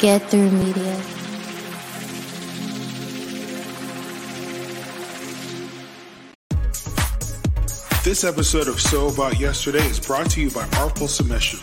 Get 0.00 0.20
through 0.28 0.50
media. 0.50 0.96
This 8.02 8.24
episode 8.24 8.66
of 8.66 8.80
So 8.80 9.10
About 9.10 9.38
Yesterday 9.38 9.78
is 9.86 10.00
brought 10.00 10.28
to 10.30 10.40
you 10.40 10.50
by 10.50 10.66
Artful 10.78 11.06
Submissions. 11.06 11.62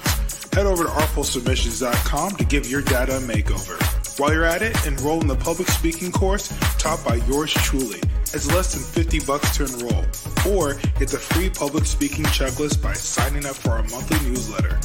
Head 0.54 0.66
over 0.66 0.86
to 0.86 0.90
artfulsubmissions.com 0.90 2.38
to 2.38 2.46
give 2.46 2.66
your 2.66 2.82
data 2.82 3.18
a 3.18 3.20
makeover. 3.20 3.78
While 4.18 4.32
you're 4.34 4.46
at 4.46 4.62
it, 4.62 4.88
enroll 4.88 5.20
in 5.20 5.28
the 5.28 5.36
public 5.36 5.68
speaking 5.68 6.14
course 6.14 6.48
taught 6.78 7.04
by 7.04 7.16
yours 7.16 7.54
truly. 7.56 8.00
It's 8.32 8.46
less 8.54 8.76
than 8.76 8.84
50 8.84 9.26
bucks 9.26 9.58
to 9.58 9.66
enroll. 9.66 10.06
Or 10.48 10.76
get 11.00 11.10
the 11.10 11.18
free 11.18 11.50
public 11.50 11.86
speaking 11.86 12.26
checklist 12.26 12.80
by 12.80 12.94
signing 12.94 13.44
up 13.44 13.56
for 13.56 13.72
our 13.72 13.82
monthly 13.84 14.20
newsletter. 14.30 14.80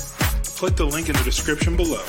Click 0.57 0.77
the 0.77 0.87
link 0.87 1.11
in 1.11 1.15
the 1.15 1.23
description 1.25 1.77
below. 1.77 2.03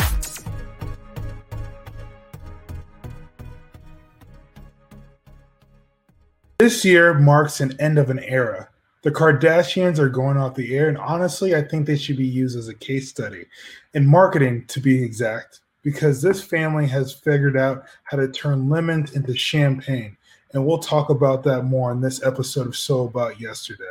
This 6.57 6.85
year 6.85 7.13
marks 7.13 7.59
an 7.59 7.75
end 7.81 7.99
of 7.99 8.09
an 8.09 8.19
era. 8.19 8.69
The 9.03 9.11
Kardashians 9.11 9.99
are 9.99 10.07
going 10.07 10.37
off 10.37 10.55
the 10.55 10.73
air, 10.73 10.87
and 10.87 10.97
honestly, 10.97 11.53
I 11.53 11.61
think 11.63 11.85
they 11.85 11.97
should 11.97 12.15
be 12.15 12.25
used 12.25 12.57
as 12.57 12.69
a 12.69 12.73
case 12.73 13.09
study 13.09 13.45
in 13.93 14.07
marketing, 14.07 14.65
to 14.67 14.79
be 14.79 15.03
exact, 15.03 15.59
because 15.83 16.21
this 16.21 16.41
family 16.41 16.87
has 16.87 17.13
figured 17.13 17.57
out 17.57 17.83
how 18.05 18.15
to 18.15 18.29
turn 18.29 18.69
lemons 18.69 19.13
into 19.17 19.35
champagne. 19.35 20.15
And 20.55 20.65
we'll 20.65 20.77
talk 20.77 21.09
about 21.09 21.43
that 21.43 21.63
more 21.63 21.91
in 21.91 21.99
this 21.99 22.23
episode 22.23 22.65
of 22.65 22.77
So 22.77 23.03
About 23.03 23.41
Yesterday. 23.41 23.83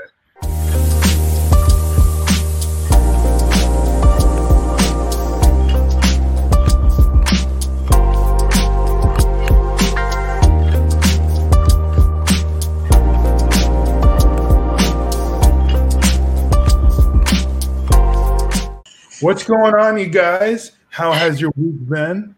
What's 19.20 19.44
going 19.44 19.74
on, 19.74 19.98
you 19.98 20.06
guys? 20.06 20.72
How 20.88 21.12
has 21.12 21.42
your 21.42 21.52
week 21.56 21.86
been? 21.86 22.34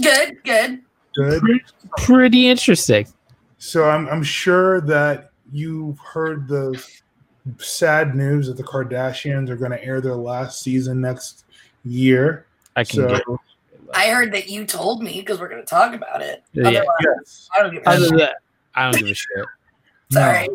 Good, 0.00 0.42
good. 0.42 0.82
Good. 1.14 1.40
Pretty, 1.40 1.64
pretty 1.98 2.48
interesting. 2.48 3.06
So 3.58 3.84
I'm, 3.84 4.08
I'm 4.08 4.22
sure 4.22 4.80
that 4.82 5.30
you've 5.52 5.98
heard 5.98 6.48
the 6.48 6.82
sad 7.58 8.14
news 8.14 8.46
that 8.46 8.56
the 8.56 8.62
Kardashians 8.62 9.48
are 9.48 9.56
going 9.56 9.70
to 9.72 9.84
air 9.84 10.00
their 10.00 10.14
last 10.14 10.62
season 10.62 11.00
next 11.00 11.44
year. 11.84 12.46
I 12.76 12.84
can 12.84 13.00
So 13.00 13.08
get 13.08 13.22
I 13.94 14.08
heard 14.08 14.32
that 14.32 14.48
you 14.48 14.64
told 14.64 15.02
me 15.02 15.20
because 15.20 15.38
we're 15.38 15.48
going 15.48 15.62
to 15.62 15.66
talk 15.66 15.94
about 15.94 16.22
it. 16.22 16.42
Yeah. 16.52 16.68
Otherwise, 16.68 16.86
yes, 17.04 17.48
I 17.54 17.62
don't 17.62 17.74
give 17.74 17.82
a 17.82 17.88
other 17.88 17.98
shit. 18.00 18.08
than 18.08 18.18
that, 18.18 18.36
I 18.74 18.90
don't 18.90 19.00
give 19.00 19.08
a 19.08 19.14
shit. 19.14 19.46
Sorry. 20.10 20.48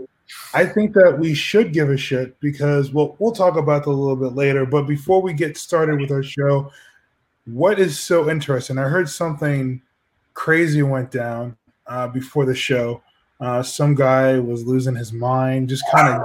I 0.54 0.66
think 0.66 0.94
that 0.94 1.18
we 1.18 1.34
should 1.34 1.72
give 1.72 1.90
a 1.90 1.98
shit 1.98 2.40
because 2.40 2.92
well, 2.92 3.16
we'll 3.20 3.32
talk 3.32 3.56
about 3.56 3.86
that 3.86 3.90
a 3.90 3.94
little 3.94 4.16
bit 4.16 4.34
later. 4.36 4.66
But 4.66 4.84
before 4.84 5.22
we 5.22 5.34
get 5.34 5.58
started 5.58 6.02
with 6.02 6.12
our 6.12 6.24
show, 6.24 6.72
what 7.46 7.80
is 7.80 8.00
so 8.00 8.30
interesting? 8.30 8.78
I 8.78 8.84
heard 8.84 9.10
something 9.10 9.82
crazy 10.38 10.84
went 10.84 11.10
down 11.10 11.58
uh, 11.88 12.08
before 12.08 12.46
the 12.46 12.54
show. 12.56 13.02
Uh, 13.42 13.64
some 13.64 13.96
guy 13.96 14.38
was 14.38 14.66
losing 14.66 14.96
his 14.96 15.12
mind. 15.12 15.68
Just 15.68 15.84
kind 15.92 16.08
of 16.08 16.22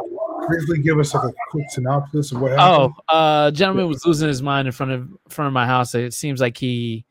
briefly 0.47 0.79
give 0.79 0.99
us 0.99 1.15
like 1.15 1.25
a 1.25 1.33
quick 1.51 1.65
synopsis 1.71 2.31
of 2.31 2.41
what 2.41 2.53
happened. 2.53 2.95
Oh, 3.11 3.15
uh, 3.15 3.51
gentleman 3.51 3.89
was 3.89 4.05
losing 4.05 4.29
his 4.29 4.43
mind 4.43 4.69
in 4.69 4.73
front 4.73 4.93
of 4.93 5.01
in 5.01 5.19
front 5.29 5.47
of 5.47 5.53
my 5.53 5.67
house. 5.67 5.95
It 5.95 6.13
seems 6.15 6.41
like 6.41 6.59
he 6.59 7.05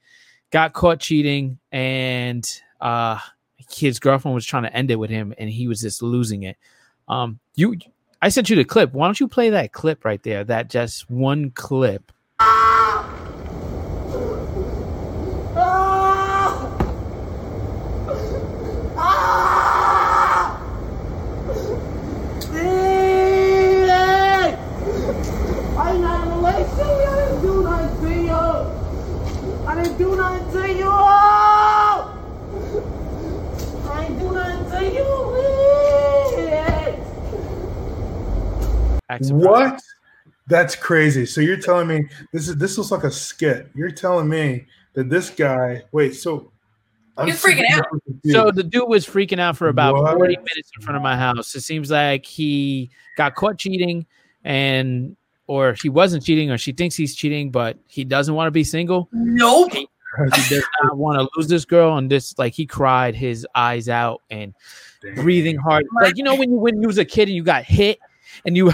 got 0.52 0.74
caught 0.74 1.00
cheating, 1.00 1.58
and 1.72 2.48
uh, 2.80 3.18
his 3.58 4.00
girlfriend 4.00 4.36
was 4.36 4.46
trying 4.46 4.64
to 4.64 4.74
end 4.74 4.92
it 4.92 4.98
with 4.98 5.10
him, 5.10 5.34
and 5.38 5.50
he 5.50 5.68
was 5.68 5.82
just 5.82 6.02
losing 6.04 6.44
it. 6.44 6.58
Um, 7.08 7.40
you, 7.56 7.78
I 8.22 8.30
sent 8.30 8.50
you 8.50 8.56
the 8.56 8.64
clip. 8.64 8.94
Why 8.94 9.08
don't 9.08 9.20
you 9.20 9.28
play 9.28 9.50
that 9.50 9.72
clip 9.74 10.06
right 10.06 10.22
there? 10.22 10.44
That 10.44 10.70
just 10.70 11.10
one 11.10 11.50
clip. 11.52 12.12
I 25.82 25.94
ain't 25.94 26.04
not 26.04 26.24
gonna 26.26 26.42
let 26.42 26.60
you. 26.60 26.84
I 26.84 27.16
didn't 27.26 27.42
do 27.42 27.64
nothing 27.64 28.02
to 28.02 28.12
you. 28.22 28.38
I 29.68 29.76
didn't 29.76 29.98
do 29.98 30.16
nothing 30.16 30.52
to 30.54 30.62
you. 30.74 30.92
I 33.90 34.06
ain't 34.06 34.20
do 34.20 34.32
nothing 34.32 34.70
to 34.72 34.80
you. 39.32 39.42
Surprised. 39.42 39.74
What? 39.74 39.82
That's 40.48 40.76
crazy. 40.76 41.26
So 41.26 41.40
you're 41.40 41.58
telling 41.58 41.88
me 41.88 42.08
this 42.34 42.50
is 42.50 42.58
this 42.58 42.78
looks 42.78 42.92
like 42.92 43.04
a 43.04 43.12
skit. 43.12 43.70
You're 43.74 43.92
telling 43.92 44.28
me 44.28 44.66
that 44.94 45.10
this 45.10 45.30
guy. 45.30 45.84
Wait, 45.92 46.16
so 46.16 46.52
I'm 47.18 47.28
He's 47.28 47.42
freaking 47.42 47.70
out. 47.72 47.86
So 48.26 48.52
the 48.52 48.64
dude 48.64 48.88
was 48.88 49.06
freaking 49.06 49.40
out 49.40 49.58
for 49.58 49.68
about 49.68 49.96
What? 49.96 50.18
40 50.18 50.36
minutes 50.36 50.72
in 50.76 50.82
front 50.82 50.98
of 50.98 51.04
my 51.04 51.16
house. 51.16 51.54
It 51.56 51.62
seems 51.62 51.92
like 51.92 52.26
he 52.26 52.90
got 53.18 53.36
caught 53.36 53.58
cheating 53.58 54.06
and 54.44 55.16
or 55.48 55.76
he 55.82 55.90
wasn't 55.90 56.24
cheating 56.24 56.52
or 56.52 56.58
she 56.58 56.72
thinks 56.72 56.96
he's 56.96 57.16
cheating, 57.16 57.52
but 57.52 57.78
he 57.88 58.04
doesn't 58.04 58.34
want 58.34 58.48
to 58.48 58.52
be 58.52 58.64
single. 58.64 59.10
Nope. 59.12 59.74
He 59.74 59.88
does 60.50 60.66
not 60.84 60.98
want 60.98 61.20
to 61.20 61.30
lose 61.38 61.48
this 61.48 61.64
girl 61.64 61.98
and 61.98 62.10
this 62.10 62.38
like 62.38 62.54
he 62.54 62.66
cried 62.66 63.16
his 63.16 63.48
eyes 63.56 63.88
out 63.88 64.22
and 64.30 64.54
breathing 65.16 65.58
hard. 65.58 65.86
Like 66.02 66.18
you 66.18 66.24
know 66.24 66.36
when 66.36 66.52
you 66.52 66.58
when 66.58 66.82
you 66.82 66.88
was 66.88 66.98
a 66.98 67.06
kid 67.06 67.30
and 67.30 67.36
you 67.36 67.44
got 67.44 67.64
hit 67.64 68.00
and 68.46 68.56
you 68.58 68.72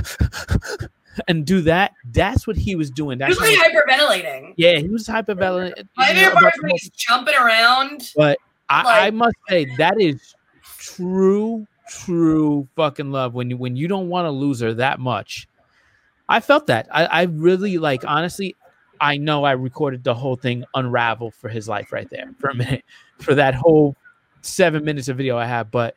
and 1.27 1.45
do 1.45 1.61
that, 1.61 1.93
that's 2.11 2.45
what 2.47 2.55
he 2.55 2.75
was 2.75 2.91
doing. 2.91 3.17
He 3.17 3.25
That's 3.25 3.39
was 3.39 3.49
like 3.57 3.73
hyperventilating. 3.73 4.53
yeah, 4.57 4.77
he 4.77 4.87
was 4.87 5.07
hyperventilating. 5.07 5.87
My 5.95 6.07
favorite 6.07 6.35
part 6.39 6.53
jumping 6.95 7.35
around. 7.35 8.11
but 8.15 8.37
I, 8.69 9.07
I 9.07 9.11
must 9.11 9.35
say 9.49 9.65
that 9.77 9.99
is 9.99 10.35
true, 10.81 11.65
true 11.89 12.67
fucking 12.75 13.11
love. 13.11 13.33
When 13.33 13.49
you 13.49 13.57
when 13.57 13.75
you 13.75 13.87
don't 13.87 14.09
want 14.09 14.25
to 14.25 14.31
lose 14.31 14.59
her 14.59 14.73
that 14.75 14.99
much, 14.99 15.47
I 16.29 16.39
felt 16.39 16.67
that. 16.67 16.87
I, 16.91 17.05
I 17.05 17.23
really 17.23 17.77
like 17.77 18.03
honestly. 18.05 18.55
I 18.99 19.17
know 19.17 19.43
I 19.43 19.51
recorded 19.51 20.03
the 20.03 20.15
whole 20.15 20.35
thing 20.35 20.63
unravel 20.73 21.29
for 21.29 21.49
his 21.49 21.67
life 21.69 21.91
right 21.91 22.09
there 22.09 22.31
for 22.39 22.49
a 22.49 22.55
minute 22.55 22.83
for 23.19 23.35
that 23.35 23.53
whole 23.53 23.95
seven 24.41 24.83
minutes 24.83 25.07
of 25.07 25.17
video 25.17 25.37
I 25.37 25.45
have, 25.45 25.69
but 25.69 25.95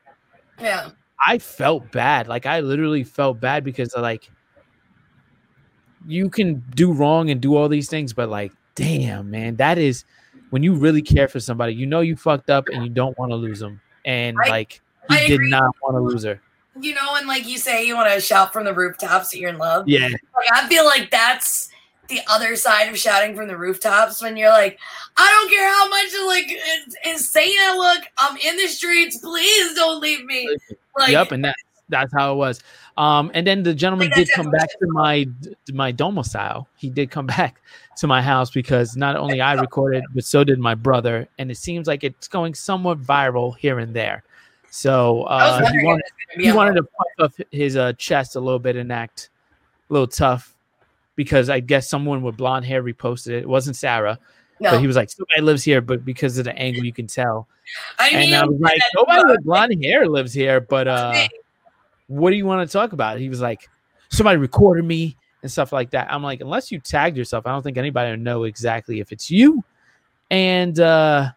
Yeah. 0.60 0.91
I 1.26 1.38
felt 1.38 1.91
bad. 1.92 2.28
Like 2.28 2.47
I 2.47 2.60
literally 2.60 3.04
felt 3.04 3.41
bad 3.41 3.64
because 3.64 3.94
like 3.97 4.31
you 6.06 6.31
can 6.31 6.62
do 6.75 6.92
wrong 6.92 7.31
and 7.31 7.41
do 7.41 7.56
all 7.56 7.69
these 7.69 7.88
things, 7.88 8.12
but 8.12 8.28
like, 8.28 8.53
damn, 8.75 9.30
man, 9.30 9.56
that 9.56 9.78
is 9.78 10.04
when 10.50 10.62
you 10.62 10.75
really 10.75 11.03
care 11.03 11.28
for 11.28 11.41
somebody. 11.41 11.75
You 11.75 11.86
know 11.86 12.00
you 12.00 12.16
fucked 12.16 12.50
up 12.50 12.69
and 12.69 12.82
you 12.82 12.91
don't 12.91 13.16
want 13.19 13.30
to 13.32 13.36
lose 13.36 13.59
them, 13.60 13.80
and 14.04 14.36
I- 14.44 14.48
like 14.48 14.80
he 15.09 15.16
I 15.16 15.26
did 15.26 15.34
agree. 15.34 15.50
not 15.50 15.75
want 15.82 15.97
to 15.97 16.00
lose 16.00 16.25
her. 16.25 16.41
You 16.80 16.94
know, 16.94 17.12
when 17.12 17.26
like 17.26 17.47
you 17.47 17.59
say 17.59 17.84
you 17.86 17.97
want 17.97 18.12
to 18.12 18.20
shout 18.20 18.53
from 18.53 18.64
the 18.64 18.72
rooftops 18.72 19.30
that 19.30 19.38
you're 19.38 19.50
in 19.50 19.59
love. 19.59 19.88
Yeah, 19.88 20.09
Like 20.09 20.53
I 20.53 20.69
feel 20.69 20.84
like 20.84 21.10
that's 21.10 21.69
the 22.10 22.21
other 22.28 22.56
side 22.56 22.88
of 22.88 22.98
shouting 22.98 23.34
from 23.34 23.48
the 23.48 23.56
rooftops 23.56 24.22
when 24.22 24.37
you're 24.37 24.50
like, 24.50 24.78
I 25.16 25.28
don't 25.28 25.50
care 25.50 25.71
how 25.71 25.88
much 25.88 26.09
like 26.26 26.53
insane 27.04 27.56
I 27.60 27.76
look, 27.76 28.04
I'm 28.19 28.37
in 28.37 28.56
the 28.56 28.69
streets. 28.69 29.19
Please 29.19 29.75
don't 29.75 30.00
leave 30.00 30.25
me. 30.25 30.56
Like, 30.98 31.12
yep, 31.12 31.31
and 31.31 31.44
that 31.44 31.54
that's 31.88 32.12
how 32.12 32.32
it 32.32 32.37
was. 32.37 32.60
Um, 32.97 33.31
and 33.32 33.47
then 33.47 33.62
the 33.62 33.72
gentleman 33.72 34.09
Like, 34.09 34.16
did 34.16 34.31
come 34.34 34.50
back 34.50 34.68
to 34.80 34.86
my 34.89 35.27
my 35.72 35.92
domicile. 35.92 36.68
He 36.77 36.91
did 36.91 37.10
come 37.10 37.27
back 37.39 37.62
to 37.98 38.07
my 38.07 38.21
house 38.21 38.51
because 38.51 38.97
not 38.97 39.16
only 39.16 39.41
I 39.41 39.54
recorded, 39.54 40.04
but 40.12 40.24
so 40.24 40.45
did 40.45 40.59
my 40.59 40.74
brother. 40.74 41.28
And 41.39 41.51
it 41.51 41.57
seems 41.57 41.86
like 41.86 42.03
it's 42.04 42.28
going 42.28 42.54
somewhat 42.54 43.01
viral 43.01 43.57
here 43.57 43.78
and 43.78 43.95
there. 43.95 44.24
So 44.71 45.22
uh, 45.22 45.71
he 45.71 45.84
wanted, 45.84 46.01
if 46.01 46.12
it's 46.18 46.36
gonna 46.36 46.51
he 46.51 46.57
wanted 46.57 46.74
to 46.77 46.83
puff 46.83 47.07
up 47.18 47.47
his 47.51 47.77
uh, 47.77 47.92
chest 47.95 48.36
a 48.36 48.41
little 48.41 48.59
bit 48.59 48.77
and 48.77 48.92
act 48.92 49.30
a 49.89 49.92
little 49.92 50.07
tough 50.07 50.54
because 51.16 51.51
I 51.51 51.60
guess 51.60 51.89
someone 51.89 52.22
with 52.22 52.36
blonde 52.36 52.65
hair 52.65 52.83
reposted 52.83 53.28
it. 53.28 53.42
It 53.42 53.48
wasn't 53.48 53.77
Sarah, 53.77 54.18
No, 54.60 54.71
but 54.71 54.80
he 54.80 54.86
was 54.86 54.97
like, 54.97 55.10
somebody 55.10 55.42
lives 55.42 55.62
here, 55.62 55.80
but 55.80 56.04
because 56.04 56.39
of 56.39 56.45
the 56.45 56.57
angle, 56.57 56.84
you 56.84 56.92
can 56.92 57.07
tell. 57.07 57.48
I 57.98 58.10
mean, 58.12 58.33
And 58.33 58.34
I 58.34 58.45
was 58.47 58.60
like, 58.60 58.80
nobody 58.95 59.22
with 59.27 59.45
blonde 59.45 59.84
hair 59.84 60.07
lives 60.07 60.33
here, 60.33 60.60
but 60.60 60.89
uh, 60.89 61.28
what 62.07 62.30
do 62.30 62.36
you 62.36 62.47
want 62.47 62.68
to 62.68 62.72
talk 62.72 62.92
about? 62.92 63.18
He 63.18 63.28
was 63.28 63.41
like, 63.41 63.68
somebody 64.10 64.39
recorded 64.39 64.84
me 64.84 65.16
and 65.42 65.51
stuff 65.51 65.72
like 65.72 65.91
that. 65.91 66.12
I'm 66.12 66.22
like, 66.22 66.41
unless 66.41 66.72
you 66.72 66.80
tagged 66.80 67.16
yourself, 67.16 67.47
I 67.47 67.53
don't 67.53 67.62
think 67.62 67.78
anybody 67.78 68.10
will 68.10 68.18
know 68.18 68.45
exactly 68.45 69.01
if 69.01 69.12
it's 69.12 69.30
you. 69.30 69.62
And 70.30 70.78
uh, 70.78 71.30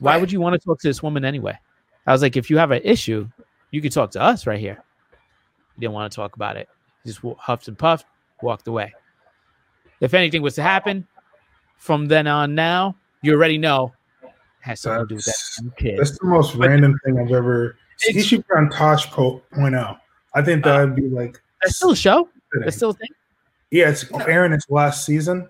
why 0.00 0.12
Right. 0.12 0.20
would 0.20 0.32
you 0.32 0.40
want 0.40 0.54
to 0.54 0.58
talk 0.58 0.80
to 0.80 0.88
this 0.88 1.02
woman 1.02 1.24
anyway? 1.24 1.58
I 2.06 2.12
was 2.12 2.22
like, 2.22 2.36
if 2.36 2.50
you 2.50 2.58
have 2.58 2.70
an 2.70 2.82
issue, 2.84 3.28
you 3.70 3.82
could 3.82 3.92
talk 3.92 4.10
to 4.12 4.22
us 4.22 4.46
right 4.46 4.58
here. 4.60 4.82
He 5.74 5.80
didn't 5.80 5.92
want 5.92 6.10
to 6.10 6.16
talk 6.16 6.36
about 6.36 6.56
it. 6.56 6.68
He 7.04 7.10
just 7.10 7.20
huffed 7.38 7.68
and 7.68 7.78
puffed, 7.78 8.06
walked 8.42 8.66
away. 8.66 8.92
If 10.00 10.14
anything 10.14 10.42
was 10.42 10.54
to 10.56 10.62
happen 10.62 11.06
from 11.76 12.06
then 12.06 12.26
on 12.26 12.54
now, 12.54 12.96
you 13.22 13.32
already 13.34 13.58
know 13.58 13.92
has 14.60 14.80
something 14.80 15.04
to 15.04 15.06
do 15.08 15.14
with 15.16 15.24
that 15.24 15.30
That's- 15.30 15.56
damn 15.60 15.70
kid. 15.78 15.98
That's 15.98 16.18
the 16.18 16.26
most 16.26 16.54
random 16.56 16.98
thing 17.04 17.18
I've 17.18 17.32
ever. 17.32 17.76
He 18.00 18.20
should 18.22 18.46
be 18.46 18.54
on 18.56 18.70
Tosh 18.70 19.10
po- 19.10 19.42
point 19.52 19.74
out. 19.74 19.98
I 20.34 20.42
think 20.42 20.64
that 20.64 20.78
would 20.80 20.94
be 20.96 21.08
like. 21.08 21.40
That's 21.62 21.76
still 21.76 21.92
a 21.92 21.96
show. 21.96 22.28
fitting. 22.52 22.64
That's 22.64 22.76
still 22.76 22.90
a 22.90 22.94
thing. 22.94 23.08
Yeah, 23.70 23.90
it's 23.90 24.04
airing 24.26 24.52
its 24.52 24.68
last 24.70 25.04
season. 25.04 25.48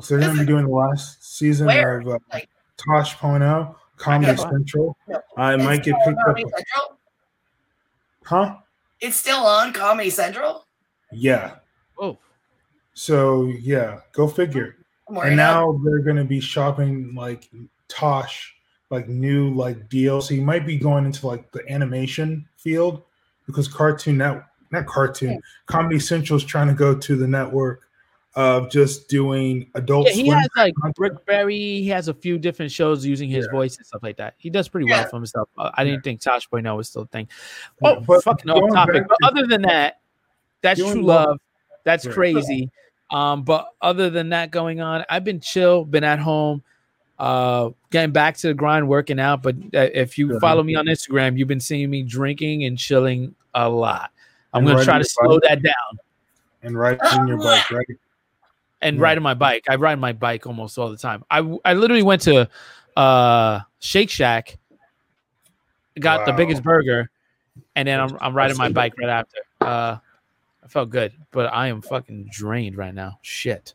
So 0.00 0.16
they're 0.16 0.20
going 0.26 0.36
to 0.36 0.42
be 0.42 0.46
doing 0.46 0.64
the 0.66 0.70
last 0.70 1.36
season 1.36 1.66
Where? 1.66 1.98
of 2.00 2.06
uh, 2.08 2.18
Like- 2.32 2.48
Tosh 2.76 3.16
Point 3.16 3.42
oh, 3.42 3.74
Comedy 3.96 4.32
Okay. 4.32 4.42
Central. 4.42 4.96
No. 5.08 5.16
Uh, 5.36 5.56
it 5.58 5.64
might 5.64 5.82
get 5.82 5.96
picked 6.04 6.18
up. 6.20 6.36
Central? 6.36 6.98
Huh? 8.24 8.56
It's 9.00 9.16
still 9.16 9.44
on 9.44 9.72
Comedy 9.72 10.10
Central. 10.10 10.66
Yeah. 11.10 11.56
Oh, 11.98 12.18
So 12.98 13.44
yeah, 13.60 14.00
go 14.10 14.26
figure. 14.26 14.74
And 15.06 15.16
worried. 15.16 15.36
now 15.36 15.80
they're 15.84 16.00
going 16.00 16.16
to 16.16 16.24
be 16.24 16.40
shopping 16.40 17.14
like 17.14 17.48
Tosh, 17.86 18.56
like 18.90 19.08
new 19.08 19.54
like 19.54 19.88
deals. 19.88 20.26
So 20.26 20.34
you 20.34 20.42
might 20.42 20.66
be 20.66 20.76
going 20.76 21.04
into 21.06 21.28
like 21.28 21.52
the 21.52 21.62
animation 21.70 22.44
field 22.56 23.02
because 23.46 23.68
Cartoon 23.68 24.18
Network, 24.18 24.46
not 24.72 24.86
Cartoon, 24.86 25.40
Comedy 25.66 26.00
Central 26.00 26.38
is 26.38 26.44
trying 26.44 26.66
to 26.66 26.74
go 26.74 26.92
to 26.92 27.14
the 27.14 27.26
network 27.28 27.82
of 28.34 28.68
just 28.68 29.08
doing 29.08 29.70
adult 29.76 30.08
yeah. 30.08 30.14
He 30.14 30.26
has 30.30 30.48
like 30.56 30.74
content. 30.74 30.96
Rick 30.98 31.24
Berry. 31.24 31.56
He 31.56 31.88
has 31.90 32.08
a 32.08 32.14
few 32.14 32.36
different 32.36 32.72
shows 32.72 33.06
using 33.06 33.28
his 33.30 33.46
Yeah. 33.46 33.56
voice 33.56 33.76
and 33.76 33.86
stuff 33.86 34.02
like 34.02 34.16
that. 34.16 34.34
He 34.38 34.50
does 34.50 34.68
pretty 34.68 34.90
well 34.90 35.08
for 35.08 35.16
himself. 35.16 35.48
Uh, 35.56 35.70
I 35.74 35.84
didn't 35.84 36.02
think 36.02 36.20
Tosh 36.20 36.48
Boy 36.48 36.62
was 36.74 36.88
still 36.88 37.02
a 37.02 37.06
thing. 37.06 37.28
Oh, 37.80 38.00
but 38.00 38.24
fucking 38.24 38.50
off 38.50 38.74
topic. 38.74 39.06
back 39.06 39.08
But 39.08 39.18
other 39.22 39.46
than 39.46 39.62
that, 39.62 40.00
that's 40.62 40.80
true 40.80 41.04
well. 41.04 41.26
love. 41.28 41.40
That's 41.84 42.04
Yeah. 42.04 42.12
crazy. 42.12 42.72
Um, 43.10 43.42
but 43.42 43.68
other 43.80 44.10
than 44.10 44.30
that 44.30 44.50
going 44.50 44.80
on, 44.80 45.04
I've 45.08 45.24
been 45.24 45.40
chill, 45.40 45.84
been 45.84 46.04
at 46.04 46.18
home, 46.18 46.62
uh, 47.18 47.70
getting 47.90 48.12
back 48.12 48.36
to 48.38 48.48
the 48.48 48.54
grind, 48.54 48.88
working 48.88 49.18
out. 49.18 49.42
But 49.42 49.56
uh, 49.74 49.88
if 49.94 50.18
you 50.18 50.38
follow 50.40 50.62
me 50.62 50.74
on 50.74 50.86
Instagram, 50.86 51.38
you've 51.38 51.48
been 51.48 51.60
seeing 51.60 51.88
me 51.90 52.02
drinking 52.02 52.64
and 52.64 52.78
chilling 52.78 53.34
a 53.54 53.68
lot. 53.68 54.10
I'm 54.52 54.64
gonna 54.64 54.84
try 54.84 54.98
to 54.98 55.04
slow 55.04 55.40
bike. 55.40 55.48
that 55.48 55.62
down 55.62 55.98
and 56.62 56.78
riding 56.78 57.28
your 57.28 57.38
bike, 57.38 57.70
right? 57.70 57.86
and 58.82 58.96
Yeah. 58.96 59.02
riding 59.02 59.22
my 59.22 59.34
bike. 59.34 59.64
I 59.68 59.76
ride 59.76 59.98
my 59.98 60.12
bike 60.12 60.46
almost 60.46 60.78
all 60.78 60.90
the 60.90 60.96
time. 60.96 61.24
I 61.30 61.38
I 61.64 61.74
literally 61.74 62.02
went 62.02 62.22
to 62.22 62.48
uh 62.96 63.60
Shake 63.80 64.10
Shack, 64.10 64.56
got 65.98 66.26
the 66.26 66.32
biggest 66.32 66.62
burger, 66.62 67.10
and 67.74 67.88
then 67.88 68.00
I'm 68.00 68.16
I'm 68.20 68.34
riding 68.34 68.56
my 68.56 68.70
bike 68.70 68.94
right 68.98 69.10
after. 69.10 69.38
Uh, 69.60 69.96
I 70.68 70.70
felt 70.70 70.90
good, 70.90 71.14
but 71.30 71.46
I 71.46 71.68
am 71.68 71.80
fucking 71.80 72.28
drained 72.30 72.76
right 72.76 72.94
now. 72.94 73.18
Shit. 73.22 73.72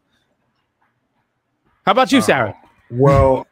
How 1.88 1.92
about 1.94 2.12
you, 2.12 2.20
Uh, 2.20 2.22
Sarah? 2.22 2.56
Well, 2.92 3.48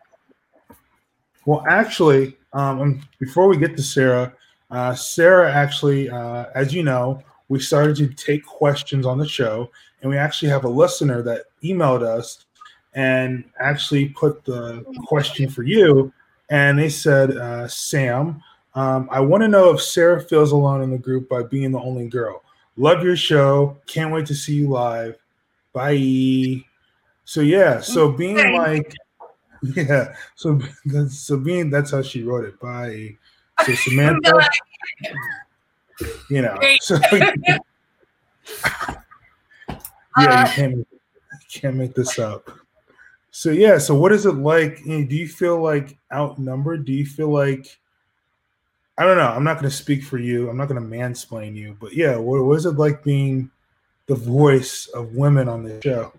well, 1.48 1.66
actually, 1.68 2.38
um, 2.54 2.80
um, 2.80 3.02
before 3.20 3.48
we 3.48 3.58
get 3.58 3.76
to 3.78 3.82
Sarah, 3.82 4.32
uh, 4.70 4.94
Sarah 4.94 5.52
actually, 5.52 6.08
uh, 6.08 6.46
as 6.54 6.72
you 6.72 6.84
know, 6.84 7.24
we 7.50 7.60
started 7.60 7.96
to 7.96 8.10
take 8.10 8.46
questions 8.46 9.08
on 9.08 9.18
the 9.18 9.28
show, 9.28 9.72
and 10.04 10.12
we 10.12 10.18
actually 10.18 10.50
have 10.50 10.64
a 10.64 10.70
listener 10.70 11.24
that 11.24 11.46
emailed 11.64 12.04
us 12.04 12.46
and 12.94 13.44
actually 13.60 14.10
put 14.10 14.46
the 14.46 14.86
question 15.08 15.50
for 15.50 15.64
you, 15.64 16.14
and 16.52 16.78
they 16.78 16.90
said, 16.90 17.32
uh, 17.32 17.68
Sam, 17.68 18.40
um, 18.76 19.10
I 19.12 19.20
want 19.20 19.42
to 19.42 19.48
know 19.48 19.72
if 19.72 19.82
Sarah 19.82 20.22
feels 20.22 20.52
alone 20.52 20.84
in 20.84 20.92
the 20.92 21.00
group 21.00 21.28
by 21.28 21.42
being 21.42 21.72
the 21.72 21.80
only 21.80 22.08
girl. 22.08 22.44
Love 22.78 23.04
your 23.04 23.16
show. 23.16 23.78
Can't 23.86 24.14
wait 24.14 24.26
to 24.28 24.36
see 24.36 24.54
you 24.56 24.70
live. 24.70 25.18
Bye. 25.74 26.64
So 27.26 27.42
yeah, 27.42 27.80
so 27.82 28.12
being 28.12 28.38
Okay. 28.38 28.58
like, 28.58 28.96
yeah, 29.76 30.16
so 30.36 30.60
that's 30.86 31.20
so 31.20 31.38
being 31.38 31.70
that's 31.70 31.92
how 31.92 32.02
she 32.02 32.24
wrote 32.24 32.46
it. 32.46 32.60
Bye. 32.60 33.18
So 33.66 33.74
Samantha, 33.76 34.50
you 36.30 36.42
know, 36.42 36.58
so 36.80 36.98
yeah, 37.12 37.58
you 40.16 40.28
Uh, 40.28 40.46
can't 40.48 40.78
you 40.78 40.88
can't 41.50 41.76
make 41.76 41.94
this 41.94 42.20
up. 42.20 42.50
So 43.32 43.52
yeah, 43.52 43.78
so 43.78 43.96
what 43.96 44.12
is 44.12 44.26
it 44.26 44.34
like? 44.34 44.84
Do 44.84 45.16
you 45.16 45.28
feel 45.28 45.62
like 45.62 45.98
outnumbered? 46.12 46.86
Do 46.86 46.92
you 46.92 47.06
feel 47.06 47.30
like 47.30 47.80
I 48.98 49.06
don't 49.06 49.18
know. 49.18 49.30
I'm 49.30 49.44
not 49.44 49.60
going 49.60 49.70
to 49.70 49.76
speak 49.76 50.04
for 50.04 50.18
you. 50.18 50.50
I'm 50.50 50.58
not 50.58 50.68
going 50.68 50.82
to 50.82 50.98
mansplain 50.98 51.56
you, 51.56 51.76
but 51.80 51.94
yeah, 51.94 52.18
what 52.18 52.44
was 52.44 52.66
it 52.66 52.72
like 52.72 53.04
being 53.04 53.50
the 54.08 54.16
voice 54.16 54.88
of 54.88 55.16
women 55.16 55.48
on 55.48 55.64
the 55.64 55.82
show? 55.82 56.12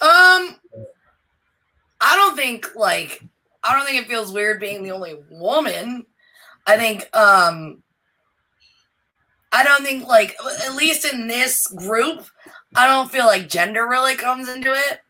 Um, 0.00 0.56
I 2.00 2.16
don't 2.16 2.36
think 2.36 2.74
like 2.74 3.22
I 3.62 3.76
don't 3.76 3.86
think 3.86 4.02
it 4.02 4.08
feels 4.08 4.32
weird 4.32 4.60
being 4.60 4.82
the 4.82 4.92
only 4.92 5.18
woman. 5.30 6.06
I 6.66 6.76
think 6.76 7.08
um 7.16 7.82
I 9.52 9.64
don't 9.64 9.84
think 9.84 10.06
like 10.06 10.36
at 10.64 10.74
least 10.74 11.04
in 11.04 11.26
this 11.26 11.66
group, 11.68 12.26
I 12.74 12.86
don't 12.86 13.10
feel 13.10 13.26
like 13.26 13.48
gender 13.48 13.86
really 13.88 14.16
comes 14.16 14.48
into 14.48 14.72
it. 14.72 15.00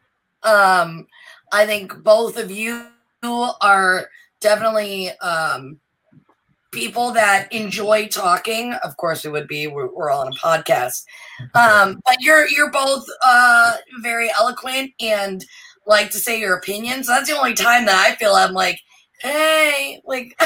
Um 0.43 1.07
I 1.53 1.67
think 1.67 2.03
both 2.03 2.37
of 2.37 2.51
you 2.51 2.87
are 3.23 4.09
definitely 4.41 5.11
um 5.19 5.81
people 6.77 7.11
that 7.13 7.51
enjoy 7.53 8.07
talking. 8.07 8.75
Of 8.85 8.97
course 8.99 9.25
we 9.25 9.31
would 9.31 9.49
be 9.49 9.67
we're, 9.67 9.93
we're 9.93 10.11
all 10.11 10.21
on 10.21 10.29
a 10.29 10.37
podcast. 10.37 11.05
Um 11.55 12.01
but 12.07 12.21
you're 12.21 12.47
you're 12.49 12.71
both 12.71 13.07
uh 13.25 13.77
very 14.01 14.31
eloquent 14.39 14.93
and 15.01 15.45
like 15.87 16.11
to 16.11 16.19
say 16.19 16.39
your 16.39 16.55
opinions. 16.57 17.07
So 17.07 17.13
that's 17.13 17.31
the 17.31 17.37
only 17.37 17.55
time 17.55 17.87
that 17.87 17.95
I 17.95 18.15
feel 18.17 18.33
I'm 18.33 18.53
like, 18.53 18.79
hey, 19.21 20.03
like 20.05 20.37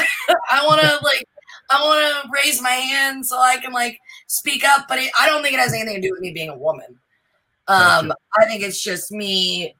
I 0.49 0.65
want 0.65 0.81
to 0.81 0.99
like 1.03 1.27
I 1.69 1.83
want 1.83 2.23
to 2.23 2.29
raise 2.33 2.61
my 2.61 2.69
hand 2.69 3.25
so 3.25 3.37
I 3.37 3.57
can 3.57 3.73
like 3.73 3.99
speak 4.27 4.63
up, 4.63 4.85
but 4.87 4.99
it, 4.99 5.11
I 5.19 5.27
don't 5.27 5.41
think 5.41 5.53
it 5.53 5.59
has 5.59 5.73
anything 5.73 5.95
to 5.95 6.07
do 6.07 6.11
with 6.11 6.21
me 6.21 6.31
being 6.31 6.49
a 6.49 6.57
woman. 6.57 6.97
Um, 7.67 8.11
I 8.37 8.45
think 8.45 8.63
it's 8.63 8.81
just 8.81 9.11
me 9.11 9.75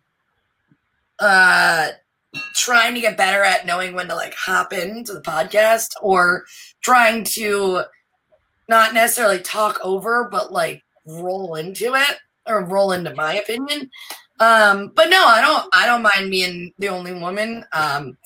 uh 1.19 1.89
trying 2.53 2.95
to 2.95 3.01
get 3.01 3.17
better 3.17 3.43
at 3.43 3.65
knowing 3.65 3.93
when 3.93 4.07
to 4.07 4.15
like 4.15 4.33
hop 4.35 4.73
into 4.73 5.13
the 5.13 5.21
podcast 5.21 5.89
or 6.01 6.45
trying 6.81 7.23
to 7.23 7.81
not 8.69 8.93
necessarily 8.93 9.39
talk 9.39 9.79
over 9.83 10.29
but 10.31 10.51
like 10.51 10.81
roll 11.05 11.55
into 11.55 11.93
it 11.95 12.17
or 12.47 12.63
roll 12.65 12.93
into 12.93 13.13
my 13.15 13.35
opinion. 13.35 13.89
Um 14.39 14.91
but 14.95 15.09
no 15.09 15.23
i 15.25 15.41
don't 15.41 15.67
i 15.73 15.85
don't 15.85 16.01
mind 16.01 16.31
being 16.31 16.73
the 16.79 16.89
only 16.89 17.13
woman. 17.13 17.65
Um 17.73 18.17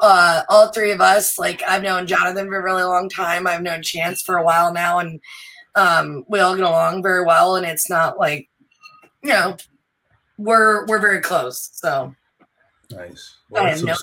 uh 0.00 0.42
all 0.48 0.68
three 0.68 0.90
of 0.90 1.00
us 1.00 1.38
like 1.38 1.62
i've 1.68 1.82
known 1.82 2.06
jonathan 2.06 2.46
for 2.48 2.58
a 2.58 2.62
really 2.62 2.82
long 2.82 3.08
time. 3.08 3.46
I've 3.46 3.62
known 3.62 3.82
chance 3.82 4.22
for 4.22 4.36
a 4.38 4.44
while 4.44 4.72
now 4.72 4.98
and 4.98 5.20
um 5.74 6.24
we 6.28 6.40
all 6.40 6.56
get 6.56 6.64
along 6.64 7.02
very 7.02 7.24
well 7.24 7.56
and 7.56 7.66
it's 7.66 7.90
not 7.90 8.18
like 8.18 8.48
you 9.22 9.30
know 9.30 9.56
we're 10.38 10.86
we're 10.86 10.98
very 11.00 11.20
close 11.20 11.70
so. 11.74 12.14
Nice. 12.90 13.36
I 13.56 13.70
have 13.70 13.84
no 13.84 13.94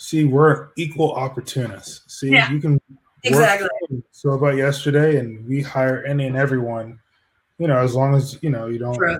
see, 0.00 0.24
we're 0.24 0.68
equal 0.76 1.12
opportunists. 1.12 2.02
See, 2.20 2.30
Yeah. 2.30 2.50
you 2.50 2.58
can 2.58 2.72
work 2.72 2.80
exactly 3.22 3.68
so 4.10 4.30
about 4.30 4.56
yesterday, 4.56 5.18
and 5.18 5.46
we 5.46 5.60
hire 5.62 6.02
any 6.04 6.26
and 6.26 6.36
everyone. 6.36 6.98
You 7.58 7.68
know, 7.68 7.78
as 7.78 7.94
long 7.94 8.14
as 8.14 8.38
you 8.42 8.50
know 8.50 8.66
you 8.66 8.78
don't. 8.78 8.94
True. 8.94 9.18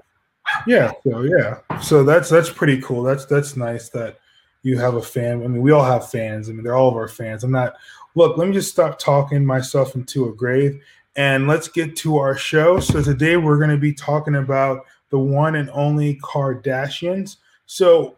Yeah. 0.66 0.92
So 1.04 1.22
yeah. 1.22 1.58
So 1.82 2.02
that's 2.02 2.30
that's 2.30 2.50
pretty 2.50 2.80
cool. 2.80 3.02
That's 3.02 3.26
that's 3.26 3.56
nice 3.56 3.90
that 3.90 4.18
you 4.62 4.78
have 4.78 4.94
a 4.94 5.02
fan. 5.02 5.42
I 5.44 5.46
mean, 5.46 5.60
we 5.60 5.70
all 5.70 5.84
have 5.84 6.10
fans. 6.10 6.48
I 6.48 6.52
mean, 6.52 6.64
they're 6.64 6.76
all 6.76 6.88
of 6.88 6.96
our 6.96 7.08
fans. 7.08 7.44
I'm 7.44 7.52
not. 7.52 7.74
Look, 8.14 8.36
let 8.38 8.48
me 8.48 8.54
just 8.54 8.70
stop 8.72 8.98
talking 8.98 9.44
myself 9.44 9.94
into 9.94 10.28
a 10.28 10.34
grave, 10.34 10.82
and 11.16 11.46
let's 11.46 11.68
get 11.68 11.94
to 11.96 12.16
our 12.16 12.36
show. 12.36 12.80
So 12.80 13.02
today 13.02 13.36
we're 13.36 13.58
going 13.58 13.70
to 13.70 13.76
be 13.76 13.92
talking 13.92 14.36
about 14.36 14.86
the 15.10 15.18
one 15.18 15.56
and 15.56 15.68
only 15.70 16.16
Kardashians. 16.16 17.36
So 17.66 18.16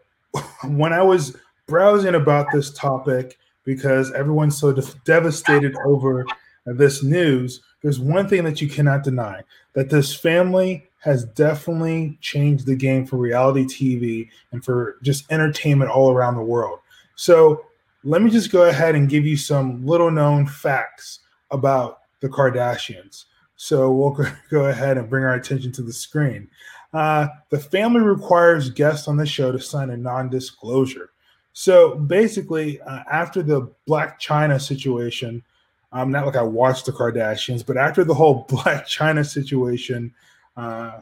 when 0.63 0.93
I 0.93 1.01
was 1.01 1.35
browsing 1.67 2.15
about 2.15 2.47
this 2.51 2.71
topic, 2.71 3.37
because 3.63 4.11
everyone's 4.13 4.57
so 4.57 4.73
de- 4.73 4.83
devastated 5.05 5.75
over 5.85 6.25
this 6.65 7.03
news, 7.03 7.61
there's 7.81 7.99
one 7.99 8.27
thing 8.27 8.43
that 8.43 8.61
you 8.61 8.67
cannot 8.67 9.03
deny 9.03 9.41
that 9.73 9.89
this 9.89 10.15
family 10.15 10.87
has 10.99 11.25
definitely 11.25 12.17
changed 12.21 12.65
the 12.65 12.75
game 12.75 13.05
for 13.05 13.17
reality 13.17 13.65
TV 13.65 14.29
and 14.51 14.63
for 14.63 14.97
just 15.03 15.29
entertainment 15.31 15.91
all 15.91 16.11
around 16.11 16.35
the 16.35 16.41
world. 16.41 16.79
So 17.15 17.65
let 18.05 18.21
me 18.21 18.29
just 18.29 18.51
go 18.51 18.69
ahead 18.69 18.95
and 18.95 19.09
give 19.09 19.25
you 19.25 19.35
some 19.35 19.85
little 19.85 20.11
known 20.11 20.47
facts 20.47 21.19
about 21.51 21.99
the 22.21 22.29
Kardashians. 22.29 23.25
So 23.57 23.91
we'll 23.91 24.11
go- 24.11 24.31
go 24.49 24.65
ahead 24.65 24.97
and 24.97 25.09
bring 25.09 25.25
our 25.25 25.35
attention 25.35 25.71
to 25.73 25.81
the 25.81 25.93
screen. 25.93 26.47
Uh, 26.93 27.27
the 27.49 27.59
family 27.59 28.01
requires 28.01 28.69
guests 28.69 29.07
on 29.07 29.17
the 29.17 29.25
show 29.25 29.51
to 29.51 29.59
sign 29.59 29.89
a 29.89 29.97
non 29.97 30.29
disclosure. 30.29 31.09
So 31.53 31.95
basically, 31.95 32.81
uh, 32.81 33.03
after 33.11 33.41
the 33.43 33.71
Blac 33.87 34.19
Chyna 34.19 34.61
situation, 34.61 35.43
um, 35.91 36.11
not 36.11 36.25
like 36.25 36.35
I 36.35 36.41
watched 36.41 36.87
the 36.87 36.91
Kardashians, 36.91 37.65
but 37.65 37.77
after 37.77 38.03
the 38.03 38.13
whole 38.13 38.45
Blac 38.49 38.85
Chyna 38.85 39.25
situation, 39.25 40.13
uh, 40.57 41.01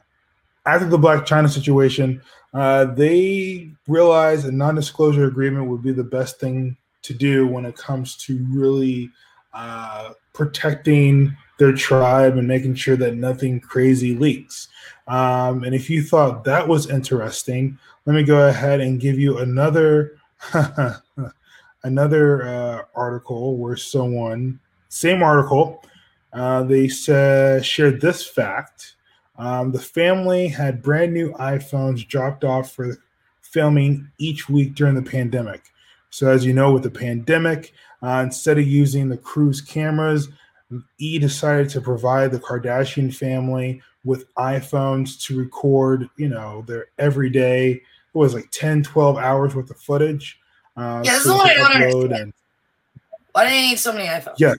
after 0.65 0.88
the 0.88 0.98
Blac 0.98 1.25
Chyna 1.25 1.50
situation, 1.50 2.21
uh, 2.53 2.86
they 2.86 3.71
realized 3.88 4.45
a 4.45 4.51
non-disclosure 4.51 5.25
agreement 5.25 5.69
would 5.69 5.81
be 5.81 5.93
the 5.93 6.03
best 6.03 6.39
thing 6.39 6.75
to 7.03 7.13
do 7.13 7.48
when 7.48 7.65
it 7.65 7.75
comes 7.77 8.15
to 8.15 8.45
really 8.50 9.10
uh, 9.53 10.12
protecting 10.33 11.36
their 11.57 11.74
tribe 11.74 12.38
and 12.38 12.48
making 12.48 12.75
sure 12.75 12.95
that 12.98 13.15
nothing 13.15 13.60
crazy 13.60 14.15
leaks. 14.15 14.67
Um, 15.12 15.65
and 15.65 15.75
if 15.75 15.89
you 15.89 16.03
thought 16.03 16.46
that 16.46 16.70
was 16.70 16.89
interesting, 16.89 17.77
let 18.06 18.15
me 18.15 18.24
go 18.24 18.48
ahead 18.48 18.80
and 18.80 18.98
give 18.98 19.20
you 19.20 19.39
another 19.39 20.18
another 21.84 22.48
uh, 22.48 22.82
article 22.96 23.58
where 23.58 23.75
someone, 23.75 24.58
same 24.88 25.22
article, 25.22 25.84
uh, 26.32 26.63
they 26.63 26.88
shared 26.88 28.00
this 28.00 28.25
fact. 28.25 28.96
Um, 29.38 29.74
the 29.74 29.82
family 29.82 30.48
had 30.48 30.82
brand 30.82 31.13
new 31.13 31.34
iPhones 31.34 32.08
dropped 32.08 32.46
off 32.46 32.72
for 32.72 32.98
filming 33.41 34.10
each 34.18 34.48
week 34.48 34.75
during 34.75 34.96
the 34.96 35.01
pandemic. 35.01 35.74
So, 36.10 36.30
as 36.30 36.46
you 36.46 36.53
know, 36.53 36.72
with 36.72 36.84
the 36.84 36.89
pandemic, 36.89 37.74
uh, 38.01 38.22
instead 38.24 38.58
of 38.58 38.65
using 38.65 39.10
the 39.10 39.18
crew's 39.18 39.60
cameras, 39.60 40.30
E 41.00 41.20
decided 41.20 41.68
to 41.72 41.82
provide 41.82 42.32
the 42.32 42.39
Kardashian 42.39 43.13
family 43.13 43.82
with 44.03 44.34
iPhones 44.36 45.22
to 45.25 45.38
record, 45.38 46.10
you 46.17 46.27
know, 46.29 46.63
their 46.67 46.88
everyday, 46.98 47.72
it 47.74 47.84
was 48.13 48.34
like 48.34 48.50
10, 48.51 48.84
12 48.84 49.17
hours 49.17 49.55
worth 49.55 49.70
of 49.70 49.77
footage. 49.77 50.39
Uh, 50.75 51.01
Yeah, 51.05 51.20
so 51.20 51.20
is 51.20 51.38
what 51.38 51.51
I 51.51 51.79
don't 51.89 52.13
and- 52.13 52.34
Why 53.34 53.43
do 53.46 53.50
they 53.50 53.62
need 53.62 53.79
so 53.79 53.93
many 53.93 54.08
iPhones? 54.08 54.36
Yeah. 54.38 54.55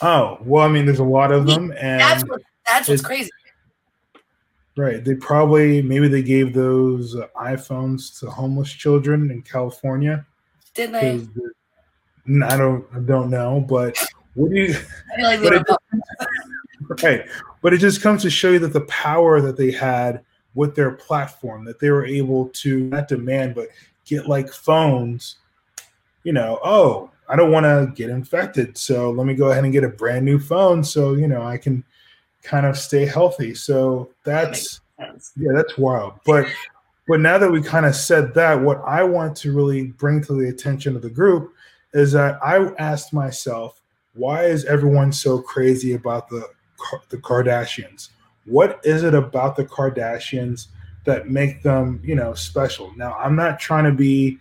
Oh, 0.00 0.38
well, 0.42 0.64
I 0.64 0.68
mean, 0.68 0.86
there's 0.86 0.98
a 1.00 1.04
lot 1.04 1.32
of 1.32 1.46
them. 1.46 1.72
And 1.72 2.00
That's 2.00 2.24
what 2.24 2.42
that's 2.66 2.88
what's 2.88 3.02
crazy. 3.02 3.30
Right. 4.76 5.04
They 5.04 5.14
probably 5.14 5.82
maybe 5.82 6.08
they 6.08 6.22
gave 6.22 6.54
those 6.54 7.14
uh, 7.14 7.26
iPhones 7.36 8.18
to 8.20 8.30
homeless 8.30 8.70
children 8.72 9.30
in 9.30 9.42
California. 9.42 10.24
Didn't 10.74 10.92
they? 10.92 11.16
the- 11.18 11.52
don't 12.56 12.86
I 12.94 13.00
don't 13.00 13.28
know, 13.30 13.60
but 13.68 13.98
what 14.34 14.50
do 14.50 14.56
you 14.56 14.74
I 15.12 15.16
feel 15.16 15.24
like 15.24 15.40
they 15.40 15.48
but 15.50 15.54
it- 15.90 15.98
right? 17.02 17.26
But 17.62 17.72
it 17.72 17.78
just 17.78 18.02
comes 18.02 18.22
to 18.22 18.30
show 18.30 18.50
you 18.50 18.58
that 18.60 18.72
the 18.72 18.82
power 18.82 19.40
that 19.40 19.56
they 19.56 19.70
had 19.70 20.22
with 20.54 20.74
their 20.74 20.92
platform, 20.92 21.64
that 21.64 21.80
they 21.80 21.90
were 21.90 22.04
able 22.04 22.48
to 22.48 22.80
not 22.84 23.08
demand 23.08 23.54
but 23.54 23.68
get 24.04 24.28
like 24.28 24.52
phones. 24.52 25.36
You 26.24 26.32
know, 26.32 26.60
oh, 26.62 27.10
I 27.28 27.36
don't 27.36 27.50
want 27.50 27.64
to 27.64 27.92
get 27.94 28.10
infected, 28.10 28.76
so 28.76 29.10
let 29.10 29.26
me 29.26 29.34
go 29.34 29.50
ahead 29.50 29.64
and 29.64 29.72
get 29.72 29.84
a 29.84 29.88
brand 29.88 30.24
new 30.24 30.38
phone, 30.38 30.84
so 30.84 31.14
you 31.14 31.26
know 31.26 31.42
I 31.42 31.56
can 31.56 31.84
kind 32.42 32.66
of 32.66 32.76
stay 32.76 33.06
healthy. 33.06 33.54
So 33.54 34.10
that's 34.24 34.80
sense. 35.00 35.32
yeah, 35.36 35.52
that's 35.54 35.78
wild. 35.78 36.14
But 36.24 36.46
but 37.08 37.20
now 37.20 37.38
that 37.38 37.50
we 37.50 37.62
kind 37.62 37.86
of 37.86 37.94
said 37.94 38.34
that, 38.34 38.60
what 38.60 38.82
I 38.84 39.02
want 39.02 39.36
to 39.38 39.52
really 39.54 39.88
bring 39.88 40.22
to 40.24 40.34
the 40.34 40.48
attention 40.48 40.94
of 40.94 41.02
the 41.02 41.10
group 41.10 41.52
is 41.94 42.12
that 42.12 42.38
I 42.42 42.72
asked 42.78 43.12
myself, 43.12 43.82
why 44.14 44.44
is 44.44 44.64
everyone 44.66 45.12
so 45.12 45.40
crazy 45.40 45.94
about 45.94 46.28
the 46.28 46.48
the 47.08 47.18
Kardashians? 47.18 48.10
What 48.44 48.80
is 48.84 49.02
it 49.02 49.14
about 49.14 49.56
the 49.56 49.64
Kardashians 49.64 50.66
that 51.04 51.28
make 51.28 51.62
them, 51.62 52.00
you 52.04 52.14
know, 52.14 52.34
special? 52.34 52.92
Now, 52.96 53.14
I'm 53.14 53.36
not 53.36 53.60
trying 53.60 53.84
to 53.84 53.92
be 53.92 54.38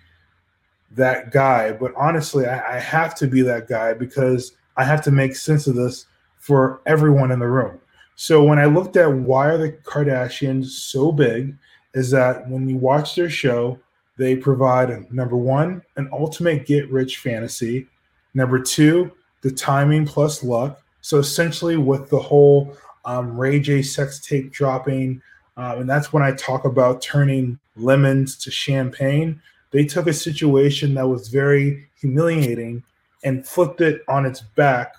that 0.91 1.31
guy, 1.31 1.71
but 1.71 1.93
honestly, 1.95 2.45
I, 2.45 2.77
I 2.77 2.79
have 2.79 3.15
to 3.15 3.27
be 3.27 3.41
that 3.43 3.67
guy 3.67 3.93
because 3.93 4.53
I 4.77 4.83
have 4.83 5.01
to 5.03 5.11
make 5.11 5.35
sense 5.35 5.67
of 5.67 5.75
this 5.75 6.05
for 6.37 6.81
everyone 6.85 7.31
in 7.31 7.39
the 7.39 7.47
room. 7.47 7.79
So 8.15 8.43
when 8.43 8.59
I 8.59 8.65
looked 8.65 8.97
at 8.97 9.11
why 9.11 9.47
are 9.47 9.57
the 9.57 9.71
Kardashians 9.71 10.65
so 10.67 11.11
big, 11.11 11.55
is 11.93 12.11
that 12.11 12.47
when 12.49 12.67
you 12.69 12.77
watch 12.77 13.15
their 13.15 13.29
show, 13.29 13.79
they 14.17 14.35
provide 14.35 15.11
number 15.11 15.35
one, 15.35 15.81
an 15.95 16.09
ultimate 16.11 16.65
get 16.65 16.89
rich 16.91 17.17
fantasy. 17.17 17.87
Number 18.33 18.59
two, 18.59 19.11
the 19.41 19.51
timing 19.51 20.05
plus 20.05 20.43
luck. 20.43 20.80
So 21.01 21.17
essentially, 21.17 21.77
with 21.77 22.09
the 22.09 22.19
whole 22.19 22.75
um, 23.05 23.37
Ray 23.37 23.59
J 23.59 23.81
sex 23.81 24.25
tape 24.25 24.51
dropping, 24.51 25.21
um, 25.57 25.81
and 25.81 25.89
that's 25.89 26.13
when 26.13 26.23
I 26.23 26.31
talk 26.31 26.65
about 26.65 27.01
turning 27.01 27.59
lemons 27.75 28.37
to 28.37 28.51
champagne. 28.51 29.41
They 29.71 29.85
took 29.85 30.07
a 30.07 30.13
situation 30.13 30.93
that 30.95 31.07
was 31.07 31.29
very 31.29 31.87
humiliating 31.99 32.83
and 33.23 33.47
flipped 33.47 33.81
it 33.81 34.01
on 34.07 34.25
its 34.25 34.41
back. 34.41 34.95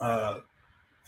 Uh, 0.00 0.38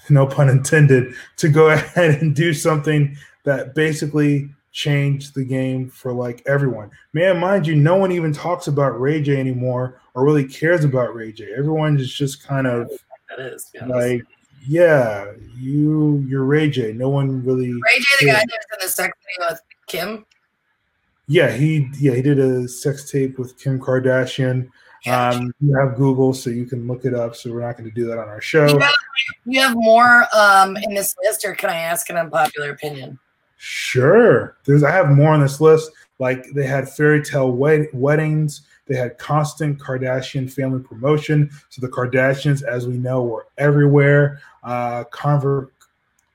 no 0.08 0.26
pun 0.26 0.48
intended, 0.48 1.14
to 1.36 1.48
go 1.48 1.70
ahead 1.70 2.20
and 2.22 2.34
do 2.34 2.52
something 2.52 3.16
that 3.44 3.74
basically 3.74 4.48
changed 4.72 5.34
the 5.34 5.44
game 5.44 5.88
for 5.88 6.12
like 6.12 6.42
everyone. 6.46 6.90
Man, 7.12 7.38
mind 7.38 7.66
you, 7.66 7.74
no 7.74 7.96
one 7.96 8.12
even 8.12 8.32
talks 8.32 8.68
about 8.68 9.00
Ray 9.00 9.20
J 9.20 9.38
anymore 9.38 10.00
or 10.14 10.24
really 10.24 10.44
cares 10.44 10.84
about 10.84 11.14
Ray 11.14 11.32
J. 11.32 11.52
Everyone 11.56 11.98
is 11.98 12.12
just 12.12 12.46
kind 12.46 12.66
of 12.66 12.90
is. 13.40 13.64
to 13.64 13.72
be 13.72 13.78
honest. 13.80 13.94
like, 13.94 14.22
yeah, 14.66 15.32
you 15.56 16.24
you're 16.28 16.44
Ray 16.44 16.70
J. 16.70 16.92
No 16.92 17.08
one 17.08 17.44
really 17.44 17.72
Ray 17.72 17.98
J, 17.98 18.04
the 18.20 18.26
guy 18.26 18.32
that 18.32 18.46
was 18.46 18.66
in 18.72 18.86
the 18.86 18.88
sex 18.88 19.18
tape 19.38 19.50
with 19.50 19.60
Kim. 19.86 20.26
Yeah, 21.26 21.50
he 21.50 21.88
yeah, 21.98 22.14
he 22.14 22.22
did 22.22 22.38
a 22.38 22.68
sex 22.68 23.10
tape 23.10 23.38
with 23.38 23.58
Kim 23.58 23.80
Kardashian. 23.80 24.68
Yeah. 25.06 25.30
Um, 25.30 25.54
you 25.60 25.74
have 25.78 25.96
Google, 25.96 26.34
so 26.34 26.50
you 26.50 26.66
can 26.66 26.86
look 26.86 27.04
it 27.04 27.14
up. 27.14 27.34
So 27.34 27.50
we're 27.52 27.62
not 27.62 27.78
going 27.78 27.88
to 27.88 27.94
do 27.94 28.06
that 28.06 28.18
on 28.18 28.28
our 28.28 28.40
show. 28.40 28.66
You 28.66 28.78
have, 28.78 28.94
you 29.46 29.60
have 29.60 29.74
more 29.74 30.26
um, 30.36 30.76
in 30.76 30.94
this 30.94 31.14
list, 31.24 31.44
or 31.44 31.54
can 31.54 31.70
I 31.70 31.76
ask 31.76 32.10
an 32.10 32.16
unpopular 32.16 32.70
opinion? 32.70 33.18
Sure. 33.56 34.56
There's 34.64 34.82
I 34.82 34.90
have 34.90 35.10
more 35.10 35.30
on 35.30 35.40
this 35.40 35.60
list. 35.60 35.90
Like 36.18 36.44
they 36.54 36.66
had 36.66 36.88
fairy 36.88 37.22
tale 37.22 37.52
wed- 37.52 37.88
weddings. 37.92 38.62
They 38.90 38.96
had 38.96 39.18
constant 39.18 39.78
Kardashian 39.78 40.50
family 40.52 40.82
promotion. 40.82 41.48
So 41.68 41.80
the 41.80 41.88
Kardashians, 41.88 42.64
as 42.64 42.88
we 42.88 42.98
know, 42.98 43.22
were 43.22 43.46
everywhere. 43.56 44.42
Uh, 44.64 45.04
conver- 45.12 45.68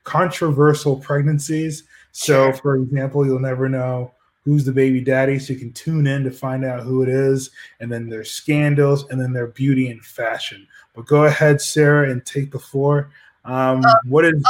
controversial 0.04 0.96
pregnancies. 0.96 1.82
So, 2.12 2.54
for 2.54 2.76
example, 2.76 3.26
you'll 3.26 3.40
never 3.40 3.68
know 3.68 4.10
who's 4.46 4.64
the 4.64 4.72
baby 4.72 5.02
daddy, 5.02 5.38
so 5.38 5.52
you 5.52 5.58
can 5.58 5.72
tune 5.74 6.06
in 6.06 6.24
to 6.24 6.30
find 6.30 6.64
out 6.64 6.82
who 6.82 7.02
it 7.02 7.10
is. 7.10 7.50
And 7.80 7.92
then 7.92 8.08
there's 8.08 8.30
scandals, 8.30 9.06
and 9.10 9.20
then 9.20 9.34
their 9.34 9.48
beauty 9.48 9.90
and 9.90 10.02
fashion. 10.02 10.66
But 10.94 11.04
go 11.04 11.24
ahead, 11.24 11.60
Sarah, 11.60 12.10
and 12.10 12.24
take 12.24 12.52
the 12.52 12.58
floor. 12.58 13.10
Um, 13.44 13.84
what 14.06 14.24
is 14.24 14.42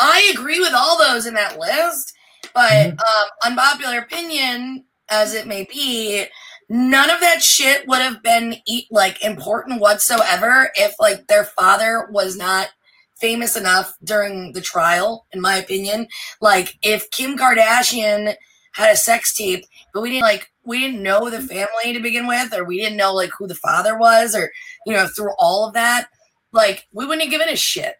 I 0.00 0.32
agree 0.34 0.58
with 0.58 0.72
all 0.74 0.98
those 0.98 1.26
in 1.26 1.34
that 1.34 1.60
list, 1.60 2.14
but 2.54 2.72
Mhm. 2.72 2.98
um, 2.98 3.28
unpopular 3.44 3.98
opinion 3.98 4.84
as 5.08 5.34
it 5.34 5.46
may 5.46 5.64
be, 5.64 6.26
none 6.68 7.10
of 7.10 7.20
that 7.20 7.42
shit 7.42 7.86
would 7.86 8.00
have 8.00 8.22
been 8.22 8.56
like 8.90 9.24
important 9.24 9.80
whatsoever 9.80 10.70
if 10.74 10.94
like 10.98 11.26
their 11.26 11.44
father 11.44 12.08
was 12.10 12.36
not 12.36 12.68
famous 13.16 13.56
enough 13.56 13.96
during 14.02 14.52
the 14.52 14.60
trial. 14.60 15.26
In 15.32 15.40
my 15.40 15.56
opinion, 15.56 16.08
like 16.40 16.76
if 16.82 17.10
Kim 17.10 17.36
Kardashian 17.36 18.34
had 18.74 18.92
a 18.92 18.96
sex 18.96 19.34
tape, 19.34 19.64
but 19.92 20.02
we 20.02 20.10
didn't 20.10 20.22
like 20.22 20.50
we 20.64 20.80
didn't 20.80 21.02
know 21.02 21.30
the 21.30 21.40
family 21.40 21.92
to 21.92 22.00
begin 22.00 22.26
with, 22.26 22.52
or 22.54 22.64
we 22.64 22.78
didn't 22.78 22.96
know 22.96 23.14
like 23.14 23.30
who 23.38 23.46
the 23.46 23.54
father 23.54 23.96
was, 23.96 24.34
or 24.34 24.50
you 24.86 24.92
know 24.92 25.06
through 25.06 25.32
all 25.38 25.66
of 25.66 25.74
that, 25.74 26.08
like 26.52 26.86
we 26.92 27.04
wouldn't 27.06 27.22
have 27.22 27.30
given 27.30 27.48
a 27.48 27.56
shit. 27.56 27.96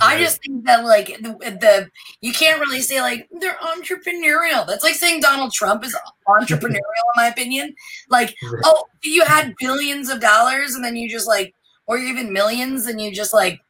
I 0.00 0.18
just 0.18 0.40
think 0.42 0.64
that 0.64 0.84
like 0.84 1.08
the, 1.20 1.32
the 1.60 1.90
you 2.20 2.32
can't 2.32 2.60
really 2.60 2.80
say 2.80 3.00
like 3.00 3.28
they're 3.40 3.58
entrepreneurial. 3.62 4.66
That's 4.66 4.82
like 4.84 4.94
saying 4.94 5.20
Donald 5.20 5.52
Trump 5.52 5.84
is 5.84 5.96
entrepreneurial 6.26 6.76
in 6.76 7.16
my 7.16 7.26
opinion. 7.28 7.74
Like, 8.08 8.34
Right. 8.42 8.62
oh, 8.64 8.84
you 9.04 9.24
had 9.24 9.54
billions 9.58 10.08
of 10.08 10.20
dollars 10.20 10.74
and 10.74 10.84
then 10.84 10.96
you 10.96 11.08
just 11.08 11.28
like 11.28 11.54
or 11.86 11.98
even 11.98 12.32
millions 12.32 12.86
and 12.86 13.00
you 13.00 13.12
just 13.12 13.34
like 13.34 13.60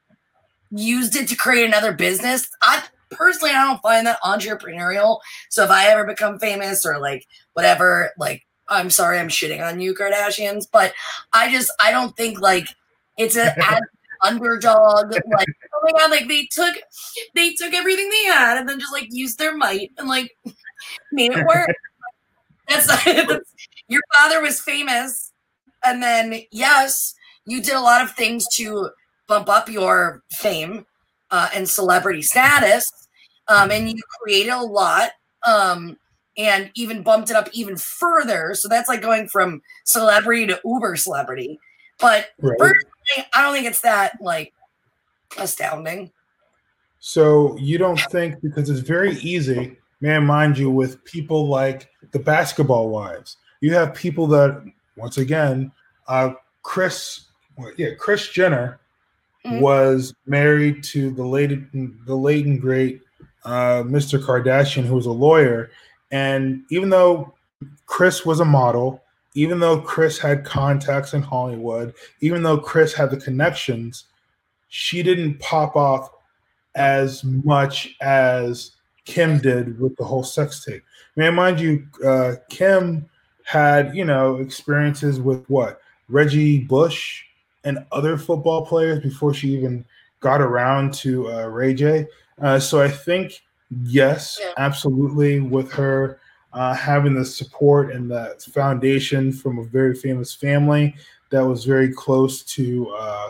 used 0.70 1.16
it 1.16 1.28
to 1.28 1.36
create 1.36 1.66
another 1.66 1.92
business. 1.92 2.48
I 2.62 2.84
personally 3.10 3.52
I 3.54 3.64
don't 3.64 3.82
find 3.82 4.06
that 4.06 4.20
entrepreneurial. 4.22 5.20
So 5.50 5.64
if 5.64 5.70
I 5.70 5.88
ever 5.88 6.04
become 6.04 6.38
famous 6.38 6.86
or 6.86 6.98
like 6.98 7.26
whatever, 7.54 8.12
like 8.18 8.42
I'm 8.68 8.90
sorry 8.90 9.18
I'm 9.18 9.28
shitting 9.28 9.66
on 9.66 9.80
you 9.80 9.94
Kardashians, 9.94 10.66
but 10.72 10.92
I 11.32 11.50
just 11.52 11.72
I 11.82 11.90
don't 11.90 12.16
think 12.16 12.40
like 12.40 12.66
it's 13.18 13.36
a 13.36 13.56
as 13.72 13.80
underdog 14.24 15.12
like 15.12 15.48
oh 15.82 15.90
my 15.92 15.98
god 15.98 16.10
like 16.10 16.28
they 16.28 16.46
took 16.50 16.74
they 17.34 17.52
took 17.54 17.74
everything 17.74 18.08
they 18.10 18.24
had 18.24 18.58
and 18.58 18.68
then 18.68 18.80
just 18.80 18.92
like 18.92 19.08
used 19.10 19.38
their 19.38 19.56
might 19.56 19.90
and 19.98 20.08
like 20.08 20.30
made 21.12 21.32
it 21.32 21.44
work. 21.44 21.70
That's, 22.68 22.86
that's 23.04 23.54
your 23.88 24.00
father 24.14 24.40
was 24.40 24.60
famous 24.60 25.32
and 25.84 26.02
then 26.02 26.42
yes 26.52 27.14
you 27.44 27.60
did 27.62 27.74
a 27.74 27.80
lot 27.80 28.02
of 28.02 28.12
things 28.12 28.46
to 28.54 28.90
bump 29.28 29.48
up 29.48 29.68
your 29.68 30.22
fame 30.30 30.86
uh, 31.30 31.48
and 31.54 31.68
celebrity 31.68 32.22
status 32.22 32.86
um, 33.48 33.70
and 33.70 33.88
you 33.90 34.00
created 34.22 34.52
a 34.52 34.62
lot 34.62 35.10
um, 35.46 35.96
and 36.36 36.70
even 36.74 37.02
bumped 37.02 37.30
it 37.30 37.36
up 37.36 37.48
even 37.52 37.76
further. 37.76 38.52
So 38.54 38.68
that's 38.68 38.88
like 38.88 39.02
going 39.02 39.28
from 39.28 39.60
celebrity 39.84 40.46
to 40.46 40.60
uber 40.64 40.96
celebrity. 40.96 41.58
But 41.98 42.28
Right. 42.40 42.58
personally, 42.58 43.28
I 43.34 43.42
don't 43.42 43.54
think 43.54 43.66
it's 43.66 43.80
that 43.80 44.12
like 44.20 44.52
astounding. 45.38 46.10
So 47.00 47.56
you 47.58 47.78
don't 47.78 48.00
think 48.10 48.40
because 48.42 48.70
it's 48.70 48.80
very 48.80 49.14
easy, 49.18 49.76
man, 50.00 50.24
mind 50.24 50.56
you, 50.58 50.70
with 50.70 51.04
people 51.04 51.48
like 51.48 51.88
the 52.12 52.18
basketball 52.18 52.90
wives. 52.90 53.36
You 53.60 53.74
have 53.74 53.94
people 53.94 54.26
that, 54.28 54.64
once 54.96 55.18
again, 55.18 55.72
uh, 56.08 56.34
Kris, 56.62 57.26
yeah, 57.76 57.94
Kris 57.98 58.28
Jenner 58.28 58.78
Mhm. 59.44 59.60
was 59.60 60.14
married 60.26 60.84
to 60.84 61.10
the 61.10 61.24
late, 61.24 61.50
the 62.06 62.14
late 62.14 62.46
and 62.46 62.60
great 62.60 63.02
uh, 63.44 63.82
Mr. 63.82 64.24
Kardashian, 64.24 64.84
who 64.84 64.94
was 64.94 65.06
a 65.06 65.10
lawyer. 65.10 65.70
And 66.12 66.62
even 66.70 66.90
though 66.90 67.34
Kris 67.86 68.24
was 68.24 68.38
a 68.38 68.44
model, 68.44 69.02
even 69.34 69.58
though 69.58 69.80
Kris 69.80 70.16
had 70.16 70.44
contacts 70.44 71.12
in 71.12 71.22
Hollywood, 71.22 71.92
even 72.20 72.44
though 72.44 72.58
Kris 72.58 72.94
had 72.94 73.10
the 73.10 73.16
connections, 73.16 74.04
she 74.74 75.02
didn't 75.02 75.38
pop 75.38 75.76
off 75.76 76.08
as 76.74 77.22
much 77.24 77.94
as 78.00 78.72
Kim 79.04 79.38
did 79.38 79.78
with 79.78 79.94
the 79.96 80.04
whole 80.04 80.24
sex 80.24 80.64
tape. 80.64 80.82
Man, 81.14 81.34
mind 81.34 81.60
you, 81.60 81.86
uh, 82.02 82.36
Kim 82.48 83.06
had 83.44 83.94
you 83.94 84.06
know 84.06 84.36
experiences 84.36 85.20
with 85.20 85.44
what 85.50 85.82
Reggie 86.08 86.60
Bush 86.60 87.22
and 87.64 87.84
other 87.92 88.16
football 88.16 88.64
players 88.64 89.00
before 89.00 89.34
she 89.34 89.48
even 89.48 89.84
got 90.20 90.40
around 90.40 90.94
to 90.94 91.30
uh, 91.30 91.46
Ray 91.48 91.74
J. 91.74 92.06
Uh, 92.40 92.58
so 92.58 92.80
I 92.80 92.88
think 92.88 93.42
yes, 93.84 94.38
Yeah. 94.40 94.52
absolutely, 94.56 95.40
with 95.40 95.70
her 95.72 96.18
uh, 96.54 96.72
having 96.72 97.14
the 97.14 97.26
support 97.26 97.92
and 97.92 98.10
the 98.10 98.34
foundation 98.54 99.32
from 99.32 99.58
a 99.58 99.64
very 99.64 99.94
famous 99.94 100.34
family 100.34 100.94
that 101.28 101.44
was 101.44 101.66
very 101.66 101.92
close 101.92 102.42
to 102.56 102.88
uh, 102.98 103.28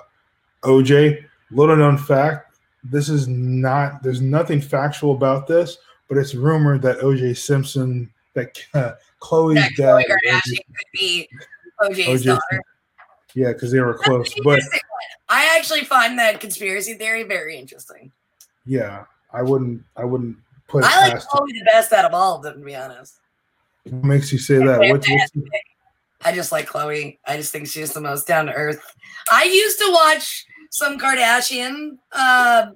OJ. 0.62 1.24
Little 1.52 1.76
known 1.76 1.98
fact: 1.98 2.56
this 2.84 3.08
is 3.08 3.28
not. 3.28 4.02
There's 4.02 4.20
nothing 4.20 4.60
factual 4.60 5.14
about 5.14 5.46
this, 5.46 5.78
but 6.08 6.18
it's 6.18 6.34
rumored 6.34 6.82
that 6.82 6.98
OJ 6.98 7.36
Simpson, 7.36 8.12
that 8.34 8.58
uh, 8.74 8.92
Khloe's 9.20 9.54
That 9.54 9.72
dad, 9.76 9.86
Khloe 9.86 9.96
was 9.96 10.04
Kardashian 10.06 10.56
could 10.56 10.86
be 10.92 11.28
OJ's 11.80 12.22
OJ 12.22 12.24
daughter. 12.24 12.62
yeah, 13.34 13.52
because 13.52 13.70
they 13.72 13.80
were 13.80 13.94
close. 13.94 14.32
But. 14.44 14.60
I 15.28 15.56
actually 15.56 15.84
find 15.84 16.18
that 16.18 16.40
conspiracy 16.40 16.92
theory 16.92 17.22
very 17.22 17.56
interesting. 17.56 18.12
yeah, 18.66 19.04
I 19.32 19.40
wouldn't. 19.42 19.82
I 19.96 20.04
wouldn't 20.04 20.36
put 20.68 20.84
it 20.84 20.90
I 20.90 21.08
like. 21.08 21.22
Khloe 21.22 21.46
the 21.46 21.64
best 21.64 21.92
out 21.92 22.04
of 22.04 22.12
all 22.12 22.36
of 22.36 22.42
them, 22.42 22.58
to 22.58 22.64
be 22.64 22.76
honest. 22.76 23.18
What 23.84 24.04
makes 24.04 24.30
you 24.30 24.38
say 24.38 24.58
that? 24.58 24.78
What's, 24.78 25.08
what's 25.08 25.32
I 26.24 26.32
just 26.32 26.52
like 26.52 26.68
Khloe. 26.68 27.18
I 27.26 27.36
just 27.36 27.50
think 27.50 27.66
she's 27.66 27.92
the 27.92 28.00
most 28.00 28.26
down 28.26 28.46
to 28.46 28.52
earth. 28.52 28.80
I 29.30 29.44
used 29.44 29.78
to 29.78 29.90
watch 29.90 30.46
some 30.72 30.98
Kardashian, 30.98 31.98
uh, 32.12 32.66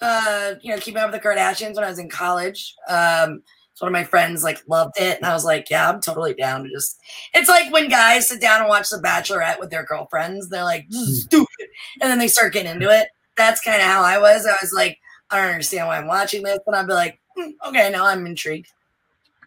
uh, 0.00 0.54
you 0.62 0.72
know, 0.72 0.80
keeping 0.80 1.02
up 1.02 1.12
with 1.12 1.20
the 1.22 1.28
Kardashians 1.28 1.74
when 1.74 1.84
I 1.84 1.90
was 1.90 1.98
in 1.98 2.08
college. 2.08 2.74
Um, 2.88 3.42
so 3.74 3.84
one 3.84 3.92
of 3.94 4.00
my 4.00 4.04
friends 4.04 4.42
like 4.42 4.58
loved 4.66 4.94
it, 4.98 5.18
and 5.18 5.26
I 5.26 5.34
was 5.34 5.44
like, 5.44 5.68
yeah, 5.70 5.88
I'm 5.90 6.00
totally 6.00 6.32
down 6.34 6.64
to 6.64 6.70
just. 6.70 6.98
It's 7.34 7.48
like 7.50 7.70
when 7.72 7.88
guys 7.88 8.26
sit 8.28 8.40
down 8.40 8.60
and 8.60 8.68
watch 8.68 8.88
The 8.88 8.96
Bachelorette 8.96 9.60
with 9.60 9.70
their 9.70 9.84
girlfriends. 9.84 10.48
They're 10.48 10.64
like, 10.64 10.86
stupid, 10.90 11.66
and 12.00 12.10
then 12.10 12.18
they 12.18 12.28
start 12.28 12.54
getting 12.54 12.72
into 12.72 12.88
it. 12.90 13.08
That's 13.36 13.60
kind 13.60 13.76
of 13.80 13.86
how 13.86 14.02
I 14.02 14.18
was. 14.18 14.46
I 14.46 14.56
was 14.62 14.72
like, 14.72 14.98
I 15.30 15.36
don't 15.40 15.50
understand 15.50 15.86
why 15.86 15.98
I'm 15.98 16.06
watching 16.08 16.42
this, 16.42 16.58
and 16.66 16.74
I'd 16.74 16.86
be 16.88 16.94
like, 16.94 17.20
"Hmm, 17.36 17.50
okay, 17.68 17.90
now 17.90 18.06
I'm 18.06 18.26
intrigued. 18.26 18.68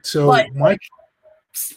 so 0.04 0.28
But- 0.28 0.54
my 0.54 0.78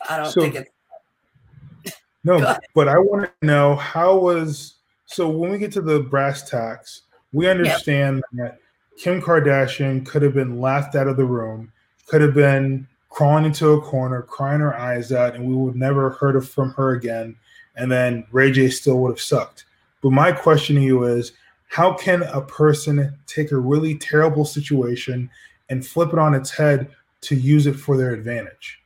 I 0.08 0.16
don't 0.18 0.30
So- 0.30 0.40
think 0.42 0.54
it's 0.54 1.96
No, 2.23 2.38
but 2.75 2.88
I 2.88 2.99
want 2.99 3.30
to 3.40 3.46
know 3.46 3.75
how 3.76 4.16
was 4.16 4.75
so 5.06 5.28
when 5.28 5.50
we 5.50 5.58
get 5.58 5.73
to 5.73 5.80
the 5.80 6.00
brass 6.00 6.49
tacks, 6.49 7.02
we 7.32 7.49
understand 7.49 8.23
that 8.32 8.58
Kim 8.99 9.20
Kardashian 9.20 10.06
could 10.06 10.23
have 10.23 10.34
been 10.34 10.61
laughed 10.61 10.94
out 10.94 11.08
of 11.08 11.16
the 11.16 11.25
room, 11.25 11.73
could 12.06 12.20
have 12.20 12.34
been 12.34 12.86
crawling 13.10 13.45
into 13.45 13.71
a 13.71 13.80
corner, 13.80 14.23
crying 14.23 14.60
her 14.60 14.76
eyes 14.76 15.12
out, 15.12 15.34
and 15.34 15.45
we 15.45 15.54
would 15.54 15.76
never 15.76 16.10
have 16.10 16.19
heard 16.19 16.36
of 16.36 16.49
from 16.49 16.73
her 16.75 16.93
again. 16.93 17.36
And 17.76 17.90
then 17.90 18.25
Ray 18.30 18.52
J 18.52 18.69
still 18.71 19.00
would 19.00 19.10
have 19.10 19.21
sucked. 19.21 19.64
But 20.00 20.10
my 20.10 20.32
question 20.32 20.76
to 20.76 20.82
you 20.82 21.04
is 21.04 21.32
how 21.69 21.93
can 21.95 22.23
a 22.23 22.40
person 22.40 23.17
take 23.26 23.50
a 23.50 23.56
really 23.56 23.97
terrible 23.97 24.45
situation 24.45 25.28
and 25.71 25.84
flip 25.84 26.12
it 26.12 26.19
on 26.19 26.34
its 26.34 26.50
head 26.50 26.90
to 27.23 27.34
use 27.34 27.67
it 27.67 27.75
for 27.75 27.97
their 27.97 28.12
advantage? 28.12 28.80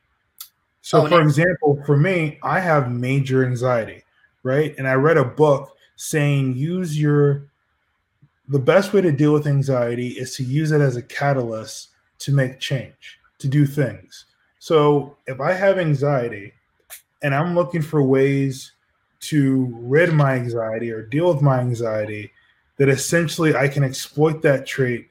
So, 0.81 1.01
Oh, 1.01 1.03
for 1.03 1.09
no. 1.09 1.17
example, 1.19 1.83
for 1.85 1.97
me, 1.97 2.39
I 2.41 2.59
have 2.59 2.91
major 2.91 3.45
anxiety, 3.45 4.03
right? 4.41 4.73
And 4.77 4.87
I 4.87 4.93
read 4.93 5.17
a 5.17 5.25
book 5.25 5.75
saying 6.01 6.55
use 6.55 6.97
your 6.97 7.45
the 8.47 8.57
best 8.57 8.93
way 8.93 9.01
to 9.01 9.11
deal 9.11 9.33
with 9.33 9.45
anxiety 9.45 10.07
is 10.07 10.33
to 10.37 10.43
use 10.43 10.71
it 10.71 10.79
as 10.79 10.95
a 10.95 11.01
catalyst 11.01 11.89
to 12.19 12.31
make 12.31 12.57
change, 12.57 13.19
to 13.37 13.49
do 13.49 13.65
things. 13.65 14.25
So, 14.59 15.17
if 15.27 15.41
I 15.41 15.51
have 15.51 15.77
anxiety 15.77 16.53
and 17.21 17.35
I'm 17.35 17.53
looking 17.53 17.81
for 17.81 18.01
ways 18.01 18.71
to 19.21 19.69
rid 19.81 20.13
my 20.13 20.35
anxiety 20.35 20.89
or 20.89 21.05
deal 21.05 21.33
with 21.33 21.41
my 21.41 21.59
anxiety, 21.59 22.31
that 22.77 22.87
essentially 22.87 23.53
I 23.53 23.67
can 23.67 23.83
exploit 23.83 24.41
that 24.43 24.65
trait 24.65 25.09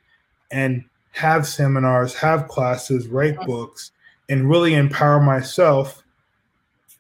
and 0.51 0.85
have 1.11 1.47
seminars, 1.47 2.15
have 2.15 2.49
classes, 2.49 3.09
write 3.09 3.39
books, 3.43 3.93
and 4.31 4.49
really 4.49 4.73
empower 4.73 5.21
myself 5.21 6.03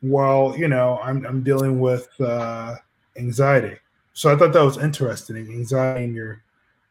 while 0.02 0.54
you 0.58 0.68
know 0.68 1.00
I'm, 1.02 1.24
I'm 1.24 1.42
dealing 1.42 1.80
with 1.80 2.08
uh, 2.20 2.76
anxiety. 3.18 3.76
So 4.12 4.32
I 4.32 4.36
thought 4.36 4.52
that 4.52 4.62
was 4.62 4.78
interesting. 4.78 5.36
Anxiety 5.36 6.04
and 6.04 6.14
your 6.14 6.42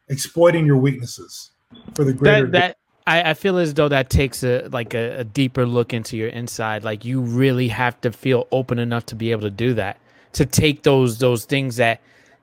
exploiting 0.08 0.64
your 0.64 0.78
weaknesses 0.78 1.50
for 1.94 2.04
the 2.04 2.12
greater. 2.12 2.46
that 2.46 2.52
that 2.52 2.76
I, 3.06 3.30
I 3.30 3.34
feel 3.34 3.56
as 3.58 3.74
though 3.74 3.88
that 3.88 4.10
takes 4.10 4.42
a 4.42 4.68
like 4.68 4.94
a, 4.94 5.20
a 5.20 5.24
deeper 5.24 5.66
look 5.66 5.92
into 5.92 6.16
your 6.16 6.28
inside. 6.28 6.84
Like 6.84 7.04
you 7.04 7.20
really 7.20 7.68
have 7.68 8.00
to 8.02 8.12
feel 8.12 8.46
open 8.52 8.78
enough 8.78 9.06
to 9.06 9.14
be 9.14 9.30
able 9.30 9.42
to 9.42 9.50
do 9.50 9.74
that. 9.74 9.98
To 10.34 10.46
take 10.46 10.82
those 10.82 11.18
those 11.18 11.44
things 11.46 11.76
that 11.76 12.00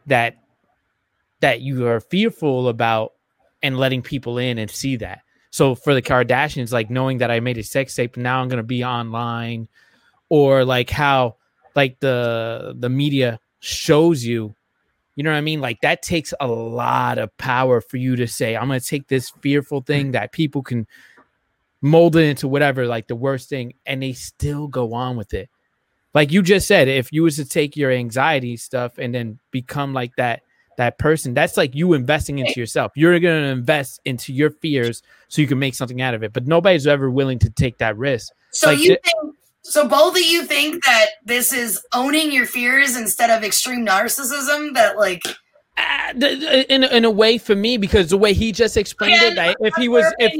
that 0.08 0.38
that 1.42 1.62
you 1.62 1.86
are 1.86 2.00
fearful 2.00 2.68
about 2.68 3.14
and 3.62 3.78
letting 3.78 4.02
people 4.02 4.38
in 4.38 4.58
and 4.58 4.70
see 4.70 4.96
that. 4.98 5.22
So 5.52 5.76
for 5.76 5.94
the 5.94 6.02
Kardashians, 6.02 6.72
like 6.72 6.90
knowing 6.90 7.20
that 7.20 7.32
I 7.32 7.40
made 7.40 7.58
a 7.58 7.64
sex 7.64 7.96
tape, 7.96 8.18
now 8.18 8.42
I'm 8.42 8.50
gonna 8.50 8.64
be 8.64 8.84
online, 8.84 9.68
or 10.30 10.66
like 10.66 10.90
how 10.90 11.36
like 11.76 12.00
the 12.00 12.76
the 12.78 12.90
media 12.90 13.40
shows 13.60 14.24
you 14.24 14.56
you 15.16 15.24
know 15.24 15.32
what 15.32 15.38
I 15.38 15.42
mean? 15.42 15.62
Like 15.62 15.82
that 15.82 16.02
takes 16.02 16.34
a 16.40 16.48
lot 16.48 17.18
of 17.18 17.36
power 17.38 17.80
for 17.80 17.98
you 17.98 18.18
to 18.18 18.28
say, 18.28 18.56
I'm 18.56 18.68
going 18.68 18.80
to 18.80 18.86
take 18.86 19.08
this 19.08 19.32
fearful 19.42 19.82
mm. 19.82 19.88
thing 19.88 20.12
that 20.12 20.34
people 20.34 20.62
can 20.62 20.88
mold 21.82 22.16
it 22.16 22.26
into 22.26 22.48
whatever, 22.48 22.86
like 22.86 23.08
the 23.08 23.16
worst 23.16 23.50
thing, 23.50 23.74
and 23.86 24.04
they 24.04 24.14
still 24.14 24.68
go 24.68 24.94
on 24.94 25.16
with 25.16 25.34
it. 25.34 25.50
Like 26.14 26.32
you 26.32 26.42
just 26.42 26.68
said, 26.68 26.88
if 26.88 27.12
you 27.12 27.24
was 27.24 27.38
to 27.38 27.46
take 27.46 27.76
your 27.76 27.92
anxiety 27.92 28.58
stuff 28.58 28.98
and 28.98 29.14
then 29.14 29.40
become 29.52 29.94
like 29.94 30.16
that, 30.18 30.42
that 30.78 30.98
person, 30.98 31.34
that's 31.34 31.56
like 31.56 31.76
you 31.76 31.94
investing 31.94 32.40
into 32.40 32.60
yourself. 32.60 32.92
You're 32.96 33.18
going 33.20 33.44
to 33.44 33.50
invest 33.50 34.02
into 34.04 34.34
your 34.34 34.50
fears 34.50 35.02
so 35.28 35.42
you 35.42 35.48
can 35.48 35.60
make 35.60 35.76
something 35.76 36.02
out 36.02 36.14
of 36.14 36.24
it. 36.24 36.34
But 36.34 36.48
nobody's 36.48 36.88
ever 36.88 37.10
willing 37.10 37.40
to 37.40 37.50
take 37.50 37.78
that 37.78 37.98
risk. 37.98 38.34
So 38.52 38.68
Like 38.68 38.80
you 38.80 38.98
think 39.04 39.35
so 39.68 39.88
both 39.88 40.16
of 40.16 40.22
you 40.22 40.46
think 40.46 40.84
that 40.86 41.08
this 41.24 41.52
is 41.52 41.82
owning 41.94 42.32
your 42.32 42.46
fears 42.46 42.96
instead 42.96 43.30
of 43.30 43.44
extreme 43.44 43.86
narcissism 43.86 44.74
that 44.76 44.98
like 44.98 45.22
ah, 45.78 46.12
th- 46.20 46.66
in, 46.70 46.84
a- 46.84 46.88
in 46.88 47.04
a 47.06 47.12
way 47.12 47.38
for 47.38 47.56
me, 47.56 47.78
because 47.78 48.10
the 48.10 48.18
way 48.18 48.34
he 48.34 48.52
just 48.52 48.78
explained 48.78 49.22
it, 49.22 49.36
Yeah, 49.36 49.48
like, 49.48 49.58
if 49.60 49.76
he 49.76 49.88
was, 49.90 50.06
if. 50.20 50.32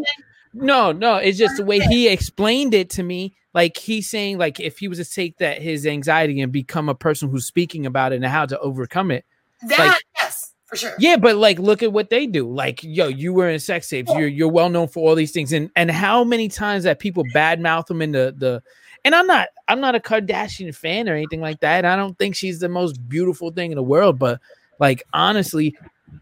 No, 0.54 0.92
no, 0.94 1.16
it's 1.18 1.38
just 1.38 1.58
the 1.58 1.66
way 1.66 1.80
he 1.80 2.08
explained 2.08 2.74
it 2.74 2.90
to 2.92 3.04
me. 3.04 3.36
Like 3.54 3.76
he's 3.78 4.10
saying, 4.10 4.38
like 4.38 4.60
if 4.60 4.78
he 4.78 4.88
was 4.88 5.00
to 5.00 5.06
take 5.06 5.38
that 5.40 5.62
his 5.62 5.86
anxiety 5.86 6.40
and 6.42 6.52
become 6.52 6.88
a 6.88 6.96
person 6.96 7.30
who's 7.30 7.46
speaking 7.46 7.86
about 7.86 8.14
it 8.14 8.18
and 8.18 8.26
how 8.26 8.46
to 8.46 8.58
overcome 8.60 9.12
it. 9.12 9.26
that 9.68 9.80
like- 9.80 10.02
yes, 10.16 10.54
for 10.66 10.78
sure. 10.78 10.94
Yeah, 11.00 11.18
but 11.18 11.36
like 11.36 11.60
look 11.60 11.84
at 11.84 11.92
what 11.92 12.10
they 12.10 12.26
do. 12.28 12.50
Like, 12.50 12.82
yo, 12.84 13.08
you 13.08 13.34
were 13.34 13.50
in 13.50 13.60
sex 13.60 13.90
tapes. 13.90 14.12
You're 14.14 14.28
you're 14.30 14.48
well 14.52 14.70
known 14.70 14.88
for 14.88 15.10
all 15.10 15.16
these 15.16 15.32
things. 15.32 15.52
And 15.52 15.70
and 15.76 15.90
how 15.92 16.24
many 16.24 16.48
times 16.48 16.84
that 16.86 17.00
people 17.00 17.24
badmouth 17.34 17.88
them 17.88 18.02
in 18.02 18.12
the 18.14 18.34
the 18.38 18.62
and 19.06 19.16
I'm 19.16 19.28
not 19.28 19.48
I'm 19.70 19.80
not 19.80 19.96
a 19.96 20.00
Kardashian 20.00 20.76
fan 20.76 21.08
or 21.08 21.14
anything 21.14 21.40
like 21.40 21.62
that. 21.62 21.86
I 21.86 21.96
don't 21.96 22.18
think 22.20 22.36
she's 22.36 22.60
the 22.60 22.68
most 22.68 23.08
beautiful 23.08 23.52
thing 23.52 23.72
in 23.72 23.78
the 23.78 23.84
world, 23.84 24.20
but 24.20 24.42
like 24.80 25.04
honestly, 25.14 25.78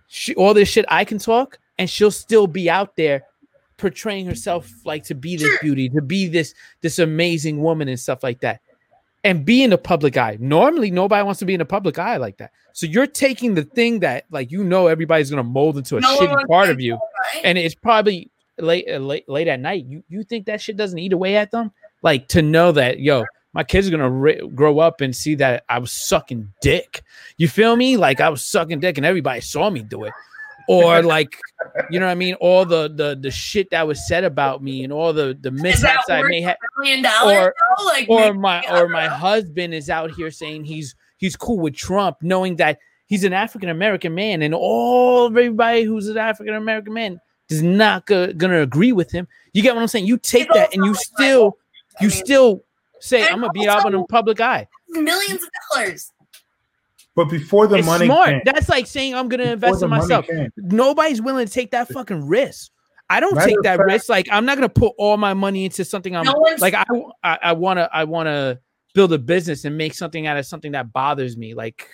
she, 0.08 0.36
all 0.36 0.54
this 0.54 0.69
shit 0.69 0.86
I 0.89 1.06
can 1.06 1.17
talk 1.17 1.58
and 1.80 1.89
she'll 1.89 2.12
still 2.12 2.46
be 2.46 2.69
out 2.69 2.96
there 2.96 3.24
portraying 3.78 4.26
herself 4.26 4.72
like 4.86 5.04
to 5.06 5.15
be 5.15 5.36
this 5.36 5.58
beauty, 5.60 5.89
to 5.89 6.02
be 6.02 6.28
this 6.28 6.54
this 6.82 7.00
amazing 7.00 7.62
woman 7.62 7.88
and 7.88 8.00
stuff 8.00 8.22
like 8.22 8.41
that. 8.41 8.62
And 9.26 9.46
be 9.46 9.63
in 9.63 9.69
the 9.69 9.78
public 9.78 10.17
eye. 10.17 10.36
Normally, 10.41 10.91
nobody 10.91 11.24
wants 11.24 11.39
to 11.39 11.46
be 11.46 11.54
in 11.54 11.60
the 11.60 11.65
public 11.65 11.98
eye 11.98 12.17
like 12.17 12.36
that. 12.38 12.52
So 12.74 12.86
you're 12.86 13.08
taking 13.08 13.54
the 13.56 13.63
thing 13.63 14.00
that, 14.02 14.26
like, 14.32 14.52
you 14.52 14.65
know, 14.65 14.88
everybody's 14.88 15.30
gonna 15.30 15.43
mold 15.43 15.78
into 15.78 15.96
a 15.96 16.02
No 16.02 16.17
shitty 16.19 16.46
part 16.48 16.69
of 16.69 16.82
you, 16.82 16.96
Right? 16.96 17.41
and 17.46 17.58
it's 17.58 17.74
probably 17.74 18.30
late, 18.58 18.86
late, 19.00 19.28
late 19.30 19.48
at 19.48 19.62
night. 19.62 19.86
You 19.86 20.04
you 20.10 20.24
think 20.24 20.46
that 20.48 20.60
shit 20.60 20.76
doesn't 20.76 21.00
eat 21.00 21.13
away 21.13 21.38
at 21.38 21.52
them? 21.52 21.72
Like 22.04 22.28
to 22.30 22.42
know 22.42 22.72
that, 22.74 23.00
yo, 23.00 23.24
my 23.54 23.63
kids 23.63 23.88
are 23.88 23.92
gonna 23.92 24.10
ri- 24.10 24.48
grow 24.54 24.80
up 24.80 25.02
and 25.02 25.16
see 25.16 25.36
that 25.36 25.63
I 25.70 25.80
was 25.80 25.92
sucking 25.92 26.52
dick. 26.62 27.02
You 27.38 27.48
feel 27.48 27.76
me? 27.76 27.98
Like 27.98 28.20
I 28.22 28.30
was 28.30 28.44
sucking 28.44 28.80
dick, 28.82 28.98
and 28.98 29.06
everybody 29.06 29.42
saw 29.42 29.70
me 29.70 29.82
do 29.82 30.04
it. 30.04 30.13
Or 30.68 31.02
like, 31.04 31.38
you 31.89 32.00
know 32.00 32.06
what 32.06 32.12
I 32.12 32.16
mean? 32.16 32.36
All 32.36 32.66
the 32.66 32.89
the 32.94 33.18
the 33.20 33.32
shit 33.32 33.70
that 33.72 33.88
was 33.88 34.06
said 34.08 34.24
about 34.24 34.62
me 34.63 34.84
and 34.84 34.92
all 34.92 35.13
the 35.13 35.38
the 35.39 35.52
mishaps 35.52 36.10
I 36.10 36.24
may 36.24 36.39
a 36.44 36.48
have 36.48 36.58
million 36.78 37.04
dollars? 37.04 37.38
or- 37.38 37.56
Like 37.86 38.10
or 38.10 38.34
my 38.34 38.63
or 38.70 38.88
my 38.89 39.08
husband 39.08 39.74
is 39.74 39.89
out 39.89 40.12
here 40.12 40.30
saying 40.32 40.66
he's 40.66 40.96
he's 41.18 41.36
cool 41.36 41.60
with 41.60 41.76
Trump, 41.76 42.18
knowing 42.22 42.58
that 42.58 42.80
he's 43.06 43.24
an 43.24 43.34
African 43.34 43.70
American 43.70 44.13
man, 44.16 44.42
and 44.42 44.54
all 44.54 45.28
everybody 45.28 45.84
who's 45.84 46.08
an 46.08 46.18
African 46.18 46.56
American 46.56 46.94
man 46.94 47.20
is 47.50 47.62
not 47.62 48.06
go- 48.08 48.34
gonna 48.34 48.62
agree 48.62 48.92
with 48.94 49.12
him. 49.12 49.28
You 49.54 49.62
get 49.62 49.76
what 49.76 49.82
I'm 49.82 49.88
saying? 49.88 50.08
You 50.08 50.18
take 50.18 50.48
It's 50.48 50.54
that 50.56 50.74
and 50.74 50.84
you 50.86 50.92
like 50.94 51.00
still 51.02 51.58
I 51.99 52.03
you 52.03 52.10
mean, 52.10 52.17
still 52.25 52.63
say 52.99 53.27
I'm 53.27 53.39
gonna 53.41 53.51
be 53.53 53.67
out 53.67 53.86
in 53.86 53.91
the 53.93 54.03
public 54.10 54.39
eye. 54.41 54.67
millions 54.89 55.43
of 55.43 55.49
dollars. 55.73 56.10
But 57.15 57.25
before 57.25 57.67
the 57.67 57.75
it's 57.75 57.86
money 57.86 58.06
smart. 58.06 58.29
came, 58.29 58.41
That's 58.45 58.69
like 58.69 58.88
saying 58.88 59.13
I'm 59.13 59.29
gonna 59.29 59.56
before 59.56 59.69
invest 59.69 59.84
in 59.84 59.89
myself. 59.89 60.25
came, 60.27 60.49
Nobody's 60.58 61.21
willing 61.21 61.45
to 61.45 61.51
take 61.53 61.71
that 61.71 61.88
fucking 61.89 62.25
risk. 62.27 62.71
I 63.10 63.19
don't 63.19 63.36
Matter 63.36 63.49
take 63.49 63.62
that 63.63 63.77
fact- 63.77 63.88
risk. 63.88 64.10
Like 64.10 64.27
I'm 64.32 64.45
not 64.45 64.56
gonna 64.56 64.69
put 64.69 64.93
all 64.97 65.17
my 65.17 65.34
money 65.36 65.65
into 65.65 65.86
something 65.86 66.15
I'm 66.15 66.25
No 66.25 66.34
like 66.60 66.73
I 66.73 66.86
I, 67.23 67.38
I 67.43 67.53
wanna 67.53 67.88
I 67.93 68.06
wanna 68.06 68.60
build 68.95 69.13
a 69.13 69.19
business 69.19 69.65
and 69.65 69.77
make 69.77 69.93
something 69.93 70.25
out 70.25 70.38
of 70.38 70.45
something 70.45 70.71
that 70.71 70.91
bothers 70.93 71.38
me. 71.38 71.53
Like 71.53 71.88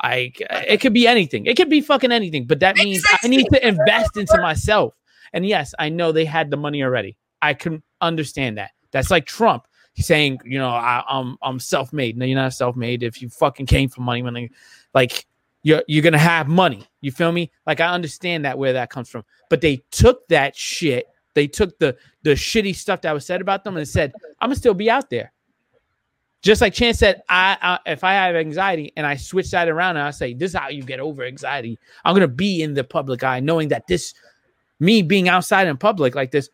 I 0.00 0.32
it 0.50 0.80
could 0.80 0.92
be 0.94 1.06
anything. 1.06 1.46
It 1.46 1.56
could 1.56 1.70
be 1.70 1.80
fucking 1.80 2.10
anything, 2.10 2.46
but 2.46 2.58
that 2.60 2.76
means 2.76 3.04
I 3.22 3.28
need 3.28 3.46
to 3.52 3.66
invest 3.66 4.16
into 4.16 4.40
myself. 4.40 4.94
And 5.32 5.46
yes, 5.46 5.74
I 5.78 5.88
know 5.90 6.10
they 6.10 6.24
had 6.24 6.50
the 6.50 6.56
money 6.56 6.82
already. 6.82 7.16
I 7.42 7.54
can 7.54 7.82
understand 8.00 8.58
that. 8.58 8.70
That's 8.90 9.10
like 9.10 9.26
Trump 9.26 9.66
saying, 9.96 10.40
you 10.44 10.58
know, 10.58 10.68
I, 10.68 11.02
I'm 11.08 11.36
I'm 11.42 11.58
self-made. 11.58 12.16
No, 12.16 12.24
you're 12.24 12.38
not 12.38 12.54
self-made. 12.54 13.02
If 13.02 13.20
you 13.20 13.28
fucking 13.28 13.66
came 13.66 13.88
from 13.88 14.04
money, 14.04 14.22
money, 14.22 14.50
like 14.94 15.26
you're 15.62 15.82
you're 15.86 16.02
gonna 16.02 16.18
have 16.18 16.48
money. 16.48 16.86
You 17.00 17.12
feel 17.12 17.32
me? 17.32 17.50
Like 17.66 17.80
I 17.80 17.88
understand 17.88 18.44
that 18.44 18.58
where 18.58 18.72
that 18.72 18.90
comes 18.90 19.08
from. 19.08 19.24
But 19.50 19.60
they 19.60 19.82
took 19.90 20.26
that 20.28 20.56
shit. 20.56 21.08
They 21.34 21.46
took 21.46 21.78
the 21.78 21.96
the 22.22 22.30
shitty 22.30 22.74
stuff 22.74 23.02
that 23.02 23.12
was 23.12 23.26
said 23.26 23.40
about 23.40 23.64
them 23.64 23.76
and 23.76 23.86
said, 23.86 24.12
I'm 24.40 24.48
gonna 24.48 24.56
still 24.56 24.74
be 24.74 24.90
out 24.90 25.10
there. 25.10 25.32
Just 26.40 26.60
like 26.60 26.72
Chance 26.72 26.98
said, 27.00 27.22
I, 27.28 27.58
I 27.60 27.90
if 27.90 28.04
I 28.04 28.12
have 28.14 28.36
anxiety 28.36 28.92
and 28.96 29.04
I 29.06 29.16
switch 29.16 29.50
that 29.50 29.68
around 29.68 29.96
and 29.96 30.06
I 30.06 30.12
say, 30.12 30.34
this 30.34 30.52
is 30.52 30.56
how 30.56 30.68
you 30.68 30.82
get 30.82 31.00
over 31.00 31.24
anxiety. 31.24 31.78
I'm 32.04 32.14
gonna 32.14 32.28
be 32.28 32.62
in 32.62 32.74
the 32.74 32.84
public 32.84 33.24
eye, 33.24 33.40
knowing 33.40 33.68
that 33.68 33.86
this 33.88 34.14
me 34.80 35.02
being 35.02 35.28
outside 35.28 35.66
in 35.66 35.76
public 35.76 36.14
like 36.14 36.30
this 36.30 36.48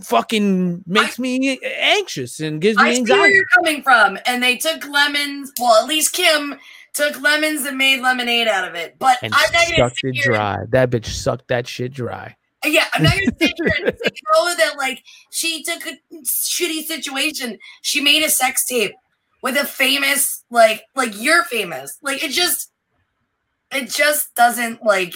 fucking 0.00 0.82
makes 0.86 1.18
me 1.18 1.58
anxious 1.62 2.40
and 2.40 2.60
gives 2.60 2.78
me 2.78 2.84
I 2.84 2.94
see 2.94 3.02
where 3.02 3.10
anxiety. 3.12 3.34
you're 3.34 3.44
coming 3.54 3.82
from, 3.82 4.18
and 4.26 4.42
they 4.42 4.56
took 4.56 4.86
lemons. 4.88 5.52
Well, 5.60 5.82
at 5.82 5.88
least 5.88 6.12
Kim 6.12 6.56
took 6.94 7.20
lemons 7.20 7.64
and 7.64 7.78
made 7.78 8.00
lemonade 8.00 8.48
out 8.48 8.68
of 8.68 8.74
it. 8.74 8.96
But 8.98 9.18
And 9.22 9.32
I'm 9.34 9.52
not 9.52 9.66
gonna 9.68 9.88
sucked 9.88 10.00
it 10.02 10.22
dry. 10.22 10.58
That 10.70 10.90
bitch 10.90 11.06
sucked 11.06 11.48
that 11.48 11.66
shit 11.66 11.92
dry. 11.92 12.36
Yeah, 12.64 12.84
I'm 12.94 13.02
not 13.02 13.14
gonna 13.14 13.32
sit 13.40 13.52
here 13.56 13.72
and 13.86 13.96
say 14.04 14.10
no 14.34 14.54
that 14.54 14.76
like 14.76 15.02
she 15.30 15.62
took 15.62 15.86
a 15.86 15.98
shitty 16.22 16.84
situation. 16.84 17.58
She 17.82 18.00
made 18.00 18.22
a 18.22 18.30
sex 18.30 18.64
tape 18.66 18.92
with 19.42 19.56
a 19.56 19.64
famous 19.66 20.44
like 20.50 20.84
like 20.94 21.12
you're 21.20 21.44
famous. 21.44 21.98
Like 22.02 22.22
it 22.22 22.30
just 22.30 22.70
it 23.72 23.90
just 23.90 24.34
doesn't 24.34 24.82
like 24.84 25.14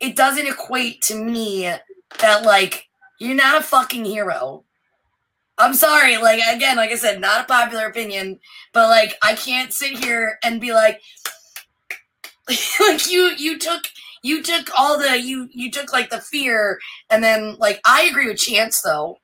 it 0.00 0.16
doesn't 0.16 0.46
equate 0.46 1.02
to 1.02 1.16
me 1.16 1.70
that 2.20 2.44
like 2.44 2.88
you're 3.18 3.34
not 3.34 3.60
a 3.60 3.64
fucking 3.64 4.04
hero. 4.04 4.64
I'm 5.56 5.74
sorry, 5.74 6.16
like 6.16 6.40
again, 6.54 6.76
like 6.76 6.90
I 6.90 6.96
said, 6.96 7.20
not 7.20 7.42
a 7.42 7.44
popular 7.44 7.86
opinion, 7.86 8.40
but 8.72 8.88
like 8.88 9.14
I 9.22 9.34
can't 9.34 9.72
sit 9.72 9.98
here 9.98 10.38
and 10.42 10.60
be 10.60 10.72
like 10.72 11.00
like 12.80 13.10
you 13.10 13.32
you 13.36 13.58
took 13.58 13.84
you 14.22 14.42
took 14.42 14.68
all 14.76 14.98
the 14.98 15.20
you 15.20 15.48
you 15.52 15.70
took 15.70 15.92
like 15.92 16.10
the 16.10 16.20
fear 16.20 16.78
and 17.10 17.22
then 17.22 17.56
like 17.58 17.80
i 17.86 18.02
agree 18.02 18.26
with 18.26 18.36
chance 18.36 18.80
though 18.82 19.16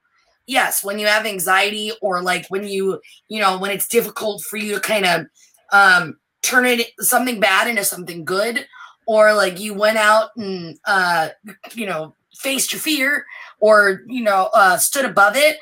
yes 0.46 0.84
when 0.84 0.98
you 0.98 1.06
have 1.06 1.26
anxiety 1.26 1.92
or 2.00 2.22
like 2.22 2.46
when 2.48 2.64
you 2.66 3.00
you 3.28 3.40
know 3.40 3.58
when 3.58 3.70
it's 3.70 3.88
difficult 3.88 4.42
for 4.42 4.56
you 4.56 4.74
to 4.74 4.80
kind 4.80 5.04
of 5.04 5.26
um 5.72 6.16
turn 6.42 6.64
it 6.64 6.88
something 6.98 7.40
bad 7.40 7.66
into 7.68 7.84
something 7.84 8.24
good 8.24 8.66
or 9.06 9.34
like 9.34 9.60
you 9.60 9.74
went 9.74 9.98
out 9.98 10.30
and 10.36 10.78
uh 10.86 11.28
you 11.74 11.86
know 11.86 12.14
faced 12.38 12.72
your 12.72 12.80
fear 12.80 13.26
or 13.60 14.02
you 14.06 14.22
know 14.22 14.50
uh 14.54 14.76
stood 14.76 15.04
above 15.04 15.36
it 15.36 15.58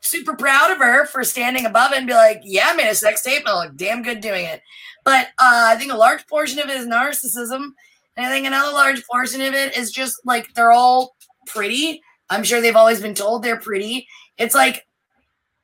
super 0.00 0.34
proud 0.34 0.70
of 0.70 0.78
her 0.78 1.06
for 1.06 1.22
standing 1.22 1.64
above 1.64 1.92
it 1.92 1.98
and 1.98 2.06
be 2.06 2.14
like 2.14 2.40
yeah 2.44 2.68
i 2.68 2.76
made 2.76 2.88
a 2.88 2.94
sex 2.94 3.22
tape 3.22 3.40
and 3.40 3.48
i 3.48 3.64
look 3.64 3.76
damn 3.76 4.02
good 4.02 4.20
doing 4.20 4.44
it 4.44 4.60
but 5.04 5.28
uh 5.38 5.68
i 5.68 5.76
think 5.76 5.92
a 5.92 5.96
large 5.96 6.26
portion 6.26 6.58
of 6.58 6.68
it 6.68 6.76
is 6.76 6.86
narcissism 6.86 7.70
and 8.16 8.26
I 8.26 8.30
think 8.30 8.46
another 8.46 8.72
large 8.72 9.04
portion 9.06 9.40
of 9.40 9.54
it 9.54 9.76
is 9.76 9.90
just 9.90 10.20
like 10.24 10.52
they're 10.54 10.72
all 10.72 11.16
pretty. 11.46 12.02
I'm 12.30 12.44
sure 12.44 12.60
they've 12.60 12.76
always 12.76 13.00
been 13.00 13.14
told 13.14 13.42
they're 13.42 13.58
pretty. 13.58 14.06
It's 14.38 14.54
like 14.54 14.86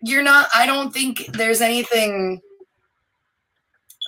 you're 0.01 0.23
not, 0.23 0.49
I 0.55 0.65
don't 0.67 0.93
think 0.93 1.27
there's 1.33 1.61
anything 1.61 2.41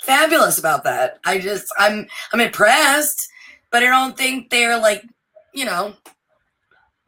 fabulous 0.05 0.59
about 0.59 0.85
that. 0.85 1.19
I 1.25 1.39
just, 1.39 1.73
I'm, 1.79 2.07
I'm 2.33 2.41
impressed, 2.41 3.29
but 3.71 3.83
I 3.83 3.87
don't 3.87 4.17
think 4.17 4.51
they're 4.51 4.79
like, 4.79 5.05
you 5.53 5.65
know, 5.65 5.95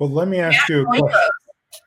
But 0.03 0.11
let 0.11 0.27
me 0.27 0.41
ask 0.41 0.69
you 0.69 0.81
a 0.81 0.85
question. 0.85 1.31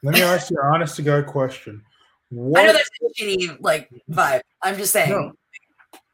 Let 0.01 0.13
me 0.13 0.21
ask 0.21 0.49
you 0.49 0.55
an 0.57 0.73
honest 0.73 0.95
to 0.95 1.01
God 1.01 1.25
question. 1.25 1.83
I 2.31 2.33
know 2.33 2.71
that's 2.71 2.89
a 3.03 3.21
shitty 3.21 3.57
like 3.59 3.89
vibe. 4.09 4.39
I'm 4.61 4.77
just 4.77 4.93
saying. 4.93 5.09
No. 5.09 5.33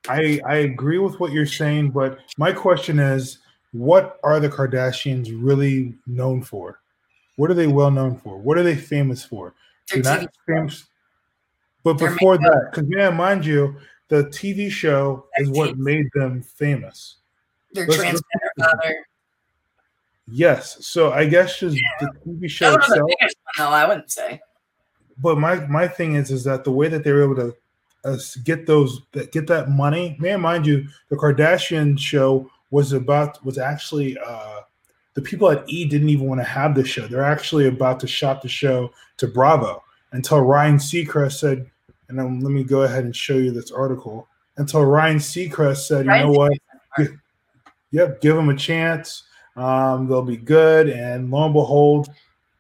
I 0.10 0.42
I 0.44 0.56
agree 0.56 0.98
with 0.98 1.20
what 1.20 1.32
you're 1.32 1.46
saying, 1.46 1.92
but 1.92 2.18
my 2.40 2.54
question 2.54 2.98
is, 2.98 3.38
what 3.72 4.20
are 4.24 4.40
the 4.40 4.50
Kardashians 4.50 5.30
really 5.32 5.94
known 6.08 6.42
for? 6.42 6.80
What 7.36 7.52
are 7.52 7.54
they 7.54 7.68
well 7.68 7.92
known 7.92 8.18
for? 8.18 8.36
What 8.36 8.58
are 8.58 8.64
they 8.64 8.76
famous 8.76 9.24
for? 9.24 9.54
They're 9.94 10.02
not 10.02 10.28
famous. 10.48 10.88
But 11.84 12.00
Their 12.00 12.14
before 12.14 12.40
that, 12.40 12.70
because 12.72 12.90
yeah, 12.90 13.12
mind 13.12 13.46
you, 13.46 13.76
the 14.08 14.24
TV 14.24 14.72
show 14.72 15.28
is 15.38 15.52
what 15.52 15.78
made 15.78 16.08
them 16.16 16.42
famous. 16.42 17.18
Their 17.74 17.86
transgender 17.86 18.24
father. 18.58 19.06
Yes. 20.32 20.86
So 20.86 21.12
I 21.12 21.26
guess 21.26 21.60
just 21.60 21.78
the 22.00 22.12
TV 22.26 22.50
show 22.50 22.72
don't 22.72 22.80
the 22.82 22.86
itself. 22.88 23.10
biggest 23.20 23.38
I 23.60 23.88
wouldn't 23.88 24.12
say. 24.12 24.40
but 25.22 25.38
my 25.38 25.56
my 25.68 25.88
thing 25.88 26.16
is 26.16 26.32
is 26.32 26.44
that 26.46 26.64
the 26.64 26.72
way 26.72 26.88
that 26.88 27.04
they 27.04 27.12
were 27.12 27.24
able 27.24 27.36
to 27.36 27.56
uh, 28.06 28.18
get 28.44 28.66
those 28.66 29.02
that 29.12 29.32
get 29.32 29.46
that 29.48 29.70
money 29.70 30.16
man 30.20 30.42
mind 30.42 30.66
you 30.66 30.88
the 31.10 31.16
kardashian 31.16 32.00
show 32.00 32.50
was 32.72 32.94
about 32.94 33.44
was 33.46 33.58
actually 33.58 34.18
uh 34.26 34.62
the 35.14 35.22
people 35.22 35.52
at 35.52 35.64
e 35.70 35.86
didn't 35.86 36.10
even 36.10 36.26
want 36.28 36.40
to 36.40 36.46
have 36.46 36.74
the 36.74 36.84
show 36.84 37.06
they're 37.08 37.24
actually 37.24 37.68
about 37.68 38.00
to 38.00 38.08
shop 38.08 38.42
the 38.42 38.48
show 38.50 38.90
to 39.18 39.28
bravo 39.28 39.84
until 40.14 40.40
ryan 40.40 40.78
seacrest 40.78 41.34
said 41.34 41.70
and 42.10 42.18
then 42.18 42.40
let 42.40 42.52
me 42.52 42.64
go 42.64 42.82
ahead 42.84 43.04
and 43.04 43.16
show 43.16 43.36
you 43.36 43.52
this 43.52 43.70
article 43.72 44.28
until 44.58 44.84
ryan 44.86 45.18
seacrest 45.18 45.86
said 45.86 46.06
you 46.06 46.12
Ryan 46.12 46.26
know 46.28 46.32
what 46.40 46.54
Gi- 46.98 47.18
yep 47.92 48.20
give 48.22 48.36
them 48.36 48.50
a 48.50 48.56
chance 48.56 49.24
um, 49.56 50.08
they'll 50.08 50.22
be 50.22 50.38
good 50.38 50.90
and 50.90 51.30
lo 51.30 51.46
and 51.46 51.54
behold 51.54 52.10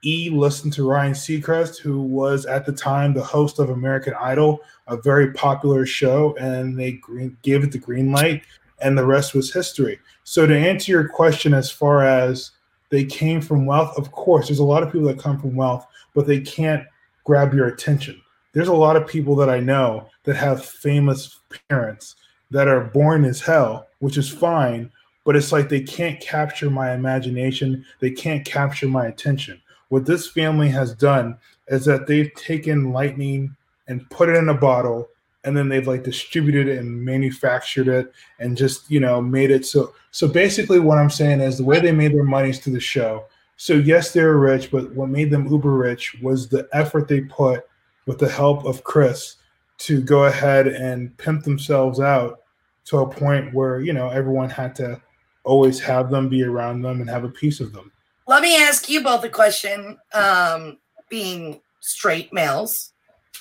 E 0.03 0.29
listened 0.31 0.73
to 0.73 0.87
Ryan 0.87 1.13
Seacrest, 1.13 1.79
who 1.79 2.01
was 2.01 2.45
at 2.45 2.65
the 2.65 2.71
time 2.71 3.13
the 3.13 3.23
host 3.23 3.59
of 3.59 3.69
American 3.69 4.15
Idol, 4.19 4.59
a 4.87 4.97
very 4.97 5.31
popular 5.33 5.85
show, 5.85 6.35
and 6.37 6.77
they 6.77 6.93
green, 6.93 7.37
gave 7.43 7.63
it 7.63 7.71
the 7.71 7.77
green 7.77 8.11
light, 8.11 8.41
and 8.79 8.97
the 8.97 9.05
rest 9.05 9.35
was 9.35 9.53
history. 9.53 9.99
So, 10.23 10.47
to 10.47 10.57
answer 10.57 10.91
your 10.91 11.07
question, 11.07 11.53
as 11.53 11.69
far 11.69 12.03
as 12.03 12.51
they 12.89 13.05
came 13.05 13.41
from 13.41 13.67
wealth, 13.67 13.95
of 13.97 14.11
course, 14.11 14.47
there's 14.47 14.59
a 14.59 14.63
lot 14.63 14.81
of 14.81 14.91
people 14.91 15.07
that 15.07 15.19
come 15.19 15.39
from 15.39 15.55
wealth, 15.55 15.85
but 16.15 16.25
they 16.25 16.41
can't 16.41 16.83
grab 17.23 17.53
your 17.53 17.67
attention. 17.67 18.19
There's 18.53 18.67
a 18.67 18.73
lot 18.73 18.95
of 18.95 19.07
people 19.07 19.35
that 19.35 19.49
I 19.49 19.59
know 19.59 20.09
that 20.23 20.35
have 20.35 20.65
famous 20.65 21.39
parents 21.69 22.15
that 22.49 22.67
are 22.67 22.85
born 22.85 23.23
as 23.23 23.39
hell, 23.39 23.87
which 23.99 24.17
is 24.17 24.29
fine, 24.29 24.91
but 25.23 25.35
it's 25.35 25.51
like 25.51 25.69
they 25.69 25.81
can't 25.81 26.19
capture 26.19 26.69
my 26.69 26.93
imagination, 26.93 27.85
they 27.99 28.11
can't 28.11 28.45
capture 28.45 28.87
my 28.87 29.07
attention. 29.07 29.61
What 29.89 30.05
this 30.05 30.27
family 30.27 30.69
has 30.69 30.95
done 30.95 31.37
is 31.67 31.85
that 31.85 32.07
they've 32.07 32.33
taken 32.35 32.91
lightning 32.91 33.55
and 33.87 34.09
put 34.09 34.29
it 34.29 34.37
in 34.37 34.49
a 34.49 34.53
bottle 34.53 35.09
and 35.43 35.55
then 35.57 35.69
they've 35.69 35.87
like 35.87 36.03
distributed 36.03 36.67
it 36.67 36.77
and 36.77 37.03
manufactured 37.03 37.87
it 37.87 38.13
and 38.39 38.55
just 38.55 38.89
you 38.89 38.99
know 38.99 39.21
made 39.21 39.51
it 39.51 39.65
so 39.65 39.93
so 40.11 40.27
basically 40.27 40.79
what 40.79 40.97
i'm 40.97 41.09
saying 41.09 41.41
is 41.41 41.57
the 41.57 41.63
way 41.63 41.79
they 41.79 41.91
made 41.91 42.13
their 42.13 42.23
money 42.23 42.49
is 42.49 42.59
to 42.59 42.69
the 42.69 42.79
show. 42.79 43.25
So 43.57 43.73
yes 43.73 44.11
they're 44.11 44.37
rich 44.37 44.71
but 44.71 44.91
what 44.93 45.09
made 45.09 45.29
them 45.29 45.47
uber 45.47 45.71
rich 45.71 46.15
was 46.21 46.47
the 46.47 46.67
effort 46.73 47.07
they 47.07 47.21
put 47.21 47.67
with 48.05 48.17
the 48.17 48.29
help 48.29 48.65
of 48.65 48.83
kris 48.83 49.37
to 49.79 50.01
go 50.01 50.25
ahead 50.25 50.67
and 50.67 51.15
pimp 51.17 51.43
themselves 51.43 51.99
out 51.99 52.41
to 52.85 52.99
a 52.99 53.09
point 53.09 53.53
where 53.53 53.81
you 53.81 53.93
know 53.93 54.09
everyone 54.09 54.49
had 54.49 54.75
to 54.75 55.01
always 55.43 55.79
have 55.79 56.09
them 56.11 56.29
be 56.29 56.43
around 56.43 56.81
them 56.81 57.01
and 57.01 57.09
have 57.09 57.23
a 57.23 57.29
piece 57.29 57.59
of 57.59 57.73
them 57.73 57.91
Let 58.27 58.41
me 58.41 58.55
ask 58.57 58.87
you 58.89 59.03
both 59.03 59.23
a 59.23 59.29
question. 59.29 59.97
Um, 60.13 60.77
being 61.09 61.59
straight 61.81 62.31
males, 62.31 62.93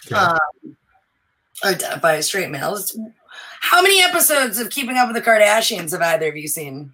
Okay. 0.06 0.16
um, 0.16 0.38
identify 1.64 2.16
as 2.16 2.26
straight 2.26 2.50
males. 2.50 2.98
How 3.60 3.80
many 3.82 4.02
episodes 4.02 4.58
of 4.58 4.70
Keeping 4.70 4.96
Up 4.96 5.06
with 5.12 5.22
the 5.22 5.30
Kardashians 5.30 5.92
have 5.92 6.00
either 6.02 6.28
of 6.28 6.36
you 6.36 6.48
seen? 6.48 6.92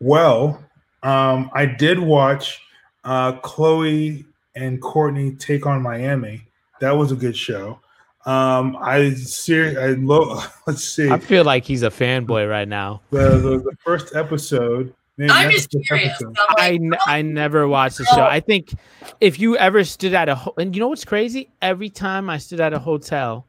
Well, 0.00 0.62
Um, 1.02 1.50
I 1.54 1.66
did 1.66 1.98
watch 2.00 2.60
uh, 3.04 3.34
Khloe 3.40 4.24
and 4.56 4.82
Kourtney 4.82 5.38
take 5.38 5.64
on 5.64 5.80
Miami. 5.80 6.42
That 6.80 6.96
was 6.96 7.12
a 7.12 7.16
good 7.16 7.36
show. 7.36 7.80
Um, 8.26 8.76
I 8.80 9.14
ser- 9.14 9.80
I 9.80 9.86
lo- 9.98 10.42
let's 10.66 10.82
see 10.84 11.08
I 11.10 11.18
feel 11.18 11.44
like 11.44 11.64
he's 11.64 11.82
a 11.84 11.90
fanboy 11.90 12.50
right 12.50 12.66
now. 12.68 13.00
the, 13.10 13.38
the, 13.38 13.58
the 13.58 13.76
first 13.84 14.14
episode. 14.16 14.92
maybe 15.16 15.30
I'm 15.30 15.50
just 15.52 15.70
the 15.70 15.80
curious. 15.80 16.10
episode. 16.10 16.36
I'm 16.48 16.54
I, 16.58 16.70
like, 16.70 16.80
n- 16.80 16.98
I 17.06 17.22
never 17.22 17.68
watched 17.68 17.98
the 17.98 18.04
show. 18.06 18.24
I 18.24 18.40
think 18.40 18.74
if 19.20 19.38
you 19.38 19.56
ever 19.56 19.84
stood 19.84 20.12
at 20.12 20.28
a 20.28 20.34
ho- 20.34 20.54
and 20.58 20.74
you 20.74 20.80
know 20.80 20.88
what's 20.88 21.04
crazy? 21.04 21.48
Every 21.62 21.88
time 21.88 22.28
I 22.28 22.38
stood 22.38 22.60
at 22.60 22.72
a 22.72 22.78
hotel, 22.80 23.46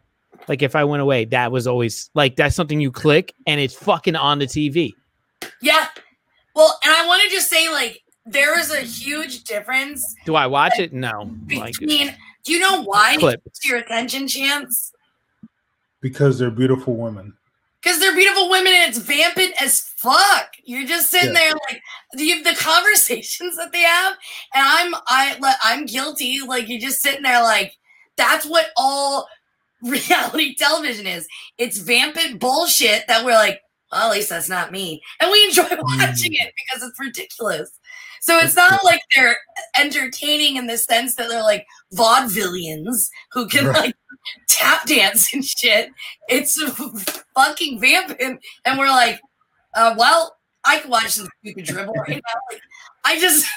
like 0.47 0.61
if 0.61 0.75
I 0.75 0.83
went 0.83 1.01
away, 1.01 1.25
that 1.25 1.51
was 1.51 1.65
always 1.65 2.11
like 2.13 2.35
that's 2.35 2.55
something 2.55 2.79
you 2.79 2.91
click 2.91 3.33
and 3.47 3.59
it's 3.59 3.73
fucking 3.73 4.15
on 4.15 4.37
the 4.39 4.45
TV. 4.45 4.93
yeah. 5.61 5.87
Well, 6.55 6.77
and 6.83 6.91
I 6.93 7.05
want 7.07 7.21
to 7.23 7.29
just 7.29 7.49
say, 7.49 7.69
like, 7.71 8.01
there 8.25 8.59
is 8.59 8.71
a 8.71 8.79
huge 8.81 9.43
difference 9.43 10.03
Do 10.25 10.35
I 10.35 10.47
watch 10.47 10.79
it? 10.79 10.91
No. 10.93 11.31
Like 11.49 11.77
between. 11.79 12.15
Do 12.47 12.53
you 12.53 12.59
know 12.59 12.81
why 12.81 13.15
it 13.15 13.19
clip. 13.19 13.43
gets 13.43 13.65
your 13.65 13.77
attention, 13.77 14.27
Chance? 14.29 14.93
because 15.99 16.39
they're 16.39 16.49
beautiful 16.51 16.95
women. 16.95 17.33
Because 17.81 17.99
they're 17.99 18.15
beautiful 18.15 18.49
women 18.49 18.71
and 18.73 18.89
it's 18.89 18.97
vamping 18.99 19.51
as 19.59 19.81
fuck. 19.97 20.51
You're 20.63 20.85
just 20.87 21.09
sitting 21.11 21.33
Yeah. 21.33 21.39
there 21.39 21.53
like 21.69 21.81
the, 22.13 22.41
the 22.43 22.55
conversations 22.55 23.57
that 23.57 23.71
they 23.73 23.81
have, 23.81 24.13
and 24.53 24.63
I'm 24.65 24.95
I 25.07 25.37
like 25.39 25.57
I'm 25.61 25.85
guilty. 25.85 26.39
Like 26.47 26.69
you're 26.69 26.79
just 26.79 27.01
sitting 27.01 27.23
there 27.23 27.43
like 27.43 27.73
that's 28.15 28.45
what 28.45 28.67
all 28.77 29.27
reality 29.83 30.55
television 30.55 31.05
is. 31.05 31.27
It's 31.57 31.77
vamping 31.79 32.37
bullshit 32.37 33.07
that 33.07 33.25
we're 33.25 33.33
like, 33.33 33.59
well, 33.91 34.09
at 34.11 34.15
least 34.15 34.29
that's 34.29 34.49
not 34.49 34.71
me, 34.71 35.01
and 35.19 35.31
we 35.31 35.43
enjoy 35.45 35.63
watching 35.69 36.33
it 36.33 36.53
because 36.55 36.87
it's 36.87 36.99
ridiculous. 36.99 37.71
So 38.21 38.39
it's 38.39 38.55
not 38.55 38.83
like 38.83 39.01
they're 39.15 39.37
entertaining 39.79 40.55
in 40.57 40.67
the 40.67 40.77
sense 40.77 41.15
that 41.15 41.29
they're 41.29 41.43
like 41.43 41.65
vaudevillians 41.93 43.07
who 43.31 43.47
can 43.47 43.67
Right. 43.67 43.75
like 43.77 43.95
tap 44.49 44.85
dance 44.87 45.33
and 45.33 45.45
shit. 45.45 45.89
It's 46.27 46.61
fucking 47.35 47.79
vamping, 47.79 48.39
and 48.65 48.77
we're 48.79 48.89
like, 48.89 49.19
uh, 49.75 49.95
well, 49.97 50.35
I 50.65 50.79
can 50.79 50.89
watch 50.89 51.09
some 51.09 51.27
stupid 51.43 51.65
dribble 51.65 51.93
right 51.93 52.09
now. 52.33 52.39
Like, 52.51 52.61
I 53.05 53.19
just, 53.19 53.47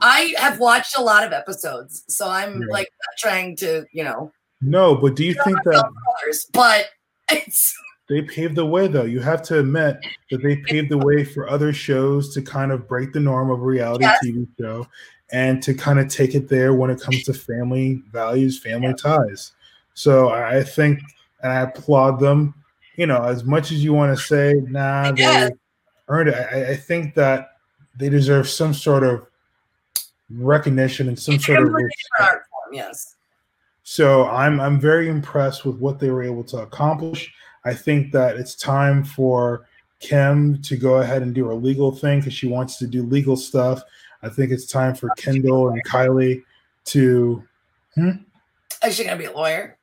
I 0.00 0.34
have 0.38 0.60
watched 0.60 0.96
a 0.96 1.02
lot 1.02 1.24
of 1.26 1.32
episodes, 1.32 2.04
so 2.08 2.28
I'm 2.28 2.60
Yeah. 2.60 2.66
like 2.70 2.88
not 3.06 3.18
trying 3.18 3.56
to, 3.56 3.86
you 3.92 4.04
know, 4.04 4.32
No, 4.60 4.94
but 4.94 5.16
do 5.16 5.24
you 5.24 5.34
think 5.44 5.58
that 5.64 5.84
others, 6.22 6.46
but 6.52 6.86
it's 7.30 7.74
they 8.10 8.20
paved 8.22 8.56
the 8.56 8.66
way 8.66 8.88
though? 8.88 9.04
You 9.04 9.20
have 9.20 9.40
to 9.44 9.60
admit 9.60 9.96
that 10.30 10.42
they 10.42 10.56
paved 10.56 10.90
the 10.90 10.98
way 10.98 11.24
for 11.24 11.48
other 11.48 11.72
shows 11.72 12.34
to 12.34 12.42
kind 12.42 12.72
of 12.72 12.86
break 12.86 13.12
the 13.12 13.20
norm 13.20 13.50
of 13.50 13.60
a 13.60 13.64
reality 13.64 14.04
Yes. 14.04 14.18
TV 14.22 14.46
show 14.58 14.86
and 15.32 15.62
to 15.62 15.72
kind 15.72 15.98
of 16.00 16.08
take 16.08 16.34
it 16.34 16.48
there 16.48 16.74
when 16.74 16.90
it 16.90 17.00
comes 17.00 17.24
to 17.24 17.32
family 17.32 18.02
values, 18.12 18.58
family 18.58 18.94
ties. 18.94 19.52
So 19.94 20.30
I 20.30 20.62
think 20.62 21.00
and 21.42 21.52
I 21.52 21.60
applaud 21.60 22.20
them. 22.20 22.54
You 22.96 23.06
know, 23.06 23.22
as 23.22 23.44
much 23.44 23.70
as 23.72 23.82
you 23.82 23.94
want 23.94 24.16
to 24.16 24.22
say, 24.22 24.54
nah, 24.64 25.12
they 25.12 25.22
Yes. 25.22 25.52
earned 26.08 26.28
it. 26.30 26.34
I, 26.34 26.72
I 26.72 26.76
think 26.76 27.14
that 27.14 27.52
they 27.96 28.08
deserve 28.08 28.48
some 28.48 28.74
sort 28.74 29.04
of 29.04 29.26
recognition 30.30 31.08
and 31.08 31.18
some 31.18 31.36
it's 31.36 31.46
sort 31.46 31.62
of 31.62 31.70
form. 31.70 31.88
Yes, 32.72 33.16
So 33.82 34.26
I'm 34.26 34.60
I'm 34.60 34.78
very 34.78 35.08
impressed 35.08 35.64
with 35.64 35.76
what 35.76 35.98
they 35.98 36.10
were 36.10 36.22
able 36.22 36.44
to 36.44 36.58
accomplish. 36.58 37.32
I 37.64 37.74
think 37.74 38.12
that 38.12 38.36
it's 38.36 38.54
time 38.54 39.04
for 39.04 39.66
Kim 40.00 40.60
to 40.62 40.76
go 40.76 40.96
ahead 40.96 41.22
and 41.22 41.34
do 41.34 41.46
her 41.46 41.54
legal 41.54 41.94
thing 41.94 42.20
because 42.20 42.32
she 42.32 42.48
wants 42.48 42.78
to 42.78 42.86
do 42.86 43.02
legal 43.02 43.36
stuff. 43.36 43.82
I 44.22 44.28
think 44.28 44.50
it's 44.50 44.66
time 44.66 44.94
for 44.94 45.10
Kendall 45.16 45.70
and 45.70 45.84
Kylie 45.84 46.42
to 46.86 47.42
is 47.96 48.96
she 48.96 49.04
gonna 49.04 49.16
be 49.16 49.26
a 49.26 49.32
lawyer? 49.32 49.76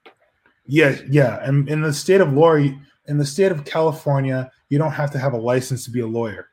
yeah 0.65 0.97
yeah. 1.09 1.39
And 1.43 1.69
in 1.69 1.81
the 1.81 1.93
state 1.93 2.21
of 2.21 2.33
law, 2.33 2.55
in 2.55 3.17
the 3.17 3.25
state 3.25 3.51
of 3.51 3.63
California, 3.65 4.51
you 4.69 4.77
don't 4.77 4.91
have 4.91 5.11
to 5.11 5.19
have 5.19 5.33
a 5.33 5.37
license 5.37 5.85
to 5.85 5.91
be 5.91 6.01
a 6.01 6.07
lawyer. 6.07 6.49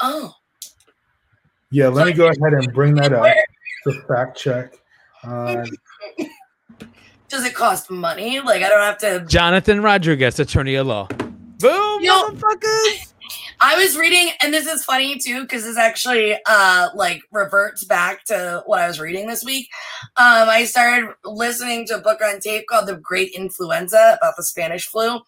Oh, 0.00 0.34
Yeah, 1.70 1.88
let 1.88 2.06
me 2.06 2.12
go 2.12 2.26
ahead 2.26 2.54
and 2.54 2.72
bring 2.72 2.94
that 2.96 3.12
up 3.12 3.34
to 3.84 4.02
fact 4.02 4.38
check. 4.38 4.74
Uh, 5.22 5.64
does 7.28 7.44
it 7.44 7.54
cost 7.54 7.90
money? 7.90 8.40
Like 8.40 8.62
I 8.62 8.68
don't 8.68 8.82
have 8.82 8.98
to 8.98 9.24
Jonathan 9.26 9.82
Rodriguez, 9.82 10.38
attorney 10.38 10.76
at 10.76 10.86
law. 10.86 11.06
Boom, 11.58 12.02
Yo. 12.02 12.12
motherfuckers. 12.12 13.12
I 13.60 13.76
was 13.76 13.96
reading, 13.96 14.32
and 14.42 14.52
this 14.52 14.66
is 14.66 14.84
funny 14.84 15.18
too, 15.18 15.42
because 15.42 15.64
this 15.64 15.78
actually 15.78 16.36
uh 16.46 16.88
like 16.94 17.22
reverts 17.32 17.84
back 17.84 18.24
to 18.26 18.62
what 18.66 18.80
I 18.80 18.86
was 18.86 19.00
reading 19.00 19.26
this 19.26 19.44
week. 19.44 19.68
Um, 20.16 20.48
I 20.48 20.64
started 20.64 21.14
listening 21.24 21.86
to 21.86 21.96
a 21.96 22.00
book 22.00 22.20
on 22.22 22.40
tape 22.40 22.66
called 22.68 22.86
The 22.86 22.96
Great 22.96 23.32
Influenza 23.32 24.18
about 24.20 24.34
the 24.36 24.44
Spanish 24.44 24.86
flu. 24.86 25.20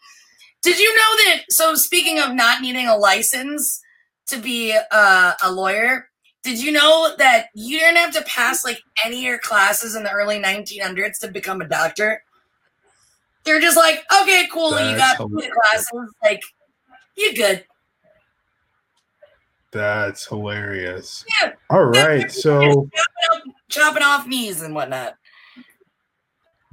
Did 0.62 0.78
you 0.78 0.94
know 0.94 1.16
that? 1.24 1.44
So 1.50 1.74
speaking 1.74 2.18
of 2.18 2.34
not 2.34 2.60
needing 2.60 2.86
a 2.86 2.96
license 2.96 3.80
to 4.28 4.38
be 4.38 4.76
uh, 4.90 5.32
a 5.42 5.52
lawyer, 5.52 6.08
did 6.46 6.62
you 6.62 6.70
know 6.70 7.12
that 7.18 7.48
you 7.54 7.80
didn't 7.80 7.96
have 7.96 8.14
to 8.14 8.22
pass 8.22 8.64
like 8.64 8.80
any 9.04 9.16
of 9.18 9.22
your 9.24 9.38
classes 9.38 9.96
in 9.96 10.04
the 10.04 10.10
early 10.12 10.38
1900s 10.38 11.18
to 11.18 11.28
become 11.28 11.60
a 11.60 11.66
doctor? 11.66 12.22
They're 13.44 13.60
just 13.60 13.76
like, 13.76 14.04
okay, 14.22 14.46
cool, 14.52 14.70
you 14.70 14.96
got 14.96 15.16
hilarious. 15.16 15.52
classes, 15.52 16.14
like, 16.22 16.40
you're 17.16 17.32
good. 17.32 17.64
that's 19.72 20.26
hilarious. 20.26 21.24
Yeah. 21.42 21.52
All 21.70 21.84
right, 21.84 22.30
so 22.30 22.88
chopping 23.68 24.02
off 24.04 24.26
knees 24.28 24.62
and 24.62 24.72
whatnot. 24.74 25.16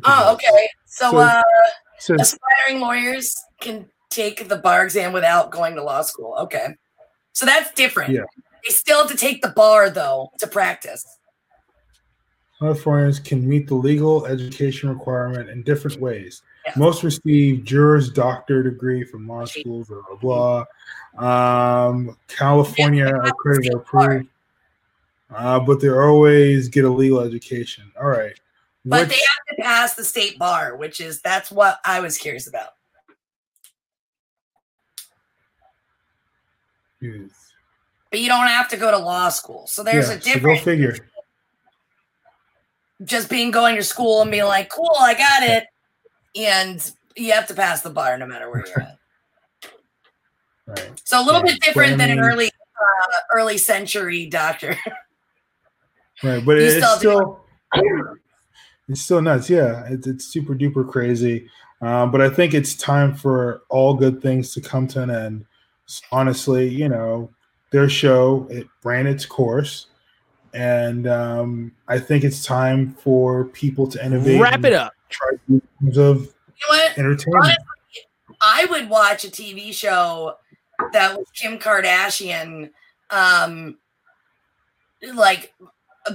Oh, 0.06 0.34
okay. 0.34 0.70
So, 0.86 1.12
So- 1.12 1.18
uh, 1.18 1.42
since 1.98 2.22
aspiring 2.34 2.80
lawyers 2.80 3.36
can 3.60 3.90
take 4.12 4.48
the 4.48 4.58
bar 4.58 4.84
exam 4.84 5.14
without 5.14 5.50
going 5.52 5.76
to 5.76 5.84
law 5.84 6.02
school. 6.04 6.36
Okay. 6.42 6.68
So 7.32 7.46
that's 7.48 7.72
different. 7.74 8.14
Yeah. 8.14 8.24
They 8.65 8.73
still 8.73 8.99
have 8.99 9.12
to 9.12 9.17
take 9.17 9.41
the 9.41 9.49
bar 9.49 9.89
though 9.89 10.32
to 10.39 10.47
practice. 10.47 11.06
Californians 12.60 13.19
can 13.19 13.45
meet 13.47 13.67
the 13.67 13.76
legal 13.76 14.26
education 14.26 14.88
requirement 14.89 15.49
in 15.49 15.63
different 15.63 15.99
ways. 15.99 16.41
Yeah. 16.65 16.73
Most 16.78 17.04
receive 17.04 17.65
Juris 17.65 18.08
Doctor 18.10 18.63
degree 18.63 19.04
from 19.04 19.28
law 19.28 19.43
schools, 19.45 19.89
blah 19.89 20.02
blah. 20.21 20.65
blah. 21.17 21.88
Um, 21.88 22.17
California 22.30 23.08
accredited 23.23 23.73
approved, 23.73 24.28
uh, 25.36 25.60
but 25.60 25.82
they 25.82 25.89
always 25.89 26.69
get 26.69 26.86
a 26.86 26.89
legal 26.89 27.19
education. 27.19 27.91
All 27.99 28.08
right, 28.08 28.39
But 28.86 29.02
Which- 29.02 29.10
they 29.10 29.15
have 29.15 29.58
to 29.58 29.62
pass 29.63 29.95
the 29.95 30.06
state 30.06 30.39
bar, 30.39 30.78
which 30.78 31.02
is 31.02 31.21
that's 31.21 31.52
what 31.52 31.80
I 31.84 31.99
was 31.99 32.17
curious 32.17 32.47
about. 32.47 32.69
Jeez. 37.02 37.42
But 38.13 38.19
you 38.19 38.28
don't 38.28 38.45
have 38.45 38.67
to 38.67 38.78
go 38.78 38.91
to 38.91 38.97
law 38.99 39.30
school. 39.30 39.65
So 39.65 39.82
there's 39.84 40.08
Yeah, 40.08 40.17
a 40.17 40.21
so 40.21 40.39
go 40.39 40.56
figure. 40.56 40.95
just 43.04 43.28
being 43.28 43.49
going 43.49 43.76
to 43.76 43.82
school 43.82 44.21
and 44.21 44.30
being 44.30 44.43
like, 44.45 44.69
cool, 44.69 44.95
I 44.99 45.15
got 45.15 45.41
it. 45.41 45.63
And 46.36 46.91
you 47.17 47.32
have 47.32 47.47
to 47.47 47.56
pass 47.56 47.82
the 47.82 47.89
bar 47.89 48.15
no 48.19 48.28
matter 48.28 48.52
where 48.52 48.67
you're 48.67 48.82
at. 48.82 48.97
Right. 50.67 51.02
So 51.04 51.19
a 51.19 51.26
little 51.26 51.41
Yeah, 51.43 51.54
bit 51.54 51.62
different 51.62 51.97
than 51.97 52.12
an 52.12 52.17
but 52.17 52.23
I 52.23 52.28
mean- 52.28 52.34
early 52.34 52.45
uh, 52.47 53.19
early 53.34 53.58
century 53.58 54.28
doctor. 54.28 54.78
Right, 56.23 56.45
but 56.45 56.58
it's 56.60 56.86
still 56.99 57.41
it's 58.88 59.02
still 59.02 59.21
nuts. 59.23 59.49
Yeah, 59.49 59.86
it's, 59.89 60.06
it's 60.06 60.26
super 60.26 60.54
duper 60.54 60.88
crazy. 60.88 61.49
Um, 61.82 62.12
but 62.12 62.21
I 62.21 62.30
think 62.30 62.54
it's 62.54 62.76
time 62.76 63.15
for 63.15 63.63
all 63.69 63.95
good 63.95 64.21
things 64.21 64.54
to 64.54 64.62
come 64.62 64.88
to 64.89 65.02
an 65.02 65.10
end. 65.10 65.45
Honestly, 66.12 66.69
you 66.69 66.88
know, 66.88 67.32
their 67.74 67.90
show 67.90 68.48
it 68.50 68.68
ran 68.86 69.06
its 69.08 69.26
course, 69.26 69.88
and 70.54 71.08
um, 71.08 71.74
I 71.90 72.00
think 72.00 72.24
it's 72.24 72.46
time 72.46 72.94
for 73.04 73.46
people 73.46 73.88
to 73.88 74.06
innovate. 74.06 74.40
Wrap 74.40 74.64
it 74.64 74.72
up. 74.74 74.94
Try 75.10 75.32
new 75.50 75.62
forms 75.82 75.98
of 75.98 76.18
You 76.22 76.24
know 76.24 76.78
what? 76.78 76.98
entertainment. 76.98 77.58
I 78.42 78.66
would 78.70 78.90
watch 78.90 79.26
a 79.26 79.28
TV 79.30 79.74
show 79.74 80.36
that 80.94 81.18
was 81.18 81.28
Kim 81.36 81.58
Kardashian, 81.60 82.70
um, 83.10 83.78
like 85.16 85.54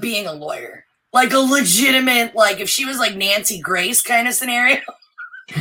being 0.01 0.27
a 0.27 0.33
lawyer, 0.33 0.85
like 1.13 1.33
a 1.33 1.39
legitimate, 1.39 2.35
like 2.35 2.61
if 2.61 2.69
she 2.69 2.85
was 2.85 2.99
like 2.99 3.17
Nancy 3.17 3.61
Grace 3.61 4.01
kind 4.03 4.29
of 4.29 4.35
scenario. 4.35 4.81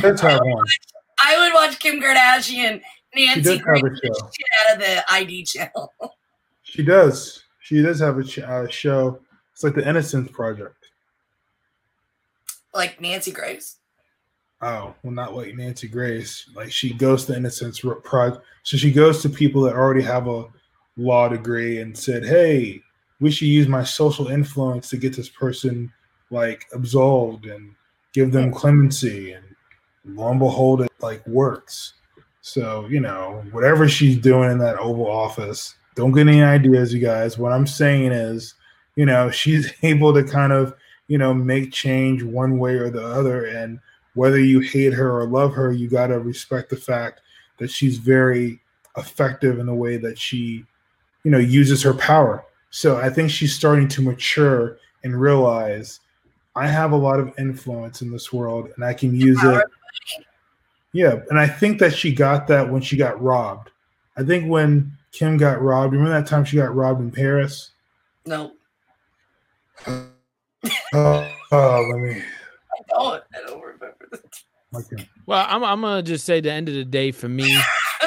Let's 0.02 0.20
have 0.20 0.40
one. 0.44 0.64
I 1.20 1.38
would 1.38 1.54
watch 1.54 1.78
Kim 1.80 2.00
Kardashian, 2.00 2.80
She 2.80 2.82
Nancy 3.18 3.42
does 3.42 3.58
have 3.66 3.80
Grace, 3.80 3.98
a 4.04 4.08
the 4.08 4.14
show. 4.18 4.30
shit 4.30 4.46
out 4.70 4.72
of 4.74 4.78
the 4.80 5.12
ID 5.12 5.44
channel. 5.44 5.92
She 6.62 6.82
does. 6.82 7.44
She 7.60 7.82
does 7.82 8.00
have 8.00 8.18
a 8.18 8.24
ch- 8.24 8.38
uh, 8.40 8.68
show. 8.68 9.20
It's 9.52 9.64
like 9.64 9.74
the 9.74 9.86
Innocence 9.88 10.30
Project. 10.30 10.74
like 12.74 13.00
Nancy 13.00 13.32
Grace. 13.32 13.76
Oh, 14.60 14.94
well, 15.02 15.12
not 15.12 15.34
like 15.34 15.54
Nancy 15.54 15.88
Grace. 15.88 16.48
Like 16.54 16.70
she 16.72 16.92
goes 16.92 17.24
to 17.26 17.36
Innocence 17.36 17.82
Ro- 17.84 18.00
Project. 18.00 18.44
So 18.64 18.76
she 18.76 18.90
goes 18.92 19.22
to 19.22 19.28
people 19.28 19.62
that 19.62 19.74
already 19.74 20.02
have 20.02 20.26
a 20.28 20.46
law 20.96 21.28
degree 21.28 21.80
and 21.80 21.96
said, 21.96 22.24
"Hey, 22.24 22.82
we 23.20 23.30
should 23.30 23.48
use 23.48 23.68
my 23.68 23.84
social 23.84 24.28
influence 24.28 24.88
to 24.90 24.96
get 24.96 25.14
this 25.16 25.28
person 25.28 25.92
like 26.30 26.66
absolved 26.72 27.46
and 27.46 27.74
give 28.12 28.32
them 28.32 28.52
clemency." 28.52 29.32
And 29.32 29.44
lo 30.04 30.28
and 30.30 30.40
behold, 30.40 30.82
it 30.82 30.92
like 31.00 31.24
works. 31.26 31.94
So 32.48 32.86
you 32.88 33.00
know, 33.00 33.44
whatever 33.52 33.88
she's 33.88 34.16
doing 34.16 34.50
in 34.50 34.58
that 34.58 34.78
Oval 34.78 35.10
Office, 35.10 35.74
don't 35.94 36.12
get 36.12 36.26
any 36.26 36.42
ideas, 36.42 36.94
you 36.94 37.00
guys. 37.00 37.36
What 37.36 37.52
I'm 37.52 37.66
saying 37.66 38.12
is, 38.12 38.54
you 38.96 39.04
know, 39.04 39.30
she's 39.30 39.72
able 39.82 40.14
to 40.14 40.24
kind 40.24 40.52
of 40.52 40.74
you 41.08 41.18
know 41.18 41.34
make 41.34 41.72
change 41.72 42.22
one 42.22 42.58
way 42.58 42.74
or 42.74 42.90
the 42.90 43.04
other, 43.04 43.44
and 43.44 43.78
whether 44.14 44.40
you 44.40 44.60
hate 44.60 44.94
her 44.94 45.20
or 45.20 45.26
love 45.26 45.52
her, 45.54 45.72
you 45.72 45.88
got 45.88 46.08
to 46.08 46.18
respect 46.18 46.70
the 46.70 46.76
fact 46.76 47.20
that 47.58 47.70
she's 47.70 47.98
very 47.98 48.60
effective 48.96 49.58
in 49.58 49.66
the 49.66 49.74
way 49.74 49.96
that 49.96 50.18
she, 50.18 50.64
you 51.22 51.30
know, 51.30 51.38
uses 51.38 51.82
her 51.82 51.94
power. 51.94 52.44
So 52.70 52.96
I 52.96 53.10
think 53.10 53.30
she's 53.30 53.54
starting 53.54 53.88
to 53.88 54.02
mature 54.02 54.78
and 55.04 55.20
realize 55.20 56.00
I 56.56 56.66
have 56.66 56.92
a 56.92 56.96
lot 56.96 57.20
of 57.20 57.32
influence 57.38 58.02
in 58.02 58.10
this 58.10 58.32
world 58.32 58.70
and 58.74 58.84
I 58.84 58.92
can 58.92 59.14
use 59.14 59.38
it. 59.44 59.64
Yeah. 60.92 61.20
And 61.30 61.38
I 61.38 61.46
think 61.46 61.78
that 61.80 61.94
she 61.94 62.12
got 62.14 62.46
that 62.48 62.70
when 62.70 62.82
she 62.82 62.96
got 62.96 63.20
robbed. 63.22 63.70
I 64.16 64.24
think 64.24 64.50
when 64.50 64.92
Kim 65.12 65.36
got 65.36 65.60
robbed, 65.62 65.92
remember 65.92 66.18
that 66.18 66.26
time 66.28 66.44
she 66.44 66.56
got 66.56 66.74
robbed 66.74 67.00
in 67.00 67.10
Paris? 67.10 67.70
No, 68.26 68.52
Oh, 69.86 71.30
oh, 71.52 71.88
let 71.92 72.00
me. 72.00 72.20
I 72.72 72.82
don't. 72.88 73.22
I 73.34 73.40
don't 73.46 73.62
remember. 73.62 74.08
The 74.10 74.20
Okay. 74.74 75.08
Well, 75.24 75.46
I'm 75.48 75.64
I'm 75.64 75.80
gonna 75.80 76.02
just 76.02 76.26
say 76.26 76.40
the 76.42 76.52
end 76.52 76.68
of 76.68 76.74
the 76.74 76.84
day 76.84 77.10
for 77.10 77.28
me, 77.28 77.58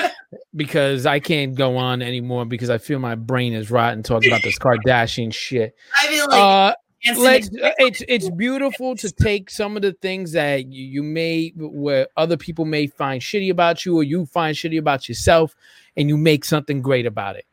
because 0.55 1.07
I 1.07 1.19
can't 1.19 1.55
go 1.55 1.75
on 1.75 2.03
anymore 2.03 2.45
because 2.45 2.69
I 2.69 2.77
feel 2.77 2.99
my 2.99 3.15
brain 3.15 3.53
is 3.53 3.71
rotten 3.71 4.03
talking 4.03 4.29
about 4.29 4.43
this 4.43 4.59
Kardashian 4.59 5.33
shit. 5.33 5.75
I 5.99 6.07
feel 6.07 6.27
like 6.29 6.39
Uh, 6.39 6.75
Anthony- 7.05 7.23
let's 7.25 7.47
uh, 7.47 7.71
it's 7.79 8.03
it's 8.07 8.29
beautiful 8.29 8.95
to 8.95 9.11
take 9.11 9.49
some 9.49 9.75
of 9.75 9.81
the 9.81 9.93
things 9.93 10.33
that 10.33 10.71
you, 10.71 10.85
you 10.85 11.03
may 11.03 11.49
where 11.55 12.07
other 12.15 12.37
people 12.37 12.65
may 12.65 12.87
find 12.87 13.21
shitty 13.21 13.49
about 13.49 13.85
you 13.85 13.97
or 13.97 14.03
you 14.03 14.25
find 14.27 14.55
shitty 14.55 14.77
about 14.77 15.09
yourself 15.09 15.55
and 15.97 16.09
you 16.09 16.17
make 16.17 16.45
something 16.45 16.81
great 16.81 17.07
about 17.07 17.35
it. 17.35 17.45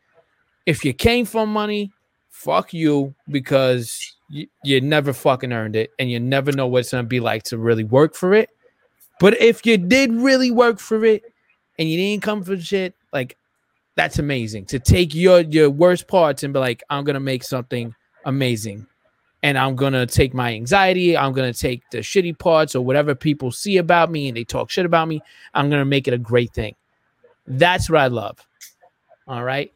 If 0.66 0.84
you 0.84 0.92
came 0.92 1.24
from 1.24 1.50
money 1.52 1.92
fuck 2.28 2.72
you 2.72 3.14
because 3.28 4.14
you, 4.28 4.46
you 4.62 4.80
never 4.80 5.12
fucking 5.12 5.52
earned 5.52 5.74
it 5.74 5.90
and 5.98 6.10
you 6.10 6.20
never 6.20 6.52
know 6.52 6.66
what 6.66 6.80
it's 6.80 6.92
gonna 6.92 7.02
be 7.02 7.20
like 7.20 7.42
to 7.44 7.58
really 7.58 7.84
work 7.84 8.14
for 8.14 8.34
it. 8.34 8.50
But 9.18 9.40
if 9.40 9.64
you 9.64 9.78
did 9.78 10.12
really 10.12 10.50
work 10.50 10.78
for 10.78 11.04
it 11.04 11.24
and 11.78 11.88
you 11.88 11.96
didn't 11.96 12.22
come 12.22 12.44
for 12.44 12.56
shit 12.58 12.94
like 13.12 13.36
that's 13.96 14.18
amazing. 14.18 14.66
To 14.66 14.78
take 14.78 15.14
your 15.14 15.40
your 15.40 15.70
worst 15.70 16.06
parts 16.06 16.42
and 16.42 16.52
be 16.52 16.60
like 16.60 16.82
i'm 16.90 17.04
gonna 17.04 17.18
make 17.18 17.42
something 17.42 17.94
amazing 18.26 18.86
and 19.42 19.56
I'm 19.56 19.76
gonna 19.76 20.06
take 20.06 20.34
my 20.34 20.52
anxiety, 20.52 21.16
I'm 21.16 21.32
gonna 21.32 21.52
take 21.52 21.88
the 21.90 21.98
shitty 21.98 22.38
parts 22.38 22.74
or 22.74 22.84
whatever 22.84 23.14
people 23.14 23.50
see 23.50 23.76
about 23.76 24.10
me 24.10 24.28
and 24.28 24.36
they 24.36 24.44
talk 24.44 24.70
shit 24.70 24.86
about 24.86 25.08
me, 25.08 25.20
I'm 25.54 25.70
gonna 25.70 25.84
make 25.84 26.08
it 26.08 26.14
a 26.14 26.18
great 26.18 26.52
thing. 26.52 26.74
That's 27.46 27.88
what 27.88 28.00
I 28.00 28.08
love. 28.08 28.38
All 29.26 29.44
right. 29.44 29.72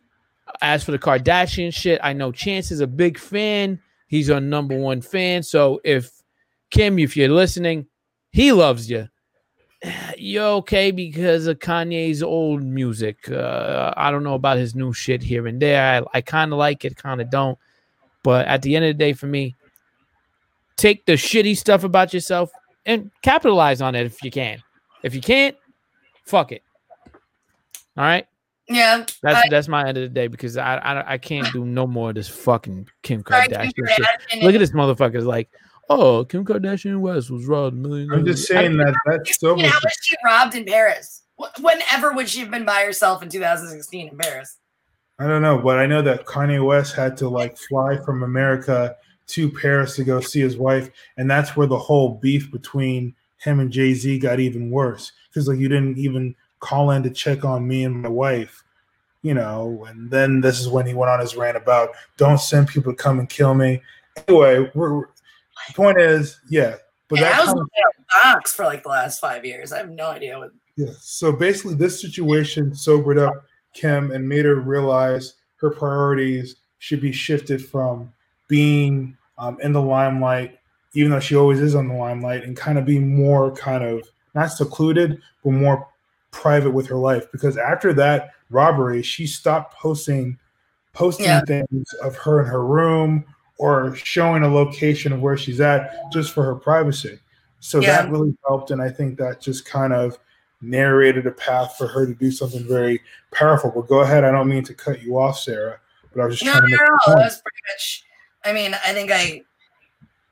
As 0.61 0.85
for 0.85 0.92
the 0.92 0.98
Kardashian 0.98 1.72
shit, 1.72 2.01
I 2.03 2.12
know 2.12 2.33
Chance 2.33 2.70
is 2.70 2.81
a 2.81 2.87
big 2.87 3.18
fan. 3.18 3.81
He's 4.07 4.31
our 4.31 4.40
number 4.40 4.79
one 4.79 5.01
fan. 5.01 5.42
So 5.42 5.81
if 5.85 6.11
Kim, 6.70 6.98
if 6.98 7.16
you're 7.16 7.29
listening, 7.29 7.87
he 8.31 8.53
loves 8.53 8.90
you. 8.90 9.09
You're 10.18 10.44
okay 10.44 10.90
because 10.90 11.46
of 11.46 11.59
Kanye's 11.59 12.22
old 12.22 12.62
music. 12.62 13.31
Uh, 13.31 13.92
I 13.96 14.11
don't 14.11 14.22
know 14.22 14.35
about 14.35 14.57
his 14.57 14.75
new 14.75 14.92
shit 14.92 15.22
here 15.22 15.46
and 15.46 15.61
there. 15.61 16.05
I, 16.14 16.18
I 16.18 16.20
kind 16.20 16.53
of 16.53 16.59
like 16.59 16.85
it, 16.85 16.96
kind 16.96 17.20
of 17.20 17.31
don't. 17.31 17.59
But 18.22 18.46
at 18.46 18.62
the 18.62 18.76
end 18.76 18.85
of 18.85 18.90
the 18.90 18.94
day, 18.94 19.12
for 19.12 19.26
me, 19.26 19.56
take 20.76 21.04
the 21.06 21.14
shitty 21.14 21.56
stuff 21.56 21.85
about 21.85 22.14
yourself 22.14 22.50
and 22.87 23.11
capitalize 23.22 23.80
on 23.80 23.94
it 23.94 24.06
if 24.06 24.22
you 24.22 24.30
can. 24.30 24.62
If 25.02 25.14
you 25.14 25.20
can't, 25.20 25.56
fuck 26.24 26.52
it. 26.52 26.62
All 27.96 28.04
right, 28.04 28.26
yeah, 28.68 29.04
that's 29.22 29.44
I- 29.44 29.48
that's 29.50 29.68
my 29.68 29.87
end 29.87 29.98
of 29.98 30.02
the 30.02 30.08
day 30.08 30.26
because 30.28 30.56
I 30.56 30.76
I, 30.76 31.12
I 31.14 31.18
can't 31.18 31.52
do 31.52 31.64
no 31.64 31.87
more 31.87 32.08
of 32.11 32.14
this 32.14 32.28
fucking 32.28 32.88
Kim 33.02 33.22
Kardashian 33.22 33.74
Kim 33.74 33.87
shit. 33.87 34.42
Look 34.42 34.54
at 34.54 34.58
this 34.58 34.70
motherfucker's 34.72 35.26
like, 35.26 35.50
oh, 35.90 36.24
Kim 36.24 36.44
Kardashian 36.44 37.00
West 37.00 37.30
was 37.30 37.44
robbed 37.46 37.74
a 37.74 37.78
million. 37.78 38.11
I'm 38.11 38.24
just 38.24 38.48
dollars." 38.48 38.64
saying 38.66 38.76
that 38.78 38.94
that's 39.04 39.38
so 39.38 39.56
how 39.58 39.78
was 39.85 39.96
she 40.02 40.16
robbed 40.24 40.54
in 40.54 40.64
Paris? 40.64 41.22
Wh- 41.38 41.61
Whenever 41.61 42.12
would 42.12 42.28
she 42.30 42.40
have 42.40 42.50
been 42.50 42.64
by 42.64 42.82
herself 42.85 43.22
in 43.22 43.28
2016 43.28 44.08
in 44.08 44.16
Paris? 44.16 44.56
I 45.22 45.28
don't 45.28 45.42
know, 45.42 45.56
but 45.58 45.78
I 45.78 45.87
know 45.87 46.02
that 46.02 46.26
Kanye 46.26 46.64
West 46.64 46.96
had 46.96 47.16
to 47.18 47.28
like 47.28 47.56
fly 47.56 47.96
from 48.04 48.24
America 48.24 48.96
to 49.28 49.48
Paris 49.50 49.94
to 49.96 50.04
go 50.04 50.20
see 50.20 50.40
his 50.40 50.56
wife, 50.56 50.90
and 51.16 51.30
that's 51.30 51.56
where 51.56 51.68
the 51.68 51.78
whole 51.78 52.14
beef 52.16 52.50
between 52.50 53.14
him 53.38 53.61
and 53.61 53.70
Jay 53.70 53.94
Z 53.94 54.18
got 54.18 54.40
even 54.40 54.68
worse 54.68 55.12
because 55.28 55.46
like 55.46 55.58
you 55.58 55.68
didn't 55.68 55.96
even 55.96 56.35
call 56.58 56.90
in 56.90 57.04
to 57.04 57.11
check 57.11 57.44
on 57.44 57.68
me 57.68 57.85
and 57.85 58.02
my 58.02 58.08
wife, 58.08 58.64
you 59.22 59.32
know. 59.32 59.85
And 59.88 60.11
then 60.11 60.40
this 60.40 60.58
is 60.58 60.68
when 60.68 60.87
he 60.87 60.94
went 60.94 61.11
on 61.11 61.20
his 61.20 61.37
rant 61.37 61.56
about 61.56 61.90
don't 62.16 62.40
send 62.40 62.66
people 62.66 62.92
to 62.92 62.96
come 62.96 63.20
and 63.20 63.28
kill 63.28 63.54
me. 63.54 63.80
Anyway, 64.26 64.70
we're, 64.74 65.06
point 65.76 66.00
is, 66.00 66.40
yeah, 66.48 66.74
but 67.06 67.20
Yeah, 67.20 67.30
that 67.30 67.40
I 67.40 67.44
was 67.44 67.54
kind 67.54 67.61
of- 67.61 68.35
box 68.35 68.52
for 68.54 68.64
like 68.64 68.82
the 68.82 68.88
last 68.88 69.20
five 69.20 69.44
years. 69.44 69.72
I 69.72 69.78
have 69.78 69.90
no 69.90 70.06
idea 70.06 70.37
what. 70.37 70.50
Yeah. 70.76 70.92
So 70.98 71.30
basically, 71.30 71.76
this 71.76 72.00
situation 72.00 72.74
sobered 72.74 73.18
up 73.18 73.44
Kim 73.72 74.11
and 74.11 74.28
made 74.28 74.44
her 74.44 74.56
realize 74.56 75.35
her 75.56 75.70
priorities 75.70 76.56
should 76.78 77.00
be 77.00 77.12
shifted 77.12 77.64
from 77.64 78.12
being 78.48 79.16
um, 79.38 79.58
in 79.61 79.72
the 79.72 79.80
limelight, 79.82 80.58
even 80.94 81.11
though 81.11 81.20
she 81.20 81.37
always 81.37 81.61
is 81.61 81.74
on 81.74 81.88
the 81.88 81.94
limelight, 81.94 82.44
and 82.44 82.56
kind 82.56 82.78
of 82.78 82.85
be 82.85 82.98
more 82.98 83.50
kind 83.54 83.82
of 83.85 84.06
not 84.35 84.46
secluded, 84.52 85.20
but 85.44 85.50
more 85.52 85.88
private 86.30 86.70
with 86.70 86.87
her 86.87 86.96
life. 86.96 87.30
Because 87.32 87.56
after 87.56 87.92
that 87.94 88.30
robbery, 88.50 89.02
she 89.02 89.26
stopped 89.26 89.74
posting 89.74 90.38
posting 90.92 91.26
Yeah. 91.26 91.40
things 91.46 91.92
of 92.02 92.14
her 92.16 92.40
in 92.40 92.46
her 92.46 92.66
room 92.66 93.24
or 93.58 93.94
showing 93.96 94.42
a 94.42 94.48
location 94.52 95.12
of 95.12 95.22
where 95.22 95.37
she's 95.38 95.61
at 95.61 96.11
just 96.12 96.32
for 96.32 96.42
her 96.44 96.54
privacy. 96.54 97.18
So 97.61 97.80
Yeah. 97.80 98.02
that 98.02 98.11
really 98.11 98.37
helped, 98.46 98.70
and 98.70 98.82
I 98.82 98.90
think 98.90 99.18
that 99.18 99.40
just 99.40 99.64
kind 99.64 99.92
of 99.92 100.18
narrated 100.62 101.27
a 101.27 101.33
path 101.33 101.77
for 101.77 101.87
her 101.88 102.07
to 102.07 102.14
do 102.14 102.31
something 102.31 102.66
very 102.66 103.01
powerful. 103.33 103.70
But 103.70 103.88
go 103.88 104.01
ahead. 104.01 104.25
I 104.25 104.31
don't 104.31 104.48
mean 104.48 104.64
to 104.64 104.75
cut 104.75 105.03
you 105.03 105.18
off, 105.18 105.38
Sarah, 105.38 105.81
but 106.14 106.22
I 106.22 106.27
was 106.27 106.38
just 106.38 106.44
No, 106.46 106.53
trying 106.53 106.62
to 106.62 106.68
no, 106.68 106.77
make 106.77 106.81
no, 106.81 106.87
a 106.87 106.98
that 106.98 107.14
point. 107.14 107.42
pretty 107.42 107.62
much. 107.72 108.05
I 108.44 108.53
mean, 108.53 108.75
I 108.75 108.92
think 108.92 109.11
I 109.12 109.42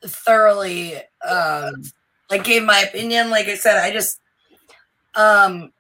thoroughly 0.02 0.96
um 1.28 1.82
like 2.30 2.44
gave 2.44 2.62
my 2.64 2.80
opinion. 2.80 3.30
Like 3.30 3.46
I 3.46 3.56
said, 3.56 3.76
I 3.76 3.90
just 3.92 4.20
um 5.14 5.72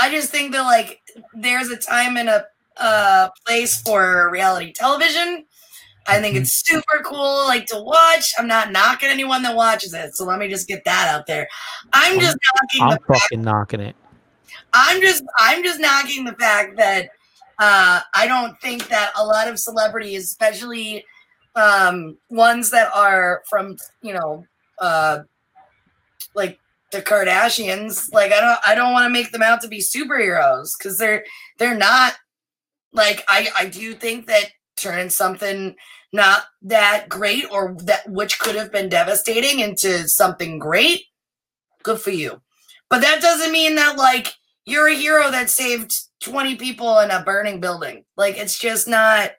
I 0.00 0.10
just 0.10 0.30
think 0.30 0.52
that 0.52 0.62
like 0.62 1.02
there's 1.34 1.68
a 1.68 1.76
time 1.76 2.16
and 2.16 2.28
a 2.28 2.46
uh 2.76 3.28
place 3.46 3.82
for 3.82 4.30
reality 4.30 4.72
television. 4.72 5.44
I 6.06 6.20
think 6.20 6.36
it's 6.36 6.66
super 6.66 7.02
cool, 7.04 7.46
like 7.46 7.66
to 7.66 7.80
watch. 7.80 8.32
I'm 8.38 8.48
not 8.48 8.72
knocking 8.72 9.08
anyone 9.08 9.42
that 9.42 9.54
watches 9.54 9.94
it, 9.94 10.16
so 10.16 10.24
let 10.24 10.38
me 10.38 10.48
just 10.48 10.66
get 10.66 10.84
that 10.84 11.08
out 11.14 11.26
there. 11.26 11.48
I'm 11.92 12.18
just 12.18 12.36
knocking 12.54 12.82
I'm 12.82 12.90
the 12.90 12.96
fact 12.96 13.22
fucking 13.22 13.42
knocking 13.42 13.80
it. 13.80 13.96
I'm 14.72 15.00
just 15.00 15.22
I'm 15.38 15.62
just 15.62 15.80
knocking 15.80 16.24
the 16.24 16.34
fact 16.34 16.76
that 16.78 17.10
uh, 17.58 18.00
I 18.14 18.26
don't 18.26 18.60
think 18.60 18.88
that 18.88 19.12
a 19.16 19.24
lot 19.24 19.48
of 19.48 19.58
celebrities, 19.58 20.24
especially 20.24 21.04
um, 21.54 22.16
ones 22.30 22.70
that 22.70 22.90
are 22.94 23.42
from 23.48 23.76
you 24.00 24.14
know 24.14 24.44
uh, 24.80 25.20
like 26.34 26.58
the 26.90 27.02
Kardashians, 27.02 28.12
like 28.12 28.32
I 28.32 28.40
don't 28.40 28.58
I 28.66 28.74
don't 28.74 28.92
want 28.92 29.06
to 29.06 29.10
make 29.10 29.30
them 29.30 29.42
out 29.42 29.60
to 29.62 29.68
be 29.68 29.78
superheroes 29.78 30.70
because 30.78 30.98
they're 30.98 31.24
they're 31.58 31.76
not. 31.76 32.14
Like 32.94 33.24
I 33.28 33.48
I 33.56 33.66
do 33.66 33.94
think 33.94 34.26
that 34.26 34.50
turning 34.82 35.10
something 35.10 35.74
not 36.12 36.44
that 36.62 37.08
great 37.08 37.50
or 37.50 37.74
that 37.84 38.08
which 38.08 38.38
could 38.38 38.54
have 38.54 38.70
been 38.70 38.88
devastating 38.88 39.60
into 39.60 40.06
something 40.08 40.58
great, 40.58 41.04
good 41.82 42.00
for 42.00 42.10
you. 42.10 42.42
But 42.90 43.00
that 43.00 43.22
doesn't 43.22 43.52
mean 43.52 43.76
that 43.76 43.96
like 43.96 44.34
you're 44.66 44.88
a 44.88 44.94
hero 44.94 45.30
that 45.30 45.48
saved 45.48 45.92
20 46.20 46.56
people 46.56 46.98
in 47.00 47.10
a 47.10 47.22
burning 47.22 47.60
building. 47.60 48.04
Like 48.16 48.36
it's 48.36 48.58
just 48.58 48.86
not 48.86 49.30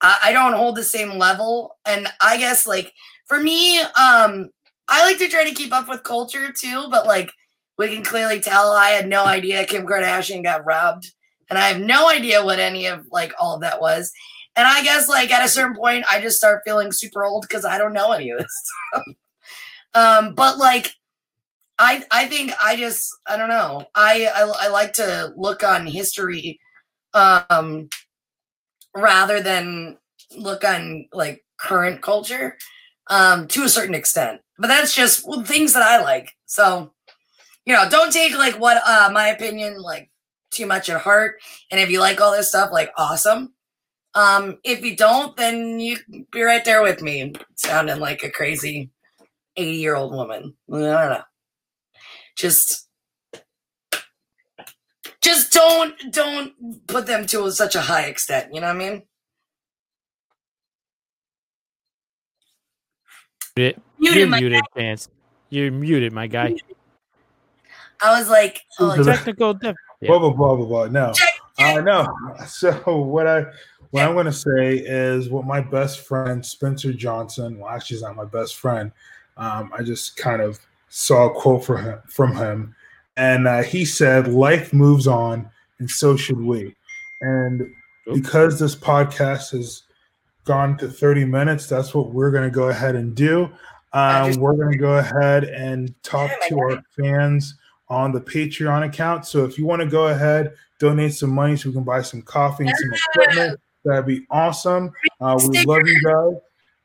I, 0.00 0.18
I 0.26 0.32
don't 0.32 0.52
hold 0.52 0.76
the 0.76 0.84
same 0.84 1.18
level. 1.18 1.76
And 1.84 2.08
I 2.20 2.36
guess 2.38 2.66
like 2.66 2.92
for 3.26 3.40
me, 3.40 3.80
um, 3.80 4.50
I 4.88 5.04
like 5.04 5.18
to 5.18 5.28
try 5.28 5.44
to 5.44 5.54
keep 5.54 5.72
up 5.72 5.88
with 5.88 6.02
culture 6.04 6.52
too, 6.52 6.86
but 6.90 7.06
like 7.06 7.30
we 7.76 7.88
can 7.88 8.04
clearly 8.04 8.40
tell 8.40 8.72
I 8.72 8.90
had 8.90 9.08
no 9.08 9.24
idea 9.24 9.66
Kim 9.66 9.86
Kardashian 9.86 10.42
got 10.42 10.64
robbed. 10.64 11.12
And 11.50 11.58
I 11.58 11.68
have 11.68 11.80
no 11.80 12.10
idea 12.10 12.44
what 12.44 12.58
any 12.58 12.86
of 12.86 13.06
like 13.10 13.32
all 13.38 13.54
of 13.54 13.62
that 13.62 13.80
was. 13.80 14.12
And 14.58 14.66
I 14.66 14.82
guess 14.82 15.08
like 15.08 15.30
at 15.30 15.44
a 15.44 15.48
certain 15.48 15.76
point 15.76 16.04
I 16.10 16.20
just 16.20 16.36
start 16.36 16.62
feeling 16.64 16.90
super 16.90 17.24
old 17.24 17.42
because 17.48 17.64
I 17.64 17.78
don't 17.78 17.92
know 17.92 18.10
any 18.10 18.30
of 18.30 18.40
this 18.40 18.72
stuff. 18.90 19.04
um, 19.94 20.34
but 20.34 20.58
like 20.58 20.92
I 21.78 22.02
I 22.10 22.26
think 22.26 22.52
I 22.60 22.74
just 22.74 23.08
I 23.28 23.36
don't 23.36 23.48
know. 23.48 23.86
I, 23.94 24.26
I 24.34 24.52
I 24.62 24.68
like 24.68 24.94
to 24.94 25.32
look 25.36 25.62
on 25.62 25.86
history 25.86 26.58
um, 27.14 27.88
rather 28.96 29.40
than 29.40 29.96
look 30.36 30.64
on 30.64 31.06
like 31.12 31.44
current 31.56 32.02
culture 32.02 32.58
um, 33.10 33.46
to 33.48 33.62
a 33.62 33.68
certain 33.68 33.94
extent. 33.94 34.40
But 34.58 34.66
that's 34.66 34.92
just 34.92 35.24
well, 35.24 35.44
things 35.44 35.72
that 35.74 35.84
I 35.84 36.02
like. 36.02 36.32
So, 36.46 36.92
you 37.64 37.74
know, 37.74 37.88
don't 37.88 38.12
take 38.12 38.36
like 38.36 38.58
what 38.58 38.82
uh, 38.84 39.10
my 39.12 39.28
opinion 39.28 39.80
like 39.80 40.10
too 40.50 40.66
much 40.66 40.90
at 40.90 41.00
heart. 41.00 41.36
And 41.70 41.80
if 41.80 41.90
you 41.90 42.00
like 42.00 42.20
all 42.20 42.32
this 42.32 42.48
stuff, 42.48 42.70
like 42.72 42.90
awesome. 42.96 43.54
Um, 44.14 44.58
if 44.64 44.84
you 44.84 44.96
don't, 44.96 45.36
then 45.36 45.78
you 45.80 45.98
be 46.32 46.42
right 46.42 46.64
there 46.64 46.82
with 46.82 47.02
me, 47.02 47.34
sounding 47.54 48.00
like 48.00 48.22
a 48.22 48.30
crazy 48.30 48.90
80 49.56 49.72
year 49.72 49.94
old 49.94 50.12
woman. 50.12 50.54
I 50.72 50.76
don't 50.76 50.82
know. 50.82 51.22
Just 52.36 52.88
just 55.20 55.52
don't 55.52 55.94
don't 56.10 56.86
put 56.86 57.06
them 57.06 57.26
to 57.26 57.50
such 57.50 57.74
a 57.74 57.80
high 57.80 58.04
extent, 58.04 58.54
you 58.54 58.60
know 58.60 58.68
what 58.68 58.76
I 58.76 58.78
mean? 58.78 59.02
Muted. 63.56 63.80
Muted 63.98 64.18
You're 64.18 64.28
my 64.28 64.40
muted, 64.40 64.62
Chance. 64.76 65.08
You're 65.50 65.72
muted, 65.72 66.12
my 66.12 66.26
guy. 66.28 66.54
I 68.00 68.18
was 68.18 68.28
like, 68.30 68.62
oh, 68.78 69.02
Technical 69.02 69.54
diff. 69.54 69.74
Yeah. 70.00 70.08
Blah 70.08 70.18
blah 70.20 70.30
blah 70.30 70.56
blah 70.56 70.66
blah. 70.66 70.86
No, 70.86 71.12
I 71.58 71.80
know. 71.80 72.06
So 72.46 72.72
what 73.02 73.26
I 73.26 73.46
what 73.90 74.04
I'm 74.04 74.14
gonna 74.14 74.32
say 74.32 74.76
is 74.76 75.28
what 75.28 75.46
my 75.46 75.60
best 75.60 76.00
friend 76.00 76.44
Spencer 76.44 76.92
Johnson. 76.92 77.58
Well, 77.58 77.70
actually, 77.70 77.96
he's 77.96 78.02
not 78.02 78.16
my 78.16 78.24
best 78.24 78.56
friend. 78.56 78.92
Um, 79.36 79.70
I 79.76 79.82
just 79.82 80.16
kind 80.16 80.42
of 80.42 80.58
saw 80.88 81.26
a 81.26 81.34
quote 81.34 81.64
for 81.64 81.78
him 81.78 82.00
from 82.08 82.34
him, 82.34 82.74
and 83.16 83.46
uh, 83.46 83.62
he 83.62 83.84
said, 83.84 84.28
"Life 84.28 84.72
moves 84.72 85.06
on, 85.06 85.50
and 85.78 85.90
so 85.90 86.16
should 86.16 86.40
we." 86.40 86.74
And 87.20 87.62
because 88.12 88.58
this 88.58 88.76
podcast 88.76 89.52
has 89.52 89.82
gone 90.44 90.76
to 90.78 90.88
30 90.88 91.24
minutes, 91.26 91.66
that's 91.66 91.94
what 91.94 92.12
we're 92.12 92.30
going 92.30 92.44
to 92.44 92.54
go 92.54 92.68
ahead 92.68 92.96
and 92.96 93.14
do. 93.14 93.50
Um, 93.92 94.32
we're 94.34 94.54
going 94.54 94.72
to 94.72 94.78
go 94.78 94.98
ahead 94.98 95.44
and 95.44 95.94
talk 96.02 96.30
to 96.48 96.58
our 96.58 96.82
fans 96.98 97.54
on 97.88 98.12
the 98.12 98.20
Patreon 98.20 98.86
account. 98.86 99.26
So 99.26 99.44
if 99.44 99.58
you 99.58 99.66
want 99.66 99.80
to 99.82 99.88
go 99.88 100.08
ahead, 100.08 100.54
donate 100.78 101.14
some 101.14 101.30
money 101.30 101.56
so 101.56 101.68
we 101.68 101.74
can 101.74 101.84
buy 101.84 102.02
some 102.02 102.22
coffee 102.22 102.66
and 102.66 102.76
some 102.76 102.94
equipment, 102.94 103.60
that'd 103.84 104.06
be 104.06 104.26
awesome. 104.30 104.92
Uh, 105.20 105.38
we 105.48 105.64
love 105.64 105.86
you 105.86 106.00
guys. 106.02 106.40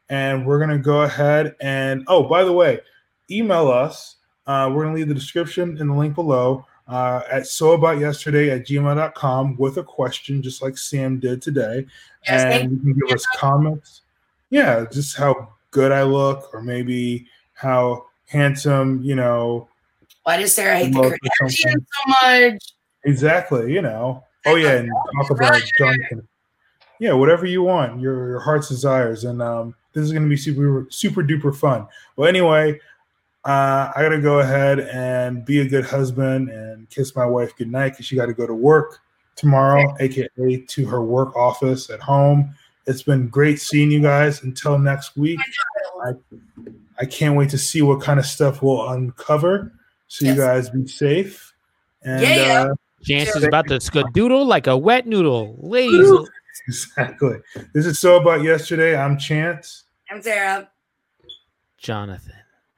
And 0.10 0.46
we're 0.46 0.60
going 0.60 0.70
to 0.70 0.78
go 0.78 1.02
ahead 1.02 1.56
and, 1.62 2.04
oh, 2.08 2.24
by 2.24 2.44
the 2.44 2.52
way, 2.52 2.80
email 3.32 3.70
us. 3.70 4.18
Uh, 4.46 4.70
we're 4.72 4.84
going 4.84 4.94
to 4.94 5.00
leave 5.00 5.08
the 5.08 5.14
description 5.14 5.78
in 5.78 5.88
the 5.88 5.94
link 5.94 6.14
below 6.14 6.66
uh, 6.88 7.22
at 7.32 7.44
soaboutyesterday 7.44 8.56
at 8.56 8.68
gmail.com 8.68 9.58
with 9.58 9.78
a 9.78 9.84
question, 9.84 10.41
just 10.41 10.62
like 10.62 10.78
Sam 10.78 11.20
did 11.20 11.41
today. 11.41 11.86
Yes, 12.28 12.44
and 12.44 12.72
you 12.72 12.78
can 12.80 12.94
give 13.08 13.16
us 13.16 13.26
comments. 13.38 14.02
Yeah, 14.50 14.86
just 14.91 15.18
how 15.18 15.54
good 15.72 15.91
I 15.91 16.04
look, 16.04 16.54
or 16.54 16.62
maybe 16.62 17.28
how 17.54 18.06
handsome, 18.28 19.02
you 19.02 19.16
know. 19.16 19.68
Why 20.24 20.38
does 20.38 20.54
Sarah 20.54 20.78
hate 20.78 20.94
the 20.94 21.18
Kardashians 21.41 21.86
so 21.86 22.28
much? 22.28 22.74
Exactly, 23.06 23.74
you 23.74 23.82
know. 23.82 24.24
Oh 24.46 24.56
yeah, 24.56 24.74
and 24.74 24.91
talk 25.18 25.32
about 25.32 25.62
Jonathan. 25.78 26.28
Yeah, 27.04 27.12
whatever 27.12 27.45
you 27.45 27.64
want, 27.64 27.99
your 27.99 28.30
your 28.30 28.39
heart's 28.39 28.70
desires, 28.70 29.26
and 29.26 29.41
um, 29.41 29.76
this 29.91 30.06
is 30.06 30.14
gonna 30.14 30.30
be 30.30 30.38
super 30.38 30.88
super 30.89 31.22
duper 31.22 31.54
fun. 31.54 31.86
Well, 32.16 32.30
anyway, 32.30 32.80
uh, 33.43 33.91
I 33.93 34.01
gotta 34.04 34.22
go 34.22 34.39
ahead 34.39 34.80
and 34.80 35.43
be 35.43 35.60
a 35.60 35.68
good 35.68 35.84
husband 35.84 36.47
and 36.47 36.89
kiss 36.89 37.14
my 37.14 37.26
wife 37.26 37.58
goodnight 37.58 37.91
because 37.91 38.06
she 38.06 38.16
got 38.16 38.28
to 38.28 38.34
go 38.34 38.47
to 38.47 38.54
work 38.54 39.01
tomorrow, 39.36 39.93
aka 39.99 40.30
to 40.66 40.86
her 40.86 41.04
work 41.04 41.36
office 41.36 41.89
at 41.89 41.99
home. 41.99 42.56
It's 42.88 43.04
been 43.04 43.28
great 43.28 43.60
seeing 43.60 43.91
you 43.91 43.99
guys. 43.99 44.41
Until 44.43 44.80
next 44.80 45.18
week, 45.18 45.41
I, 46.06 46.14
I 47.01 47.06
can't 47.06 47.36
wait 47.36 47.49
to 47.49 47.58
see 47.58 47.82
what 47.82 47.99
kind 47.99 48.18
of 48.18 48.26
stuff 48.26 48.62
we'll 48.62 48.88
uncover. 48.91 49.74
So 50.08 50.26
you 50.26 50.38
guys 50.38 50.70
be 50.70 50.88
safe. 50.88 51.54
And 52.01 52.22
Yeah, 52.22 52.36
yeah. 52.36 52.64
Uh, 52.64 52.76
Chance 53.04 53.36
is 53.36 53.43
about 53.43 53.68
to 53.68 53.80
skadoodle 53.80 54.45
like 54.45 54.68
a 54.68 54.78
wet 54.78 55.06
noodle. 55.06 55.58
Ladies, 55.60 56.10
exactly. 56.68 57.38
This 57.74 57.86
is 57.86 57.99
so 57.99 58.18
about 58.18 58.43
yesterday. 58.43 58.95
I'm 58.97 59.18
Chance, 59.18 59.84
I'm 60.10 60.22
Sarah. 60.22 60.70
Jonathan. 61.78 62.34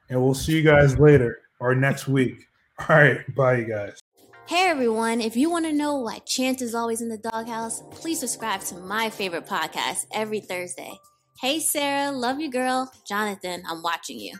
and 0.09 0.21
we'll 0.21 0.34
see 0.34 0.53
you 0.55 0.63
guys 0.63 0.97
later 0.99 1.39
or 1.59 1.76
next 1.76 2.07
week. 2.07 2.47
All 2.80 2.95
right, 2.95 3.36
bye, 3.36 3.57
you 3.57 3.65
guys. 3.65 3.99
Hey 4.47 4.67
everyone, 4.67 5.21
if 5.21 5.36
you 5.36 5.49
want 5.49 5.65
to 5.65 5.73
know 5.73 5.95
why 5.97 6.19
Chance 6.19 6.61
is 6.61 6.76
always 6.76 7.01
in 7.01 7.09
the 7.09 7.17
doghouse, 7.17 7.82
please 7.91 8.19
subscribe 8.19 8.61
to 8.61 8.76
my 8.76 9.09
favorite 9.09 9.47
podcast 9.47 10.05
every 10.13 10.39
Thursday. 10.39 10.91
Hey 11.41 11.59
Sarah, 11.59 12.11
love 12.11 12.39
you 12.39 12.51
girl. 12.51 12.91
Jonathan, 13.07 13.63
I'm 13.67 13.82
watching 13.82 14.19
you. 14.19 14.36